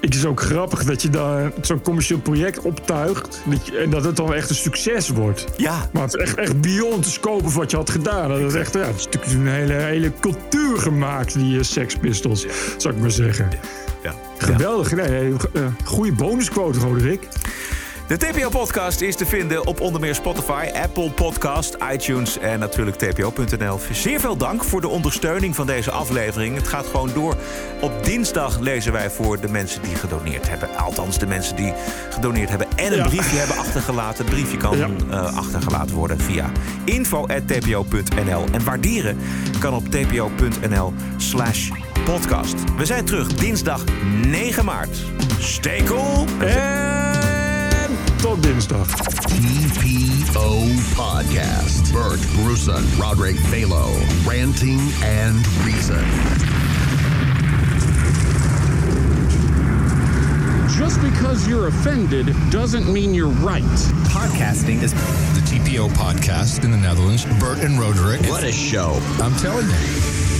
Het 0.00 0.14
is 0.14 0.24
ook 0.24 0.40
grappig 0.40 0.84
dat 0.84 1.02
je 1.02 1.08
dan 1.10 1.52
zo'n 1.60 1.82
commercieel 1.82 2.18
project 2.20 2.60
optuigt. 2.60 3.40
dat 3.44 3.66
je- 3.66 3.76
en 3.78 3.90
dat 3.90 4.04
het 4.04 4.16
dan 4.16 4.34
echt 4.34 4.50
een 4.50 4.56
succes 4.56 5.08
wordt. 5.08 5.44
Ja. 5.56 5.88
Maar 5.92 6.02
het 6.02 6.14
is 6.14 6.20
echt, 6.22 6.36
echt 6.36 6.60
beyond 6.60 7.04
de 7.04 7.10
scope 7.10 7.44
of 7.44 7.54
wat 7.54 7.70
je 7.70 7.76
had 7.76 7.90
gedaan. 7.90 8.28
Dat 8.28 8.38
is 8.40 8.54
echt 8.54 8.74
ja, 8.74 8.80
het 8.80 8.96
is 8.98 9.04
natuurlijk 9.04 9.32
een 9.32 9.46
hele, 9.48 9.72
hele 9.72 10.12
cultuur 10.20 10.78
gemaakt, 10.78 11.32
die 11.34 11.58
eh, 11.58 11.64
Sex 11.64 11.94
Pistols. 11.96 12.46
Zou 12.76 12.94
ik 12.94 13.00
maar 13.00 13.10
zeggen. 13.10 13.48
Ja. 14.02 14.14
Geweldig. 14.38 14.92
Nee, 14.94 15.32
eh, 15.52 15.62
goede 15.84 16.12
bonusquote, 16.12 16.78
Roderick. 16.78 17.28
De 18.10 18.16
TPO-podcast 18.16 19.00
is 19.00 19.16
te 19.16 19.26
vinden 19.26 19.66
op 19.66 19.80
onder 19.80 20.00
meer 20.00 20.14
Spotify, 20.14 20.66
Apple 20.82 21.10
Podcast, 21.10 21.76
iTunes 21.92 22.38
en 22.38 22.58
natuurlijk 22.58 22.96
tpo.nl. 22.96 23.78
Zeer 23.92 24.20
veel 24.20 24.36
dank 24.36 24.64
voor 24.64 24.80
de 24.80 24.88
ondersteuning 24.88 25.54
van 25.54 25.66
deze 25.66 25.90
aflevering. 25.90 26.56
Het 26.56 26.68
gaat 26.68 26.86
gewoon 26.86 27.10
door. 27.14 27.36
Op 27.80 28.04
dinsdag 28.04 28.58
lezen 28.58 28.92
wij 28.92 29.10
voor 29.10 29.40
de 29.40 29.48
mensen 29.48 29.82
die 29.82 29.94
gedoneerd 29.94 30.48
hebben. 30.48 30.76
Althans, 30.76 31.18
de 31.18 31.26
mensen 31.26 31.56
die 31.56 31.72
gedoneerd 32.10 32.48
hebben 32.48 32.66
en 32.76 32.92
een 32.92 32.98
Ja. 32.98 33.08
briefje 33.08 33.38
hebben 33.38 33.56
achtergelaten. 33.58 34.24
Het 34.24 34.34
briefje 34.34 34.56
kan 34.56 34.76
Ja. 34.78 34.88
eh, 35.10 35.36
achtergelaten 35.36 35.94
worden 35.94 36.20
via 36.20 36.50
info.tpo.nl. 36.84 38.44
En 38.52 38.64
waarderen 38.64 39.18
kan 39.58 39.74
op 39.74 39.88
tpo.nl 39.88 40.92
slash 41.16 41.70
podcast. 42.04 42.54
We 42.76 42.84
zijn 42.86 43.04
terug 43.04 43.34
dinsdag 43.34 43.84
9 44.26 44.64
maart. 44.64 44.96
Stay 45.38 45.82
cool. 45.82 46.24
En 46.40 47.19
tot 48.20 48.42
dinsdag. 48.42 48.86
TPO 49.28 50.66
Podcast. 50.94 51.92
Bert 51.92 52.20
Bruson, 52.34 52.84
Roderick 52.98 53.36
Balo, 53.48 53.88
Ranting 54.26 54.80
and 55.02 55.36
Reason. 55.64 56.04
Just 60.76 61.00
because 61.00 61.48
you're 61.48 61.68
offended 61.68 62.34
doesn't 62.50 62.92
mean 62.92 63.14
you're 63.14 63.28
right. 63.28 63.62
Podcasting 64.12 64.82
is 64.82 64.92
the 64.92 65.40
TPO 65.46 65.88
podcast 65.90 66.64
in 66.64 66.70
the 66.70 66.76
Netherlands. 66.76 67.24
Bert 67.38 67.58
and 67.60 67.78
Roderick. 67.78 68.20
What 68.28 68.44
a 68.44 68.52
show. 68.52 68.98
I'm 69.22 69.34
telling 69.36 69.66
you. 69.66 70.39